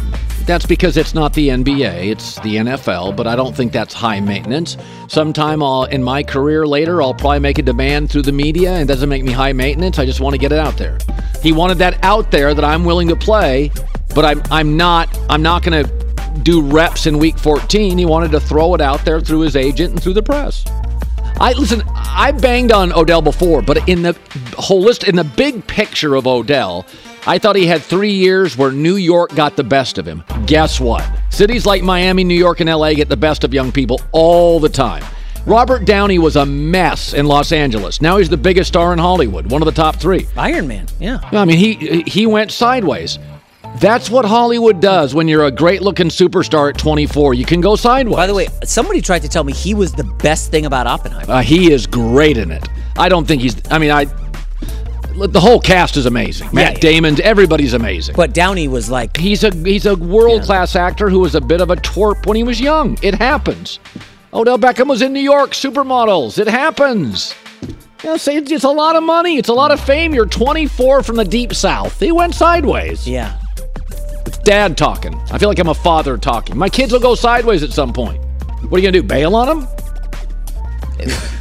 that's 0.47 0.65
because 0.65 0.97
it's 0.97 1.13
not 1.13 1.33
the 1.33 1.49
NBA, 1.49 2.09
it's 2.09 2.35
the 2.39 2.55
NFL, 2.55 3.15
but 3.15 3.27
I 3.27 3.35
don't 3.35 3.55
think 3.55 3.73
that's 3.73 3.93
high 3.93 4.21
maintenance. 4.21 4.77
Sometime 5.09 5.61
I'll, 5.61 5.83
in 5.83 6.01
my 6.01 6.23
career 6.23 6.65
later, 6.65 7.01
I'll 7.01 7.13
probably 7.13 7.39
make 7.39 7.59
a 7.59 7.61
demand 7.61 8.09
through 8.09 8.23
the 8.23 8.31
media, 8.31 8.71
and 8.71 8.87
doesn't 8.87 9.09
make 9.09 9.23
me 9.23 9.33
high 9.33 9.53
maintenance. 9.53 9.99
I 9.99 10.05
just 10.05 10.21
want 10.21 10.33
to 10.33 10.39
get 10.39 10.51
it 10.51 10.59
out 10.59 10.77
there. 10.77 10.97
He 11.43 11.51
wanted 11.51 11.77
that 11.79 12.03
out 12.03 12.31
there 12.31 12.53
that 12.53 12.63
I'm 12.63 12.85
willing 12.85 13.09
to 13.09 13.15
play, 13.15 13.71
but 14.15 14.25
I'm 14.25 14.41
I'm 14.49 14.77
not 14.77 15.15
I'm 15.29 15.41
not 15.41 15.63
going 15.63 15.85
to 15.85 16.39
do 16.43 16.61
reps 16.61 17.05
in 17.05 17.17
week 17.17 17.37
14. 17.37 17.97
He 17.97 18.05
wanted 18.05 18.31
to 18.31 18.39
throw 18.39 18.73
it 18.73 18.81
out 18.81 19.03
there 19.03 19.19
through 19.19 19.41
his 19.41 19.55
agent 19.55 19.91
and 19.91 20.01
through 20.01 20.13
the 20.13 20.23
press. 20.23 20.65
I 21.39 21.53
listen. 21.53 21.83
I 21.93 22.31
banged 22.31 22.71
on 22.71 22.91
Odell 22.93 23.21
before, 23.21 23.61
but 23.61 23.87
in 23.87 24.01
the 24.01 24.13
holistic, 24.53 25.09
in 25.09 25.15
the 25.15 25.23
big 25.23 25.67
picture 25.67 26.15
of 26.15 26.25
Odell, 26.25 26.85
I 27.27 27.37
thought 27.37 27.57
he 27.57 27.67
had 27.67 27.81
three 27.81 28.13
years 28.13 28.57
where 28.57 28.71
New 28.71 28.95
York 28.95 29.35
got 29.35 29.57
the 29.57 29.63
best 29.63 29.97
of 29.97 30.05
him. 30.07 30.23
Guess 30.45 30.79
what? 30.79 31.05
Cities 31.29 31.65
like 31.65 31.83
Miami, 31.83 32.23
New 32.23 32.33
York, 32.33 32.61
and 32.61 32.69
LA 32.69 32.93
get 32.93 33.09
the 33.09 33.17
best 33.17 33.43
of 33.43 33.53
young 33.53 33.69
people 33.69 33.99
all 34.13 34.61
the 34.61 34.69
time. 34.69 35.03
Robert 35.45 35.83
Downey 35.83 36.19
was 36.19 36.37
a 36.37 36.45
mess 36.45 37.13
in 37.13 37.25
Los 37.25 37.51
Angeles. 37.51 38.01
Now 38.01 38.17
he's 38.17 38.29
the 38.29 38.37
biggest 38.37 38.69
star 38.69 38.93
in 38.93 38.99
Hollywood, 38.99 39.51
one 39.51 39.61
of 39.61 39.65
the 39.65 39.73
top 39.73 39.97
three. 39.97 40.25
Iron 40.37 40.69
Man, 40.69 40.87
yeah. 41.01 41.19
I 41.33 41.43
mean, 41.43 41.57
he 41.57 42.01
he 42.03 42.25
went 42.25 42.49
sideways. 42.49 43.19
That's 43.79 44.09
what 44.09 44.23
Hollywood 44.23 44.81
does 44.81 45.13
when 45.13 45.27
you're 45.27 45.45
a 45.45 45.51
great-looking 45.51 46.07
superstar 46.07 46.69
at 46.69 46.79
24. 46.79 47.33
You 47.33 47.45
can 47.45 47.61
go 47.61 47.75
sideways. 47.75 48.15
By 48.15 48.25
the 48.25 48.33
way, 48.33 48.47
somebody 48.63 49.01
tried 49.01 49.21
to 49.23 49.27
tell 49.27 49.43
me 49.43 49.53
he 49.53 49.73
was 49.73 49.91
the 49.91 50.05
best 50.05 50.49
thing 50.49 50.65
about 50.65 50.87
Oppenheimer. 50.87 51.31
Uh, 51.31 51.41
he 51.41 51.71
is 51.71 51.85
great 51.85 52.37
in 52.37 52.51
it. 52.51 52.67
I 52.97 53.09
don't 53.09 53.27
think 53.27 53.41
he's. 53.41 53.55
I 53.69 53.77
mean, 53.77 53.91
I. 53.91 54.05
The 55.17 55.39
whole 55.39 55.59
cast 55.59 55.97
is 55.97 56.05
amazing. 56.05 56.49
Matt 56.53 56.73
yeah. 56.75 56.79
Damon, 56.79 57.19
everybody's 57.23 57.73
amazing. 57.73 58.15
But 58.15 58.35
Downey 58.35 58.67
was 58.67 58.87
like 58.89 59.17
he's 59.17 59.43
a 59.43 59.49
he's 59.51 59.87
a 59.87 59.95
world 59.95 60.43
class 60.43 60.75
actor 60.75 61.09
who 61.09 61.19
was 61.19 61.33
a 61.33 61.41
bit 61.41 61.59
of 61.59 61.71
a 61.71 61.75
twerp 61.75 62.27
when 62.27 62.37
he 62.37 62.43
was 62.43 62.61
young. 62.61 62.99
It 63.01 63.15
happens. 63.15 63.79
Odell 64.31 64.59
Beckham 64.59 64.87
was 64.87 65.01
in 65.01 65.13
New 65.13 65.19
York, 65.21 65.51
supermodels. 65.51 66.37
It 66.37 66.47
happens. 66.47 67.33
You 68.03 68.11
know, 68.11 68.17
say 68.17 68.37
it's, 68.37 68.51
it's 68.51 68.63
a 68.63 68.69
lot 68.69 68.95
of 68.95 69.01
money. 69.01 69.37
It's 69.37 69.49
a 69.49 69.53
lot 69.53 69.71
of 69.71 69.79
fame. 69.79 70.13
You're 70.13 70.27
24 70.27 71.01
from 71.01 71.15
the 71.15 71.25
deep 71.25 71.53
south. 71.55 71.99
He 71.99 72.11
went 72.11 72.35
sideways. 72.35 73.07
Yeah. 73.07 73.39
It's 74.27 74.37
dad 74.37 74.77
talking. 74.77 75.15
I 75.31 75.39
feel 75.39 75.49
like 75.49 75.57
I'm 75.57 75.69
a 75.69 75.73
father 75.73 76.15
talking. 76.17 76.55
My 76.55 76.69
kids 76.69 76.91
will 76.93 76.99
go 76.99 77.15
sideways 77.15 77.63
at 77.63 77.71
some 77.71 77.91
point. 77.91 78.23
What 78.69 78.77
are 78.77 78.79
you 78.79 78.91
gonna 78.91 78.91
do? 78.91 79.03
Bail 79.03 79.35
on 79.35 79.47
them? 79.47 79.67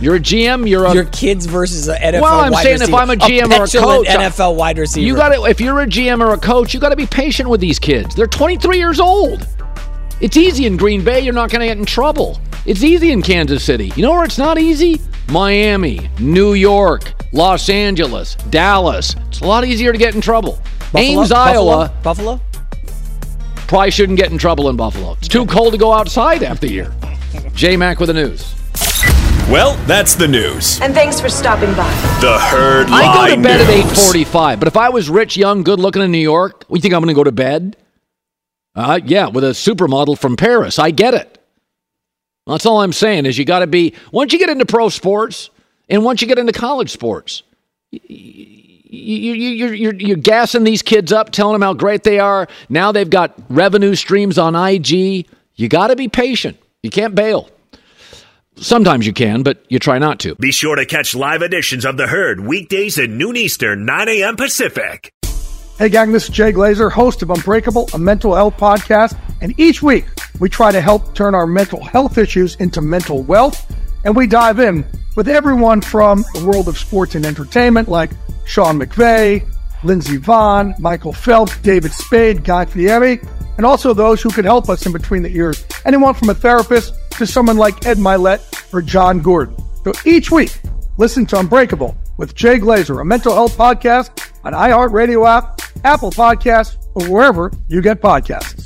You're 0.00 0.16
a 0.16 0.20
GM. 0.20 0.68
You're 0.68 0.84
a 0.84 0.94
your 0.94 1.04
kids 1.06 1.46
versus 1.46 1.88
an 1.88 1.96
NFL. 1.96 2.02
Wide 2.02 2.12
receiver. 2.12 2.22
Well, 2.22 2.44
I'm 2.44 2.62
saying 2.62 2.82
if. 2.82 2.94
I'm 2.94 3.10
a 3.10 3.16
GM 3.16 3.58
or 3.58 3.64
a 3.64 3.84
coach, 3.84 4.06
NFL 4.06 4.56
wide 4.56 4.78
receiver. 4.78 5.06
You 5.06 5.16
got 5.16 5.30
to 5.30 5.44
if 5.44 5.60
you're 5.60 5.80
a 5.80 5.86
GM 5.86 6.20
or 6.20 6.32
a 6.34 6.38
coach, 6.38 6.74
you 6.74 6.80
got 6.80 6.90
to 6.90 6.96
be 6.96 7.06
patient 7.06 7.48
with 7.48 7.60
these 7.60 7.78
kids. 7.78 8.14
They're 8.14 8.26
23 8.26 8.78
years 8.78 9.00
old. 9.00 9.46
It's 10.20 10.36
easy 10.36 10.66
in 10.66 10.76
Green 10.76 11.04
Bay. 11.04 11.20
You're 11.20 11.34
not 11.34 11.50
going 11.50 11.60
to 11.60 11.66
get 11.66 11.78
in 11.78 11.84
trouble. 11.84 12.40
It's 12.64 12.82
easy 12.82 13.12
in 13.12 13.22
Kansas 13.22 13.62
City. 13.62 13.92
You 13.96 14.02
know 14.02 14.12
where 14.12 14.24
it's 14.24 14.38
not 14.38 14.58
easy? 14.58 15.00
Miami, 15.28 16.08
New 16.18 16.54
York, 16.54 17.12
Los 17.32 17.68
Angeles, 17.68 18.34
Dallas. 18.50 19.14
It's 19.28 19.40
a 19.40 19.44
lot 19.46 19.64
easier 19.64 19.92
to 19.92 19.98
get 19.98 20.14
in 20.14 20.20
trouble. 20.20 20.58
Buffalo? 20.92 21.00
Ames, 21.00 21.28
Buffalo? 21.28 21.70
Iowa. 21.72 21.92
Buffalo. 22.02 22.40
Probably 23.68 23.90
shouldn't 23.90 24.18
get 24.18 24.30
in 24.30 24.38
trouble 24.38 24.68
in 24.68 24.76
Buffalo. 24.76 25.12
It's 25.14 25.28
too 25.28 25.44
cold 25.46 25.72
to 25.72 25.78
go 25.78 25.92
outside 25.92 26.42
after 26.42 26.66
the 26.66 26.72
year. 26.72 26.92
J 27.54 27.76
Mac 27.76 27.98
with 28.00 28.08
the 28.08 28.14
news. 28.14 28.55
Well, 29.50 29.76
that's 29.86 30.16
the 30.16 30.26
news. 30.26 30.80
And 30.80 30.92
thanks 30.92 31.20
for 31.20 31.28
stopping 31.28 31.70
by. 31.76 31.88
The 32.20 32.36
Herd 32.36 32.88
I 32.90 33.28
go 33.28 33.36
to 33.36 33.42
bed 33.42 33.68
News. 33.68 34.08
at 34.08 34.14
8:45. 34.14 34.58
But 34.58 34.66
if 34.66 34.76
I 34.76 34.88
was 34.88 35.08
rich, 35.08 35.36
young, 35.36 35.62
good 35.62 35.78
looking 35.78 36.02
in 36.02 36.10
New 36.10 36.18
York, 36.18 36.64
we 36.68 36.80
think 36.80 36.92
I'm 36.92 37.00
going 37.00 37.14
to 37.14 37.18
go 37.18 37.22
to 37.22 37.30
bed? 37.30 37.76
Uh, 38.74 38.98
yeah, 39.04 39.28
with 39.28 39.44
a 39.44 39.50
supermodel 39.50 40.18
from 40.18 40.36
Paris. 40.36 40.80
I 40.80 40.90
get 40.90 41.14
it. 41.14 41.38
That's 42.48 42.66
all 42.66 42.80
I'm 42.80 42.92
saying 42.92 43.26
is 43.26 43.38
you 43.38 43.44
got 43.44 43.60
to 43.60 43.68
be 43.68 43.94
once 44.10 44.32
you 44.32 44.40
get 44.40 44.50
into 44.50 44.66
pro 44.66 44.88
sports 44.88 45.50
and 45.88 46.04
once 46.04 46.20
you 46.20 46.26
get 46.26 46.38
into 46.40 46.52
college 46.52 46.90
sports, 46.90 47.44
you, 47.92 48.00
you, 48.02 49.32
you, 49.32 49.48
you're, 49.50 49.74
you're, 49.74 49.94
you're 49.94 50.16
gassing 50.16 50.64
these 50.64 50.82
kids 50.82 51.12
up, 51.12 51.30
telling 51.30 51.52
them 51.54 51.62
how 51.62 51.72
great 51.72 52.02
they 52.02 52.18
are. 52.18 52.48
Now 52.68 52.90
they've 52.90 53.08
got 53.08 53.34
revenue 53.48 53.94
streams 53.94 54.38
on 54.38 54.56
IG. 54.56 55.28
You 55.54 55.68
got 55.68 55.86
to 55.88 55.96
be 55.96 56.08
patient. 56.08 56.58
You 56.82 56.90
can't 56.90 57.14
bail. 57.14 57.48
Sometimes 58.58 59.06
you 59.06 59.12
can, 59.12 59.42
but 59.42 59.62
you 59.68 59.78
try 59.78 59.98
not 59.98 60.18
to. 60.20 60.34
Be 60.36 60.50
sure 60.50 60.76
to 60.76 60.86
catch 60.86 61.14
live 61.14 61.42
editions 61.42 61.84
of 61.84 61.98
The 61.98 62.06
Herd 62.06 62.40
weekdays 62.40 62.98
at 62.98 63.10
noon 63.10 63.36
Eastern, 63.36 63.84
9 63.84 64.08
a.m. 64.08 64.36
Pacific. 64.36 65.12
Hey, 65.78 65.90
gang, 65.90 66.10
this 66.10 66.24
is 66.24 66.30
Jay 66.30 66.52
Glazer, 66.52 66.90
host 66.90 67.20
of 67.20 67.28
Unbreakable, 67.28 67.90
a 67.92 67.98
mental 67.98 68.34
health 68.34 68.56
podcast. 68.56 69.18
And 69.42 69.58
each 69.60 69.82
week, 69.82 70.06
we 70.40 70.48
try 70.48 70.72
to 70.72 70.80
help 70.80 71.14
turn 71.14 71.34
our 71.34 71.46
mental 71.46 71.84
health 71.84 72.16
issues 72.16 72.54
into 72.56 72.80
mental 72.80 73.22
wealth. 73.24 73.70
And 74.06 74.16
we 74.16 74.26
dive 74.26 74.58
in 74.58 74.86
with 75.16 75.28
everyone 75.28 75.82
from 75.82 76.24
the 76.32 76.46
world 76.46 76.66
of 76.66 76.78
sports 76.78 77.14
and 77.14 77.26
entertainment, 77.26 77.88
like 77.88 78.10
Sean 78.46 78.78
McVay, 78.78 79.46
Lindsey 79.84 80.16
Vonn, 80.16 80.78
Michael 80.78 81.12
Phelps, 81.12 81.58
David 81.58 81.92
Spade, 81.92 82.42
Guy 82.42 82.64
Fieri, 82.64 83.20
and 83.58 83.66
also 83.66 83.92
those 83.92 84.22
who 84.22 84.30
could 84.30 84.46
help 84.46 84.70
us 84.70 84.86
in 84.86 84.92
between 84.92 85.22
the 85.22 85.36
ears. 85.36 85.62
Anyone 85.84 86.14
from 86.14 86.30
a 86.30 86.34
therapist 86.34 86.94
to 87.16 87.26
someone 87.26 87.56
like 87.56 87.86
Ed 87.86 87.98
Mylett 87.98 88.72
or 88.72 88.82
Jon 88.82 89.20
Gordon. 89.20 89.56
So 89.84 89.92
each 90.04 90.30
week, 90.30 90.60
listen 90.98 91.26
to 91.26 91.38
Unbreakable 91.38 91.96
with 92.16 92.34
Jay 92.34 92.58
Glazer, 92.58 93.00
a 93.00 93.04
mental 93.04 93.34
health 93.34 93.56
podcast 93.56 94.10
on 94.44 94.52
iHeartRadio 94.52 95.26
app, 95.26 95.60
Apple 95.84 96.10
Podcasts, 96.10 96.76
or 96.94 97.06
wherever 97.08 97.52
you 97.68 97.82
get 97.82 98.00
podcasts. 98.00 98.65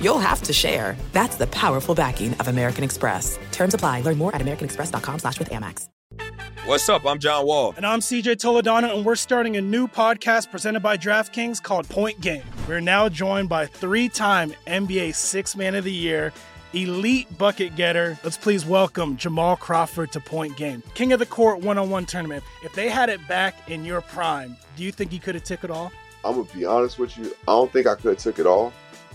you'll 0.00 0.18
have 0.18 0.42
to 0.42 0.52
share. 0.52 0.96
That's 1.12 1.36
the 1.36 1.46
powerful 1.48 1.94
backing 1.94 2.34
of 2.34 2.48
American 2.48 2.82
Express. 2.82 3.38
Terms 3.52 3.74
apply. 3.74 4.00
Learn 4.00 4.18
more 4.18 4.34
at 4.34 4.40
americanexpress.com 4.40 5.18
slash 5.18 5.38
with 5.38 5.50
Amex. 5.50 5.88
What's 6.66 6.88
up? 6.90 7.06
I'm 7.06 7.18
John 7.18 7.46
Wall. 7.46 7.72
And 7.76 7.86
I'm 7.86 8.00
CJ 8.00 8.36
Toledano, 8.36 8.94
and 8.94 9.04
we're 9.04 9.16
starting 9.16 9.56
a 9.56 9.60
new 9.60 9.88
podcast 9.88 10.50
presented 10.50 10.80
by 10.80 10.96
DraftKings 10.98 11.62
called 11.62 11.88
Point 11.88 12.20
Game. 12.20 12.42
We're 12.68 12.80
now 12.80 13.08
joined 13.08 13.48
by 13.48 13.64
three-time 13.66 14.52
NBA 14.66 15.14
Six 15.14 15.56
Man 15.56 15.74
of 15.74 15.84
the 15.84 15.92
Year, 15.92 16.34
elite 16.74 17.36
bucket 17.38 17.76
getter. 17.76 18.18
Let's 18.22 18.36
please 18.36 18.66
welcome 18.66 19.16
Jamal 19.16 19.56
Crawford 19.56 20.12
to 20.12 20.20
Point 20.20 20.56
Game. 20.58 20.82
King 20.94 21.14
of 21.14 21.18
the 21.18 21.26
Court 21.26 21.60
one-on-one 21.60 22.04
tournament. 22.04 22.44
If 22.62 22.74
they 22.74 22.90
had 22.90 23.08
it 23.08 23.26
back 23.26 23.70
in 23.70 23.84
your 23.84 24.02
prime, 24.02 24.54
do 24.76 24.84
you 24.84 24.92
think 24.92 25.10
he 25.10 25.18
could 25.18 25.34
have 25.34 25.44
took 25.44 25.64
it 25.64 25.70
all? 25.70 25.90
I'm 26.24 26.34
gonna 26.34 26.46
be 26.54 26.66
honest 26.66 26.98
with 26.98 27.16
you. 27.16 27.34
I 27.48 27.52
don't 27.52 27.72
think 27.72 27.86
I 27.86 27.94
could 27.94 28.10
have 28.10 28.18
took 28.18 28.38
it 28.38 28.46
all, 28.46 28.72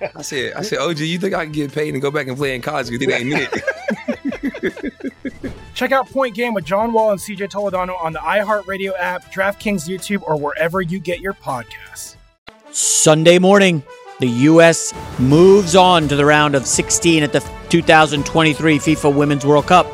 I 0.00 0.22
said, 0.22 0.54
I 0.54 0.62
said, 0.62 0.78
OG, 0.78 1.00
you 1.00 1.18
think 1.18 1.34
I 1.34 1.44
can 1.44 1.52
get 1.52 1.72
paid 1.72 1.94
and 1.94 2.02
go 2.02 2.10
back 2.10 2.26
and 2.26 2.36
play 2.36 2.54
in 2.54 2.62
college? 2.62 2.90
You 2.90 2.98
think 2.98 3.12
I 3.12 3.18
ain't 3.18 3.32
it? 3.32 3.64
Check 5.74 5.92
out 5.92 6.10
Point 6.10 6.34
Game 6.34 6.54
with 6.54 6.64
John 6.64 6.92
Wall 6.92 7.10
and 7.10 7.20
CJ 7.20 7.50
Toledano 7.50 8.00
on 8.02 8.12
the 8.12 8.18
iHeartRadio 8.18 8.92
app, 8.98 9.32
DraftKings 9.32 9.88
YouTube, 9.88 10.22
or 10.22 10.38
wherever 10.38 10.80
you 10.80 10.98
get 10.98 11.20
your 11.20 11.34
podcasts. 11.34 12.16
Sunday 12.70 13.38
morning, 13.38 13.82
the 14.20 14.28
U.S. 14.28 14.94
moves 15.18 15.76
on 15.76 16.08
to 16.08 16.16
the 16.16 16.24
round 16.24 16.54
of 16.54 16.66
16 16.66 17.22
at 17.22 17.32
the 17.32 17.40
2023 17.68 18.78
FIFA 18.78 19.14
Women's 19.14 19.44
World 19.44 19.66
Cup 19.66 19.86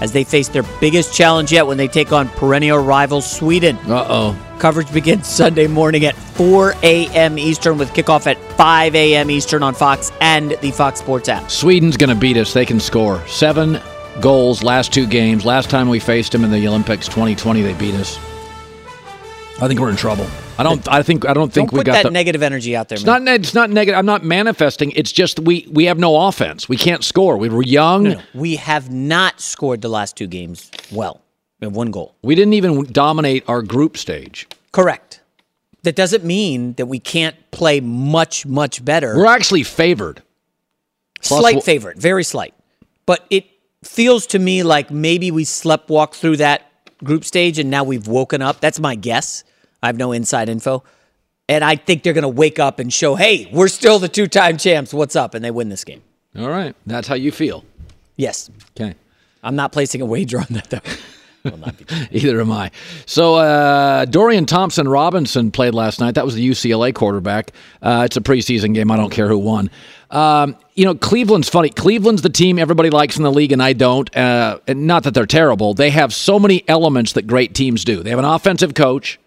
as 0.00 0.12
they 0.12 0.24
face 0.24 0.48
their 0.48 0.64
biggest 0.80 1.14
challenge 1.14 1.52
yet 1.52 1.66
when 1.66 1.76
they 1.76 1.88
take 1.88 2.12
on 2.12 2.28
perennial 2.30 2.78
rival 2.78 3.20
Sweden. 3.20 3.76
Uh 3.86 4.06
oh. 4.08 4.56
Coverage 4.58 4.92
begins 4.92 5.26
Sunday 5.38 5.66
morning 5.66 6.04
at 6.04 6.16
4 6.16 6.74
a.m. 6.82 7.38
Eastern 7.38 7.78
with 7.78 7.90
kickoff 7.92 8.26
at 8.26 8.38
5 8.54 8.94
a.m. 8.94 9.30
Eastern 9.30 9.62
on 9.62 9.74
Fox 9.74 10.10
and 10.20 10.56
the 10.60 10.70
Fox 10.70 11.00
Sports 11.00 11.28
app. 11.28 11.50
Sweden's 11.50 11.96
going 11.96 12.10
to 12.10 12.16
beat 12.16 12.36
us. 12.36 12.52
They 12.52 12.66
can 12.66 12.80
score. 12.80 13.26
Seven 13.26 13.80
goals 14.20 14.62
last 14.62 14.92
two 14.92 15.06
games. 15.06 15.44
Last 15.44 15.70
time 15.70 15.88
we 15.88 16.00
faced 16.00 16.32
them 16.32 16.44
in 16.44 16.50
the 16.50 16.66
Olympics 16.66 17.06
2020, 17.06 17.62
they 17.62 17.74
beat 17.74 17.94
us. 17.94 18.18
I 19.60 19.66
think 19.66 19.80
we're 19.80 19.90
in 19.90 19.96
trouble. 19.96 20.26
I 20.56 20.62
don't. 20.62 20.86
I 20.88 21.02
think. 21.02 21.26
I 21.26 21.34
don't 21.34 21.52
think 21.52 21.70
Don't 21.70 21.78
we 21.78 21.84
got 21.84 21.94
that 21.94 22.04
the. 22.04 22.10
negative 22.10 22.42
energy 22.44 22.76
out 22.76 22.88
there, 22.88 22.96
it's 22.96 23.04
man. 23.04 23.24
not. 23.24 23.34
It's 23.40 23.54
not 23.54 23.70
negative. 23.70 23.98
I'm 23.98 24.06
not 24.06 24.24
manifesting. 24.24 24.92
It's 24.92 25.10
just 25.10 25.40
we 25.40 25.66
we 25.70 25.86
have 25.86 25.98
no 25.98 26.28
offense. 26.28 26.68
We 26.68 26.76
can't 26.76 27.02
score. 27.02 27.36
We 27.36 27.48
were 27.48 27.62
young. 27.62 28.04
No, 28.04 28.10
no. 28.14 28.20
We 28.34 28.56
have 28.56 28.92
not 28.92 29.40
scored 29.40 29.82
the 29.82 29.88
last 29.88 30.16
two 30.16 30.28
games 30.28 30.70
well. 30.92 31.22
We 31.60 31.66
have 31.66 31.74
one 31.74 31.90
goal. 31.90 32.14
We 32.22 32.36
didn't 32.36 32.54
even 32.54 32.84
dominate 32.84 33.48
our 33.48 33.62
group 33.62 33.96
stage. 33.96 34.46
Correct. 34.70 35.22
That 35.82 35.96
doesn't 35.96 36.24
mean 36.24 36.74
that 36.74 36.86
we 36.86 37.00
can't 37.00 37.36
play 37.50 37.80
much, 37.80 38.46
much 38.46 38.84
better. 38.84 39.16
We're 39.16 39.26
actually 39.26 39.64
favored. 39.64 40.22
Plus 41.22 41.40
slight 41.40 41.64
favorite, 41.64 41.98
very 41.98 42.22
slight. 42.22 42.54
But 43.06 43.26
it 43.30 43.46
feels 43.82 44.26
to 44.28 44.38
me 44.38 44.62
like 44.62 44.90
maybe 44.92 45.30
we 45.32 45.44
slept 45.44 45.88
walk 45.88 46.14
through 46.14 46.36
that 46.36 46.67
group 47.04 47.24
stage 47.24 47.58
and 47.58 47.70
now 47.70 47.84
we've 47.84 48.06
woken 48.06 48.42
up. 48.42 48.60
That's 48.60 48.80
my 48.80 48.94
guess. 48.94 49.44
I 49.82 49.86
have 49.86 49.96
no 49.96 50.12
inside 50.12 50.48
info. 50.48 50.82
And 51.48 51.64
I 51.64 51.76
think 51.76 52.02
they're 52.02 52.12
going 52.12 52.22
to 52.22 52.28
wake 52.28 52.58
up 52.58 52.78
and 52.78 52.92
show, 52.92 53.14
hey, 53.14 53.48
we're 53.52 53.68
still 53.68 53.98
the 53.98 54.08
two 54.08 54.26
time 54.26 54.58
champs. 54.58 54.92
What's 54.92 55.16
up? 55.16 55.34
And 55.34 55.44
they 55.44 55.50
win 55.50 55.70
this 55.70 55.84
game. 55.84 56.02
All 56.38 56.50
right. 56.50 56.74
That's 56.86 57.08
how 57.08 57.14
you 57.14 57.32
feel. 57.32 57.64
Yes. 58.16 58.50
Okay. 58.76 58.94
I'm 59.42 59.56
not 59.56 59.72
placing 59.72 60.02
a 60.02 60.06
wager 60.06 60.38
on 60.40 60.46
that, 60.50 60.68
though. 60.70 60.80
Either 62.10 62.40
am 62.40 62.52
I. 62.52 62.70
So 63.06 63.36
uh, 63.36 64.04
Dorian 64.04 64.44
Thompson 64.44 64.88
Robinson 64.88 65.50
played 65.50 65.74
last 65.74 66.00
night. 66.00 66.16
That 66.16 66.24
was 66.24 66.34
the 66.34 66.46
UCLA 66.46 66.94
quarterback. 66.94 67.52
Uh, 67.80 68.02
it's 68.04 68.16
a 68.16 68.20
preseason 68.20 68.74
game. 68.74 68.90
I 68.90 68.96
don't 68.96 69.10
care 69.10 69.28
who 69.28 69.38
won. 69.38 69.70
Um, 70.10 70.56
you 70.74 70.84
know, 70.84 70.94
Cleveland's 70.94 71.48
funny. 71.48 71.68
Cleveland's 71.68 72.22
the 72.22 72.30
team 72.30 72.58
everybody 72.58 72.90
likes 72.90 73.16
in 73.16 73.22
the 73.22 73.32
league, 73.32 73.52
and 73.52 73.62
I 73.62 73.72
don't. 73.74 74.14
Uh, 74.16 74.58
and 74.66 74.86
not 74.86 75.02
that 75.04 75.12
they're 75.12 75.26
terrible. 75.26 75.74
They 75.74 75.90
have 75.90 76.14
so 76.14 76.38
many 76.38 76.66
elements 76.68 77.12
that 77.12 77.26
great 77.26 77.54
teams 77.54 77.84
do. 77.84 78.02
They 78.02 78.10
have 78.10 78.18
an 78.18 78.24
offensive 78.24 78.74
coach. 78.74 79.18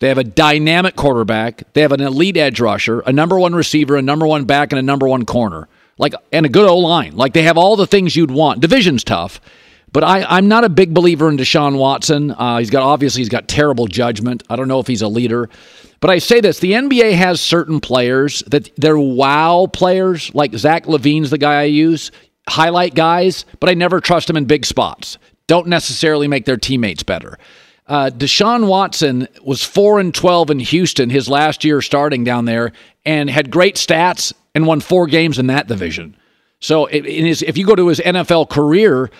They 0.00 0.08
have 0.08 0.18
a 0.18 0.24
dynamic 0.24 0.94
quarterback. 0.94 1.72
They 1.72 1.82
have 1.82 1.92
an 1.92 2.00
elite 2.00 2.36
edge 2.36 2.60
rusher, 2.60 3.00
a 3.00 3.12
number 3.12 3.38
one 3.38 3.54
receiver, 3.54 3.96
a 3.96 4.02
number 4.02 4.26
one 4.26 4.44
back, 4.44 4.72
and 4.72 4.78
a 4.78 4.82
number 4.82 5.08
one 5.08 5.24
corner. 5.24 5.68
Like 5.98 6.14
and 6.32 6.46
a 6.46 6.48
good 6.48 6.68
O 6.68 6.78
line. 6.78 7.16
Like 7.16 7.32
they 7.32 7.42
have 7.42 7.58
all 7.58 7.74
the 7.76 7.86
things 7.86 8.14
you'd 8.14 8.30
want. 8.30 8.60
Division's 8.60 9.02
tough, 9.02 9.40
but 9.90 10.04
I, 10.04 10.22
I'm 10.22 10.46
not 10.46 10.62
a 10.62 10.68
big 10.68 10.94
believer 10.94 11.28
in 11.28 11.36
Deshaun 11.36 11.76
Watson. 11.76 12.30
Uh, 12.30 12.58
he's 12.58 12.70
got 12.70 12.84
obviously 12.84 13.20
he's 13.20 13.28
got 13.28 13.48
terrible 13.48 13.88
judgment. 13.88 14.44
I 14.48 14.54
don't 14.54 14.68
know 14.68 14.78
if 14.78 14.86
he's 14.86 15.02
a 15.02 15.08
leader, 15.08 15.50
but 16.00 16.10
I 16.10 16.18
say 16.18 16.40
this: 16.40 16.60
the 16.60 16.72
NBA 16.72 17.12
has 17.14 17.40
certain 17.40 17.80
players 17.80 18.42
that 18.46 18.70
they're 18.76 18.98
wow 18.98 19.66
players. 19.72 20.34
Like 20.34 20.54
Zach 20.54 20.84
LaVine's 20.86 21.30
the 21.30 21.38
guy 21.38 21.60
I 21.60 21.64
use, 21.64 22.10
highlight 22.48 22.94
guys, 22.94 23.44
but 23.60 23.68
I 23.68 23.74
never 23.74 24.00
trust 24.00 24.26
them 24.26 24.36
in 24.36 24.44
big 24.44 24.64
spots. 24.64 25.18
Don't 25.46 25.66
necessarily 25.66 26.28
make 26.28 26.44
their 26.44 26.56
teammates 26.56 27.02
better. 27.02 27.38
Uh, 27.86 28.10
Deshaun 28.10 28.66
Watson 28.66 29.26
was 29.42 29.64
four 29.64 29.98
and 29.98 30.14
twelve 30.14 30.50
in 30.50 30.60
Houston 30.60 31.10
his 31.10 31.28
last 31.28 31.64
year 31.64 31.80
starting 31.80 32.22
down 32.22 32.44
there, 32.44 32.72
and 33.04 33.30
had 33.30 33.50
great 33.50 33.76
stats 33.76 34.32
and 34.54 34.66
won 34.66 34.80
four 34.80 35.06
games 35.06 35.38
in 35.38 35.46
that 35.46 35.68
division. 35.68 36.16
So 36.60 36.86
if 36.86 37.56
you 37.56 37.64
go 37.64 37.76
to 37.76 37.86
his 37.86 38.00
NFL 38.00 38.50
career, 38.50 39.10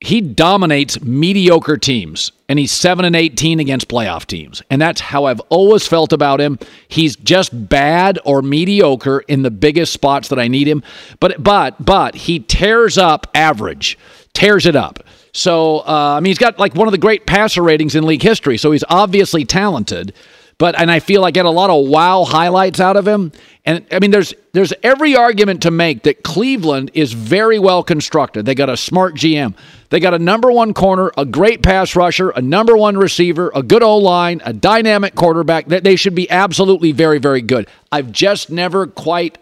he 0.00 0.20
dominates 0.20 1.00
mediocre 1.00 1.78
teams, 1.78 2.30
and 2.48 2.58
he's 2.58 2.70
seven 2.70 3.04
and 3.06 3.16
eighteen 3.16 3.60
against 3.60 3.88
playoff 3.88 4.26
teams, 4.26 4.62
and 4.70 4.80
that's 4.80 5.00
how 5.00 5.24
I've 5.24 5.40
always 5.48 5.86
felt 5.86 6.12
about 6.12 6.40
him. 6.40 6.58
He's 6.88 7.16
just 7.16 7.68
bad 7.68 8.18
or 8.24 8.42
mediocre 8.42 9.20
in 9.20 9.42
the 9.42 9.50
biggest 9.50 9.92
spots 9.92 10.28
that 10.28 10.38
I 10.38 10.48
need 10.48 10.68
him, 10.68 10.82
but 11.18 11.42
but 11.42 11.82
but 11.82 12.14
he 12.14 12.40
tears 12.40 12.98
up 12.98 13.26
average, 13.34 13.98
tears 14.34 14.66
it 14.66 14.76
up. 14.76 15.02
So 15.32 15.78
uh, 15.80 16.16
I 16.16 16.20
mean, 16.20 16.30
he's 16.30 16.38
got 16.38 16.58
like 16.58 16.74
one 16.74 16.88
of 16.88 16.92
the 16.92 16.98
great 16.98 17.26
passer 17.26 17.62
ratings 17.62 17.94
in 17.94 18.04
league 18.04 18.22
history, 18.22 18.58
so 18.58 18.72
he's 18.72 18.84
obviously 18.88 19.44
talented. 19.46 20.12
But 20.58 20.78
and 20.80 20.90
I 20.90 21.00
feel 21.00 21.22
I 21.24 21.32
get 21.32 21.44
a 21.44 21.50
lot 21.50 21.68
of 21.68 21.86
wow 21.86 22.24
highlights 22.24 22.80
out 22.80 22.96
of 22.96 23.06
him. 23.06 23.30
And 23.66 23.84
I 23.92 23.98
mean, 23.98 24.10
there's 24.10 24.32
there's 24.52 24.72
every 24.82 25.14
argument 25.14 25.62
to 25.62 25.70
make 25.70 26.04
that 26.04 26.22
Cleveland 26.22 26.92
is 26.94 27.12
very 27.12 27.58
well 27.58 27.82
constructed. 27.82 28.46
They 28.46 28.54
got 28.54 28.70
a 28.70 28.76
smart 28.76 29.16
GM. 29.16 29.54
They 29.90 30.00
got 30.00 30.14
a 30.14 30.18
number 30.18 30.50
one 30.50 30.72
corner, 30.72 31.12
a 31.18 31.26
great 31.26 31.62
pass 31.62 31.94
rusher, 31.94 32.30
a 32.30 32.40
number 32.40 32.74
one 32.74 32.96
receiver, 32.96 33.52
a 33.54 33.62
good 33.62 33.82
O 33.82 33.98
line, 33.98 34.40
a 34.46 34.54
dynamic 34.54 35.14
quarterback. 35.14 35.66
That 35.68 35.84
they 35.84 35.96
should 35.96 36.14
be 36.14 36.30
absolutely 36.30 36.92
very 36.92 37.18
very 37.18 37.42
good. 37.42 37.68
I've 37.92 38.10
just 38.10 38.48
never 38.48 38.86
quite. 38.86 39.36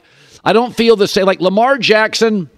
I 0.45 0.53
don't 0.53 0.75
feel 0.75 0.97
the 0.97 1.07
same. 1.07 1.27
Like 1.27 1.41
Lamar 1.41 1.79
Jackson. 1.79 2.51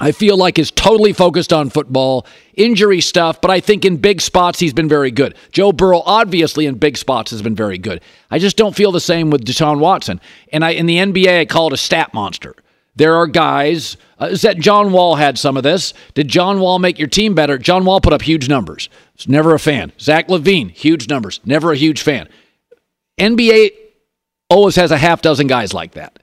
I 0.00 0.12
feel 0.12 0.36
like 0.36 0.58
is 0.58 0.70
totally 0.70 1.12
focused 1.12 1.52
on 1.52 1.70
football, 1.70 2.26
injury 2.54 3.00
stuff, 3.00 3.40
but 3.40 3.50
I 3.50 3.60
think 3.60 3.84
in 3.84 3.96
big 3.96 4.20
spots 4.20 4.60
he's 4.60 4.72
been 4.72 4.88
very 4.88 5.10
good. 5.10 5.34
Joe 5.50 5.72
Burrow 5.72 6.02
obviously 6.06 6.66
in 6.66 6.76
big 6.76 6.96
spots 6.96 7.30
has 7.32 7.42
been 7.42 7.56
very 7.56 7.78
good. 7.78 8.00
I 8.30 8.38
just 8.38 8.56
don't 8.56 8.76
feel 8.76 8.92
the 8.92 9.00
same 9.00 9.30
with 9.30 9.44
Deshaun 9.44 9.80
Watson. 9.80 10.20
And 10.52 10.64
I 10.64 10.70
in 10.70 10.86
the 10.86 10.98
NBA 10.98 11.40
I 11.40 11.44
call 11.46 11.68
it 11.68 11.72
a 11.72 11.76
stat 11.76 12.14
monster. 12.14 12.54
There 12.94 13.14
are 13.14 13.26
guys 13.28 13.96
uh, 14.18 14.36
that 14.42 14.58
John 14.58 14.90
Wall 14.92 15.14
had 15.14 15.38
some 15.38 15.56
of 15.56 15.62
this. 15.62 15.94
Did 16.14 16.26
John 16.26 16.58
Wall 16.58 16.80
make 16.80 16.98
your 16.98 17.06
team 17.06 17.34
better? 17.34 17.56
John 17.56 17.84
Wall 17.84 18.00
put 18.00 18.12
up 18.12 18.22
huge 18.22 18.48
numbers. 18.48 18.88
Was 19.16 19.28
never 19.28 19.54
a 19.54 19.58
fan. 19.60 19.92
Zach 20.00 20.26
LaVine, 20.26 20.70
huge 20.70 21.08
numbers. 21.08 21.40
Never 21.44 21.70
a 21.70 21.76
huge 21.76 22.02
fan. 22.02 22.28
NBA 23.20 23.70
always 24.50 24.74
has 24.76 24.90
a 24.90 24.98
half 24.98 25.22
dozen 25.22 25.46
guys 25.46 25.72
like 25.72 25.92
that. 25.92 26.17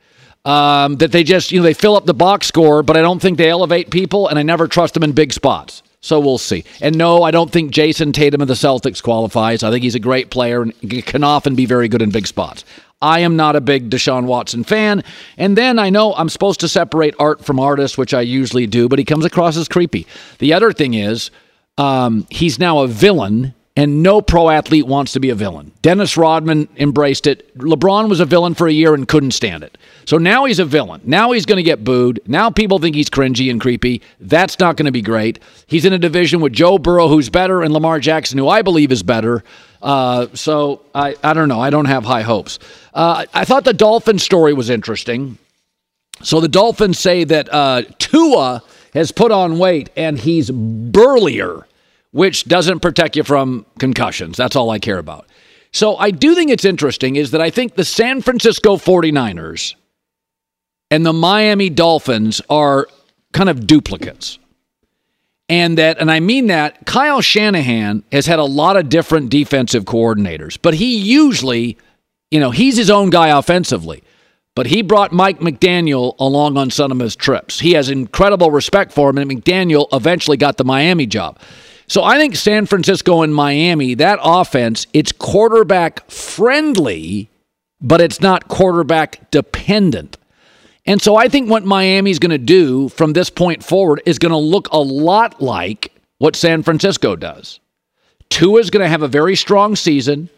Um, 0.45 0.97
that 0.97 1.11
they 1.11 1.23
just, 1.23 1.51
you 1.51 1.59
know, 1.59 1.63
they 1.63 1.73
fill 1.73 1.95
up 1.95 2.05
the 2.05 2.13
box 2.13 2.45
score, 2.47 2.83
but 2.83 2.95
I 2.95 3.01
don't 3.01 3.19
think 3.19 3.39
they 3.39 3.49
elevate 3.49 3.89
people, 3.89 4.27
and 4.27 4.37
I 4.37 4.43
never 4.43 4.67
trust 4.67 4.93
them 4.93 5.01
in 5.01 5.11
big 5.11 5.33
spots. 5.33 5.81
So 6.01 6.19
we'll 6.19 6.37
see. 6.37 6.63
And 6.81 6.95
no, 6.95 7.23
I 7.23 7.31
don't 7.31 7.51
think 7.51 7.71
Jayson 7.71 8.13
Tatum 8.13 8.39
of 8.39 8.47
the 8.47 8.53
Celtics 8.53 9.01
qualifies. 9.01 9.63
I 9.63 9.71
think 9.71 9.81
he's 9.81 9.95
a 9.95 9.99
great 9.99 10.29
player 10.29 10.61
and 10.61 11.05
can 11.07 11.23
often 11.23 11.55
be 11.55 11.65
very 11.65 11.87
good 11.87 12.03
in 12.03 12.11
big 12.11 12.27
spots. 12.27 12.63
I 13.01 13.21
am 13.21 13.35
not 13.35 13.55
a 13.55 13.61
big 13.61 13.89
Deshaun 13.89 14.25
Watson 14.25 14.63
fan. 14.63 15.03
And 15.35 15.57
then 15.57 15.79
I 15.79 15.89
know 15.89 16.13
I'm 16.13 16.29
supposed 16.29 16.59
to 16.59 16.67
separate 16.67 17.15
art 17.17 17.43
from 17.43 17.59
artist, 17.59 17.97
which 17.97 18.13
I 18.13 18.21
usually 18.21 18.67
do, 18.67 18.87
but 18.87 18.99
he 18.99 19.05
comes 19.05 19.25
across 19.25 19.57
as 19.57 19.67
creepy. 19.67 20.05
The 20.37 20.53
other 20.53 20.71
thing 20.71 20.93
is, 20.93 21.31
um, 21.79 22.27
he's 22.29 22.59
now 22.59 22.79
a 22.79 22.87
villain 22.87 23.55
and 23.78 24.01
no 24.01 24.21
pro 24.21 24.49
athlete 24.49 24.88
wants 24.88 25.11
to 25.13 25.19
be 25.19 25.30
a 25.30 25.36
villain. 25.36 25.73
Dennis 25.82 26.15
Rodman 26.15 26.69
embraced 26.78 27.28
it. 27.28 27.55
LeBron 27.57 28.09
was 28.09 28.21
a 28.21 28.26
villain 28.26 28.53
for 28.53 28.67
a 28.67 28.71
year 28.71 28.93
and 28.93 29.07
couldn't 29.07 29.32
stand 29.32 29.63
it. 29.63 29.78
So 30.05 30.17
now 30.17 30.45
he's 30.45 30.59
a 30.59 30.65
villain. 30.65 31.01
Now 31.03 31.32
he's 31.32 31.45
going 31.45 31.57
to 31.57 31.63
get 31.63 31.84
booed. 31.84 32.21
Now 32.26 32.49
people 32.49 32.80
think 32.80 32.95
he's 32.95 33.09
cringy 33.09 33.51
and 33.51 33.59
creepy. 33.59 34.01
That's 34.21 34.59
not 34.59 34.78
going 34.78 34.86
to 34.86 34.93
be 34.93 35.01
great. 35.01 35.39
He's 35.67 35.84
in 35.84 35.91
a 35.91 35.97
division 35.97 36.39
with 36.39 36.53
Joe 36.53 36.78
Burrow, 36.78 37.09
who's 37.09 37.30
better, 37.30 37.63
and 37.63 37.73
Lamar 37.73 37.99
Jackson, 37.99 38.38
who 38.38 38.47
I 38.47 38.61
believe 38.61 38.93
is 38.93 39.03
better. 39.03 39.43
Uh, 39.82 40.28
so 40.34 40.82
I, 40.95 41.15
I 41.21 41.34
don't 41.34 41.49
know. 41.49 41.59
I 41.59 41.69
don't 41.69 41.86
have 41.86 42.05
high 42.05 42.21
hopes. 42.21 42.59
Uh, 42.93 43.26
I 43.34 43.43
thought 43.43 43.65
the 43.65 43.73
Dolphins 43.73 44.23
story 44.23 44.53
was 44.53 44.69
interesting. 44.69 45.38
So 46.23 46.39
the 46.39 46.47
Dolphins 46.47 46.97
say 46.97 47.26
that 47.26 47.53
uh, 47.53 47.82
Tua 47.99 48.63
has 48.93 49.11
put 49.11 49.34
on 49.34 49.59
weight 49.59 49.89
and 49.97 50.17
he's 50.17 50.49
burlier 50.49 51.67
which 52.16 52.45
doesn't 52.45 52.80
protect 52.80 53.18
you 53.18 53.24
from 53.24 53.66
concussions. 53.78 54.38
That's 54.38 54.55
all 54.55 54.70
I 54.70 54.80
care 54.80 54.99
about. 54.99 55.28
So 55.74 55.97
I 55.97 56.11
do 56.11 56.34
think 56.34 56.49
it's 56.49 56.63
interesting 56.63 57.18
is 57.18 57.32
that 57.32 57.41
I 57.41 57.49
think 57.49 57.76
the 57.76 57.84
San 57.84 58.22
Francisco 58.22 58.78
49ers 58.78 59.76
and 60.89 61.05
the 61.05 61.11
Miami 61.11 61.70
Dolphins 61.70 62.41
are 62.49 62.88
kind 63.34 63.49
of 63.49 63.68
duplicates. 63.68 64.39
And 65.49 65.78
that, 65.78 65.99
and 65.99 66.09
I 66.09 66.22
mean 66.22 66.47
that, 66.47 66.86
Kyle 66.86 67.20
Shanahan 67.20 68.05
has 68.13 68.26
had 68.28 68.39
a 68.39 68.45
lot 68.45 68.78
of 68.78 68.88
different 68.88 69.30
defensive 69.30 69.84
coordinators, 69.84 70.57
but 70.61 70.74
he 70.74 70.97
usually, 70.97 71.78
you 72.32 72.39
know, 72.39 72.51
he's 72.51 72.78
his 72.78 72.89
own 72.89 73.09
guy 73.09 73.38
offensively. 73.38 74.03
But 74.55 74.68
he 74.68 74.84
brought 74.84 75.11
Mike 75.11 75.39
McDaniel 75.39 76.16
along 76.18 76.55
on 76.55 76.72
some 76.72 76.93
of 76.93 76.99
his 76.99 77.18
trips. 77.18 77.59
He 77.59 77.74
has 77.74 77.89
incredible 77.89 78.51
respect 78.51 78.93
for 78.93 79.09
him, 79.09 79.18
and 79.18 79.30
McDaniel 79.30 79.89
eventually 79.91 80.38
got 80.38 80.55
the 80.55 80.63
Miami 80.63 81.07
job. 81.07 81.39
So 81.88 82.03
I 82.03 82.17
think 82.17 82.36
San 82.36 82.65
Francisco 82.65 83.21
and 83.21 83.33
Miami, 83.33 83.93
that 83.95 84.19
offense, 84.21 84.88
it's 84.93 85.11
quarterback 85.11 86.09
friendly, 86.09 87.29
but 87.81 88.01
it's 88.01 88.21
not 88.21 88.47
quarterback 88.47 89.29
dependent. 89.31 90.17
And 90.86 91.01
so 91.01 91.15
I 91.15 91.27
think 91.29 91.49
what 91.49 91.65
Miami's 91.65 92.19
going 92.19 92.31
to 92.31 92.38
do 92.38 92.89
from 92.89 93.13
this 93.13 93.29
point 93.29 93.63
forward 93.63 94.01
is 94.05 94.19
going 94.19 94.31
to 94.31 94.38
look 94.38 94.67
a 94.71 94.77
lot 94.77 95.41
like 95.41 95.91
what 96.17 96.36
San 96.36 96.63
Francisco 96.63 97.15
does. 97.15 97.59
Tua 98.29 98.59
is 98.59 98.69
going 98.69 98.83
to 98.83 98.89
have 98.89 99.01
a 99.01 99.07
very 99.07 99.36
strong 99.36 99.75
season. 99.75 100.29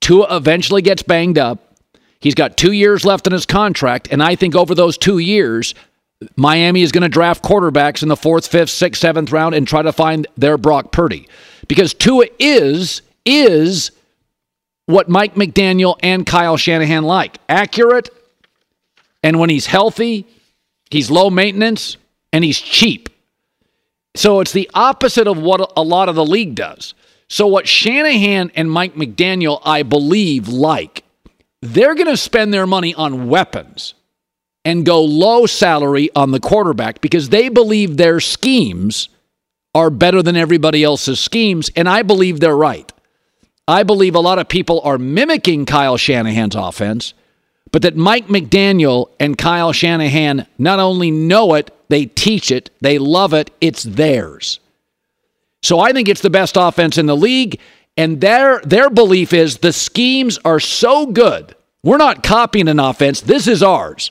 Tua 0.00 0.36
eventually 0.36 0.82
gets 0.82 1.02
banged 1.02 1.38
up. 1.38 1.76
He's 2.20 2.34
got 2.34 2.56
two 2.56 2.72
years 2.72 3.04
left 3.04 3.26
in 3.26 3.32
his 3.32 3.46
contract. 3.46 4.08
And 4.10 4.22
I 4.22 4.36
think 4.36 4.54
over 4.54 4.74
those 4.74 4.98
two 4.98 5.18
years, 5.18 5.74
Miami 6.36 6.82
is 6.82 6.92
going 6.92 7.02
to 7.02 7.08
draft 7.08 7.44
quarterbacks 7.44 8.02
in 8.02 8.08
the 8.08 8.16
fourth, 8.16 8.46
fifth, 8.46 8.70
sixth, 8.70 9.00
seventh 9.00 9.32
round 9.32 9.54
and 9.54 9.68
try 9.68 9.82
to 9.82 9.92
find 9.92 10.26
their 10.36 10.56
Brock 10.56 10.92
Purdy. 10.92 11.28
Because 11.68 11.92
Tua 11.92 12.26
is 12.38 13.02
is 13.24 13.90
what 14.86 15.08
Mike 15.08 15.34
McDaniel 15.34 15.98
and 16.02 16.24
Kyle 16.24 16.56
Shanahan 16.56 17.04
like. 17.04 17.38
Accurate, 17.48 18.08
and 19.22 19.38
when 19.38 19.50
he's 19.50 19.66
healthy, 19.66 20.26
he's 20.90 21.10
low 21.10 21.28
maintenance 21.28 21.96
and 22.32 22.44
he's 22.44 22.60
cheap. 22.60 23.08
So 24.14 24.40
it's 24.40 24.52
the 24.52 24.70
opposite 24.72 25.26
of 25.26 25.36
what 25.36 25.72
a 25.76 25.82
lot 25.82 26.08
of 26.08 26.14
the 26.14 26.24
league 26.24 26.54
does. 26.54 26.94
So 27.28 27.46
what 27.46 27.68
Shanahan 27.68 28.52
and 28.54 28.70
Mike 28.70 28.94
McDaniel, 28.94 29.60
I 29.64 29.82
believe, 29.82 30.48
like, 30.48 31.04
they're 31.60 31.94
going 31.94 32.06
to 32.06 32.16
spend 32.16 32.54
their 32.54 32.66
money 32.66 32.94
on 32.94 33.28
weapons 33.28 33.94
and 34.66 34.84
go 34.84 35.00
low 35.00 35.46
salary 35.46 36.10
on 36.16 36.32
the 36.32 36.40
quarterback 36.40 37.00
because 37.00 37.28
they 37.28 37.48
believe 37.48 37.96
their 37.96 38.18
schemes 38.18 39.08
are 39.76 39.90
better 39.90 40.24
than 40.24 40.34
everybody 40.34 40.82
else's 40.82 41.20
schemes. 41.20 41.70
And 41.76 41.88
I 41.88 42.02
believe 42.02 42.40
they're 42.40 42.56
right. 42.56 42.92
I 43.68 43.84
believe 43.84 44.16
a 44.16 44.20
lot 44.20 44.40
of 44.40 44.48
people 44.48 44.80
are 44.82 44.98
mimicking 44.98 45.66
Kyle 45.66 45.96
Shanahan's 45.96 46.56
offense, 46.56 47.14
but 47.70 47.82
that 47.82 47.96
Mike 47.96 48.26
McDaniel 48.26 49.10
and 49.20 49.38
Kyle 49.38 49.70
Shanahan 49.70 50.48
not 50.58 50.80
only 50.80 51.12
know 51.12 51.54
it, 51.54 51.70
they 51.88 52.06
teach 52.06 52.50
it, 52.50 52.70
they 52.80 52.98
love 52.98 53.32
it, 53.32 53.52
it's 53.60 53.84
theirs. 53.84 54.58
So 55.62 55.78
I 55.78 55.92
think 55.92 56.08
it's 56.08 56.22
the 56.22 56.30
best 56.30 56.56
offense 56.56 56.98
in 56.98 57.06
the 57.06 57.16
league. 57.16 57.60
And 57.96 58.20
their, 58.20 58.60
their 58.64 58.90
belief 58.90 59.32
is 59.32 59.58
the 59.58 59.72
schemes 59.72 60.40
are 60.44 60.58
so 60.58 61.06
good. 61.06 61.54
We're 61.84 61.98
not 61.98 62.24
copying 62.24 62.66
an 62.66 62.80
offense. 62.80 63.20
This 63.20 63.46
is 63.46 63.62
ours. 63.62 64.10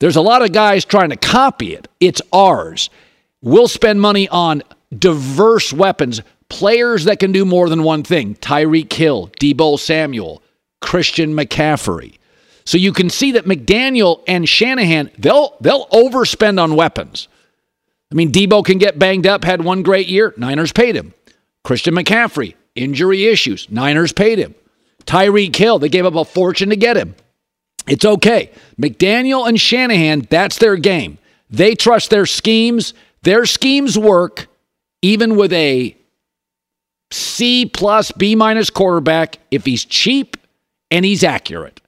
There's 0.00 0.16
a 0.16 0.22
lot 0.22 0.42
of 0.42 0.52
guys 0.52 0.84
trying 0.84 1.10
to 1.10 1.16
copy 1.16 1.74
it. 1.74 1.88
It's 2.00 2.22
ours. 2.32 2.90
We'll 3.42 3.68
spend 3.68 4.00
money 4.00 4.28
on 4.28 4.62
diverse 4.96 5.72
weapons, 5.72 6.22
players 6.48 7.04
that 7.04 7.18
can 7.18 7.32
do 7.32 7.44
more 7.44 7.68
than 7.68 7.82
one 7.82 8.02
thing. 8.02 8.34
Tyreek 8.36 8.92
Hill, 8.92 9.30
Deebo 9.40 9.78
Samuel, 9.78 10.42
Christian 10.80 11.34
McCaffrey. 11.34 12.18
So 12.64 12.78
you 12.78 12.92
can 12.92 13.10
see 13.10 13.32
that 13.32 13.46
McDaniel 13.46 14.22
and 14.28 14.48
Shanahan, 14.48 15.10
they'll 15.18 15.56
they'll 15.60 15.86
overspend 15.86 16.62
on 16.62 16.76
weapons. 16.76 17.28
I 18.12 18.14
mean, 18.14 18.30
Deebo 18.30 18.64
can 18.64 18.78
get 18.78 18.98
banged 18.98 19.26
up, 19.26 19.44
had 19.44 19.64
one 19.64 19.82
great 19.82 20.08
year. 20.08 20.34
Niners 20.36 20.72
paid 20.72 20.94
him. 20.94 21.14
Christian 21.64 21.94
McCaffrey, 21.94 22.54
injury 22.74 23.26
issues. 23.26 23.70
Niners 23.70 24.12
paid 24.12 24.38
him. 24.38 24.54
Tyreek 25.04 25.54
Hill, 25.54 25.78
they 25.78 25.88
gave 25.88 26.06
up 26.06 26.14
a 26.14 26.24
fortune 26.24 26.70
to 26.70 26.76
get 26.76 26.96
him. 26.96 27.14
It's 27.88 28.04
okay. 28.04 28.50
McDaniel 28.80 29.48
and 29.48 29.60
Shanahan, 29.60 30.26
that's 30.28 30.58
their 30.58 30.76
game. 30.76 31.18
They 31.50 31.74
trust 31.74 32.10
their 32.10 32.26
schemes. 32.26 32.94
Their 33.22 33.46
schemes 33.46 33.98
work 33.98 34.46
even 35.02 35.36
with 35.36 35.52
a 35.52 35.96
C 37.10 37.66
plus, 37.66 38.12
B 38.12 38.34
minus 38.34 38.70
quarterback 38.70 39.38
if 39.50 39.64
he's 39.64 39.84
cheap 39.84 40.36
and 40.90 41.04
he's 41.04 41.24
accurate. 41.24 41.80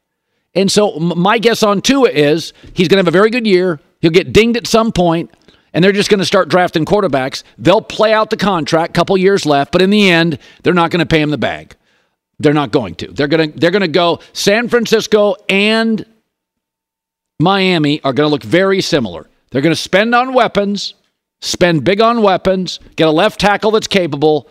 And 0.55 0.71
so 0.71 0.99
my 0.99 1.39
guess 1.39 1.63
on 1.63 1.81
Tua 1.81 2.11
is 2.11 2.53
he's 2.75 2.89
going 2.89 2.97
to 2.97 3.05
have 3.05 3.09
a 3.09 3.13
very 3.13 3.31
good 3.31 3.47
year. 3.47 3.81
He'll 4.01 4.11
get 4.11 4.33
dinged 4.33 4.57
at 4.57 4.67
some 4.67 4.93
point, 4.93 5.31
and 5.73 5.85
they're 5.85 5.93
just 5.93 6.11
going 6.11 6.19
to 6.19 6.27
start 6.27 6.49
drafting 6.49 6.85
quarterbacks. 6.85 7.45
They'll 7.59 7.83
play 7.83 8.13
out 8.13 8.31
the 8.31 8.37
contract, 8.37 8.95
couple 8.95 9.17
years 9.17 9.47
left, 9.47 9.73
but 9.73 9.83
in 9.83 9.91
the 9.91 10.11
end, 10.11 10.39
they're 10.63 10.75
not 10.75 10.91
going 10.91 11.01
to 11.01 11.07
pay 11.07 11.21
him 11.21 11.31
the 11.31 11.39
bag. 11.39 11.77
They're 12.41 12.55
not 12.55 12.73
going 12.73 12.95
to. 12.97 13.09
They're 13.09 13.29
going 13.29 13.53
to 13.53 13.59
they're 13.59 13.71
going 13.71 13.83
to 13.83 13.89
go 13.89 14.21
San 14.33 14.69
Francisco 14.69 15.37
and 15.49 16.05
Miami 17.39 18.03
are 18.03 18.15
going 18.15 18.27
to 18.27 18.31
look 18.31 18.43
very 18.43 18.81
similar. 18.81 19.29
They're 19.51 19.63
going 19.63 19.75
to 19.75 19.81
spend 19.81 20.15
on 20.15 20.33
weapons, 20.33 20.95
spend 21.43 21.85
big 21.85 22.01
on 22.01 22.23
weapons, 22.23 22.81
get 22.97 23.09
a 23.09 23.11
left 23.11 23.41
tackle 23.41 23.71
that's 23.71 23.87
capable 23.87 24.49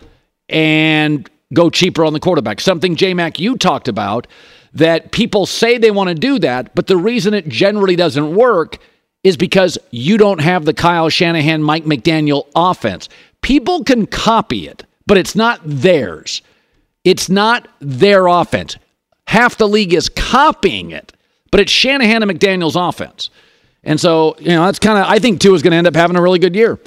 and 0.48 1.28
go 1.52 1.72
cheaper 1.72 2.06
on 2.06 2.14
the 2.14 2.20
quarterback. 2.20 2.62
Something 2.62 2.96
J 2.96 3.16
Mac 3.16 3.40
you 3.40 3.58
talked 3.58 3.88
about 3.88 4.28
that 4.74 5.12
people 5.12 5.48
say 5.48 5.80
they 5.80 5.90
want 5.90 6.10
to 6.10 6.16
do 6.16 6.38
that, 6.40 6.76
but 6.76 6.86
the 6.86 6.98
reason 6.98 7.34
it 7.34 7.50
generally 7.50 7.96
doesn't 7.96 8.36
work 8.36 8.78
is 9.24 9.36
because 9.36 9.80
you 9.90 10.18
don't 10.18 10.42
have 10.42 10.66
the 10.66 10.76
Kyle 10.76 11.10
Shanahan, 11.10 11.64
Mike 11.64 11.86
McDaniel 11.86 12.48
offense. 12.56 13.10
People 13.42 13.84
can 13.84 14.06
copy 14.06 14.68
it, 14.68 14.86
but 15.08 15.18
it's 15.18 15.36
not 15.36 15.60
theirs. 15.66 16.44
It's 17.10 17.28
not 17.28 17.68
their 17.80 18.28
offense. 18.28 18.78
Half 19.26 19.58
the 19.58 19.68
league 19.68 19.94
is 19.96 20.10
copying 20.10 20.92
it, 20.92 21.12
but 21.50 21.60
it's 21.60 21.72
Shanahan 21.72 22.22
and 22.22 22.32
McDaniel's 22.32 22.76
offense. 22.76 23.32
And 23.84 24.00
so, 24.00 24.36
you 24.38 24.50
know, 24.50 24.66
that's 24.66 24.78
kind 24.78 25.00
of, 25.00 25.06
I 25.06 25.18
think 25.18 25.42
Tua 25.42 25.56
is 25.56 25.64
going 25.64 25.72
to 25.72 25.78
end 25.78 25.88
up 25.88 25.96
having 25.96 26.18
a 26.18 26.22
really 26.22 26.38
good 26.38 26.56
year. 26.56 26.80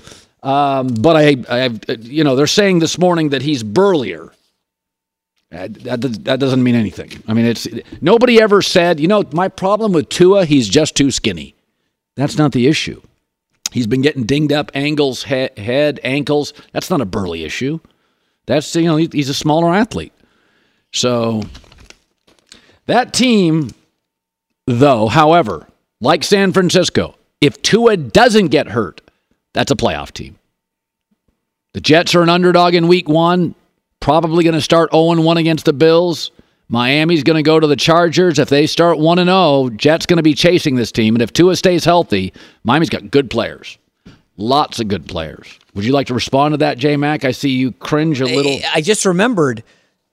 Um, 0.44 0.94
but 0.94 1.16
I, 1.16 1.36
I, 1.48 1.70
you 1.98 2.22
know, 2.22 2.36
they're 2.36 2.46
saying 2.46 2.78
this 2.78 2.98
morning 2.98 3.30
that 3.30 3.42
he's 3.42 3.64
burlier. 3.64 4.32
That, 5.50 5.74
that, 5.82 6.00
that 6.24 6.38
doesn't 6.38 6.62
mean 6.62 6.76
anything. 6.76 7.10
I 7.26 7.34
mean, 7.34 7.46
it's 7.46 7.66
nobody 8.00 8.40
ever 8.40 8.62
said, 8.62 9.00
you 9.00 9.08
know, 9.08 9.24
my 9.32 9.48
problem 9.48 9.92
with 9.92 10.08
Tua, 10.08 10.44
he's 10.44 10.68
just 10.68 10.94
too 10.94 11.10
skinny. 11.10 11.56
That's 12.14 12.38
not 12.38 12.52
the 12.52 12.68
issue. 12.68 13.02
He's 13.72 13.88
been 13.88 14.02
getting 14.02 14.22
dinged 14.22 14.52
up, 14.52 14.70
angles, 14.72 15.24
he- 15.24 15.50
head, 15.56 15.98
ankles. 16.04 16.52
That's 16.72 16.90
not 16.90 17.00
a 17.00 17.06
burly 17.06 17.42
issue. 17.42 17.80
That's 18.46 18.74
you 18.74 18.84
know 18.84 18.96
he's 18.96 19.28
a 19.28 19.34
smaller 19.34 19.74
athlete. 19.74 20.12
So 20.92 21.42
that 22.86 23.12
team, 23.12 23.70
though, 24.66 25.08
however, 25.08 25.66
like 26.00 26.24
San 26.24 26.52
Francisco, 26.52 27.16
if 27.40 27.60
Tua 27.62 27.96
doesn't 27.96 28.48
get 28.48 28.68
hurt, 28.68 29.00
that's 29.52 29.70
a 29.70 29.76
playoff 29.76 30.12
team. 30.12 30.38
The 31.74 31.80
Jets 31.80 32.14
are 32.14 32.22
an 32.22 32.28
underdog 32.28 32.74
in 32.74 32.88
week 32.88 33.08
one, 33.08 33.54
probably 34.00 34.44
going 34.44 34.54
to 34.54 34.60
start 34.60 34.92
0 34.92 35.20
1 35.22 35.36
against 35.38 35.64
the 35.64 35.72
Bills. 35.72 36.30
Miami's 36.68 37.22
going 37.22 37.36
to 37.36 37.42
go 37.42 37.60
to 37.60 37.66
the 37.66 37.76
Chargers. 37.76 38.38
If 38.38 38.48
they 38.48 38.66
start 38.66 38.98
1 38.98 39.18
0, 39.18 39.70
Jets 39.76 40.06
going 40.06 40.18
to 40.18 40.22
be 40.22 40.34
chasing 40.34 40.76
this 40.76 40.92
team. 40.92 41.14
And 41.14 41.22
if 41.22 41.32
Tua 41.32 41.56
stays 41.56 41.84
healthy, 41.84 42.32
Miami's 42.64 42.90
got 42.90 43.10
good 43.10 43.30
players. 43.30 43.78
Lots 44.42 44.80
of 44.80 44.88
good 44.88 45.06
players. 45.06 45.58
Would 45.74 45.84
you 45.84 45.92
like 45.92 46.08
to 46.08 46.14
respond 46.14 46.52
to 46.54 46.56
that, 46.58 46.76
J 46.76 46.96
Mac? 46.96 47.24
I 47.24 47.30
see 47.30 47.50
you 47.50 47.70
cringe 47.72 48.20
a 48.20 48.24
little. 48.26 48.58
I 48.74 48.80
just 48.80 49.04
remembered 49.06 49.62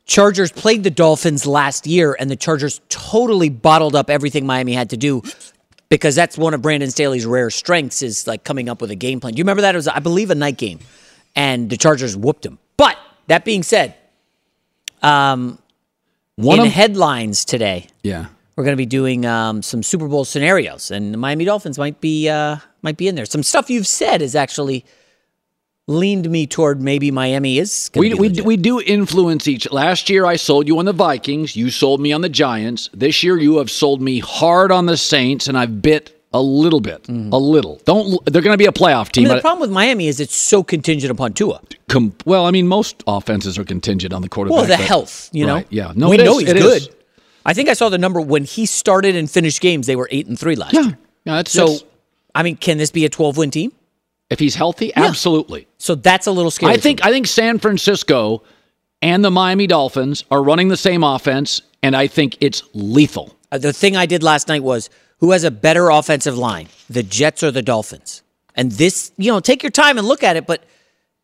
Chargers 0.06 0.52
played 0.52 0.84
the 0.84 0.92
Dolphins 0.92 1.48
last 1.48 1.88
year, 1.88 2.16
and 2.20 2.30
the 2.30 2.36
Chargers 2.36 2.80
totally 2.90 3.50
bottled 3.50 3.96
up 3.96 4.10
everything 4.10 4.46
Miami 4.46 4.74
had 4.74 4.92
to 4.92 4.98
do 4.98 5.24
because 5.90 6.14
that's 6.14 6.38
one 6.38 6.54
of 6.54 6.62
Brandon 6.62 6.92
Staley's 6.92 7.26
rare 7.26 7.50
strengths 7.50 8.04
is 8.04 8.28
like 8.28 8.44
coming 8.44 8.70
up 8.70 8.82
with 8.82 8.92
a 8.92 8.96
game 8.96 9.20
plan. 9.20 9.34
Do 9.34 9.40
you 9.40 9.44
remember 9.44 9.62
that? 9.64 9.74
It 9.74 9.80
was, 9.80 9.88
I 9.88 9.98
believe, 10.00 10.30
a 10.30 10.36
night 10.36 10.58
game, 10.58 10.78
and 11.36 11.68
the 11.70 11.78
Chargers 11.78 12.16
whooped 12.16 12.44
them. 12.44 12.60
But 12.78 12.98
that 13.28 13.44
being 13.46 13.64
said, 13.64 13.96
um, 15.02 15.58
One 16.36 16.60
in 16.60 16.68
of- 16.68 16.72
headlines 16.74 17.46
today, 17.46 17.88
Yeah. 18.04 18.28
we're 18.56 18.64
going 18.64 18.74
to 18.74 18.78
be 18.78 18.86
doing 18.86 19.26
um, 19.26 19.62
some 19.64 19.82
Super 19.84 20.08
Bowl 20.08 20.24
scenarios, 20.24 20.92
and 20.92 21.14
the 21.14 21.18
Miami 21.18 21.46
Dolphins 21.46 21.78
might 21.80 22.00
be 22.00 22.30
uh, 22.30 22.58
might 22.82 22.98
be 22.98 23.08
in 23.08 23.16
there. 23.16 23.26
Some 23.26 23.44
stuff 23.44 23.70
you've 23.70 23.88
said 23.88 24.22
has 24.22 24.36
actually 24.36 24.86
leaned 25.88 26.30
me 26.30 26.46
toward 26.46 26.82
maybe 26.82 27.10
Miami 27.12 27.58
is. 27.58 27.90
We, 27.96 28.14
we, 28.14 28.30
legit. 28.30 28.46
we 28.46 28.58
do 28.58 28.80
influence 28.80 29.48
each. 29.48 29.70
Last 29.72 30.10
year, 30.10 30.26
I 30.26 30.36
sold 30.36 30.68
you 30.68 30.78
on 30.80 30.86
the 30.86 30.94
Vikings. 30.94 31.56
You 31.56 31.70
sold 31.72 32.00
me 32.00 32.14
on 32.14 32.22
the 32.22 32.30
Giants. 32.30 32.90
This 32.94 33.24
year, 33.24 33.38
you 33.38 33.58
have 33.58 33.72
sold 33.72 34.02
me 34.02 34.20
hard 34.20 34.72
on 34.72 34.86
the 34.86 34.98
Saints, 34.98 35.48
and 35.48 35.58
I've 35.58 35.82
bit 35.82 36.16
a 36.32 36.42
little 36.42 36.80
bit, 36.80 37.04
mm-hmm. 37.04 37.34
a 37.34 37.38
little. 37.40 37.82
Don't. 37.86 38.24
They're 38.26 38.44
going 38.44 38.54
to 38.54 38.58
be 38.58 38.68
a 38.68 38.72
playoff 38.72 39.08
I 39.08 39.10
team. 39.10 39.24
mean, 39.24 39.36
the 39.36 39.42
problem 39.42 39.62
with 39.62 39.72
Miami 39.72 40.08
is 40.08 40.20
it's 40.20 40.36
so 40.36 40.62
contingent 40.64 41.10
upon 41.10 41.34
Tua. 41.34 41.60
Com- 41.88 42.14
well, 42.26 42.46
I 42.46 42.52
mean, 42.52 42.68
most 42.68 43.02
offenses 43.08 43.58
are 43.58 43.64
contingent 43.64 44.14
on 44.14 44.22
the 44.22 44.30
quarterback. 44.30 44.58
Well, 44.58 44.66
the 44.68 44.78
but- 44.78 44.86
health, 44.86 45.30
you 45.34 45.48
know. 45.48 45.56
Right, 45.56 45.68
Yeah, 45.72 45.92
no, 45.96 46.10
we 46.10 46.20
it 46.20 46.24
know 46.24 46.38
is, 46.40 46.42
he's 46.42 46.54
good. 46.54 46.82
is. 46.84 46.90
I 47.46 47.54
think 47.56 47.68
I 47.68 47.74
saw 47.74 47.90
the 47.90 47.98
number 47.98 48.22
when 48.22 48.44
he 48.44 48.68
started 48.68 49.16
and 49.16 49.30
finished 49.32 49.60
games. 49.60 49.88
They 49.88 49.96
were 49.96 50.08
eight 50.12 50.28
and 50.28 50.38
three 50.38 50.56
last 50.56 50.74
Yeah, 50.76 50.82
year. 50.82 50.98
yeah. 51.26 51.36
That's, 51.38 51.52
So, 51.52 51.66
that's- 51.66 51.84
I 52.36 52.44
mean, 52.44 52.56
can 52.56 52.78
this 52.78 52.92
be 52.92 53.06
a 53.06 53.10
twelve 53.10 53.38
win 53.38 53.52
team? 53.52 53.72
if 54.30 54.40
he's 54.40 54.56
healthy, 54.56 54.94
absolutely. 54.96 55.68
So 55.78 55.96
that's 55.96 56.28
a 56.28 56.32
little 56.32 56.52
scary. 56.52 56.74
I 56.74 56.78
think. 56.78 57.04
I 57.04 57.12
think 57.12 57.28
San 57.28 57.60
Francisco 57.60 58.44
and 59.02 59.24
the 59.24 59.32
Miami 59.32 59.68
Dolphins 59.68 60.24
are 60.30 60.44
running 60.44 60.68
the 60.68 60.78
same 60.78 61.04
offense, 61.04 61.62
and 61.82 61.96
I 61.96 62.08
think 62.08 62.38
it's 62.40 62.64
lethal. 62.74 63.36
Uh, 63.52 63.58
the 63.58 63.74
thing 63.74 63.98
I 63.98 64.06
did 64.06 64.22
last 64.22 64.48
night 64.48 64.64
was 64.64 64.90
who 65.18 65.32
has 65.32 65.44
a 65.44 65.52
better 65.52 65.90
offensive 65.90 66.38
line, 66.38 66.68
the 66.90 67.04
Jets 67.04 67.44
or 67.44 67.52
the 67.52 67.62
Dolphins? 67.62 68.22
And 68.56 68.72
this, 68.74 69.12
you 69.18 69.32
know, 69.32 69.40
take 69.40 69.64
your 69.64 69.72
time 69.72 69.98
and 69.98 70.08
look 70.08 70.22
at 70.24 70.36
it, 70.36 70.46
but 70.46 70.64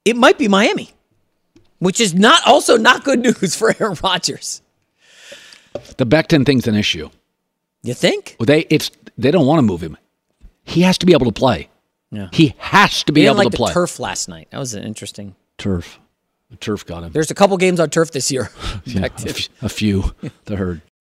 it 0.06 0.16
might 0.16 0.38
be 0.38 0.48
Miami, 0.48 0.92
which 1.80 2.00
is 2.00 2.14
not 2.14 2.42
also 2.48 2.78
not 2.78 3.04
good 3.04 3.20
news 3.42 3.56
for 3.56 3.76
Aaron 3.80 3.98
Rodgers. 4.04 4.62
The 5.98 6.06
Becton 6.06 6.46
thing's 6.46 6.68
an 6.68 6.76
issue. 6.76 7.10
You 7.84 7.94
think? 7.94 8.38
They 8.40 8.62
it's 8.72 8.90
they 9.18 9.30
don't 9.30 9.46
want 9.46 9.60
to 9.60 9.64
move 9.64 9.82
him. 9.82 9.98
He 10.66 10.82
has 10.82 10.98
to 10.98 11.06
be 11.06 11.14
able 11.14 11.26
to 11.28 11.32
play. 11.32 11.70
Yeah. 12.12 12.28
He 12.34 12.56
has 12.58 13.04
to 13.06 13.12
be 13.14 13.26
able 13.26 13.38
like 13.38 13.52
to 13.52 13.58
play. 13.58 13.74
turf 13.74 14.00
last 14.00 14.28
night. 14.28 14.48
That 14.52 14.60
was 14.60 14.74
an 14.74 14.84
interesting. 14.84 15.36
Turf. 15.58 16.00
The 16.50 16.58
turf 16.58 16.86
got 16.86 17.04
him. 17.04 17.12
There's 17.12 17.32
a 17.32 17.36
couple 17.36 17.58
games 17.58 17.80
on 17.80 17.90
turf 17.90 18.12
this 18.12 18.32
year. 18.32 18.50
Yeah, 18.86 19.02
a, 19.04 19.06
f- 19.06 19.50
a 19.62 19.70
few. 19.70 20.14
The 20.46 20.56
herd. 20.58 20.82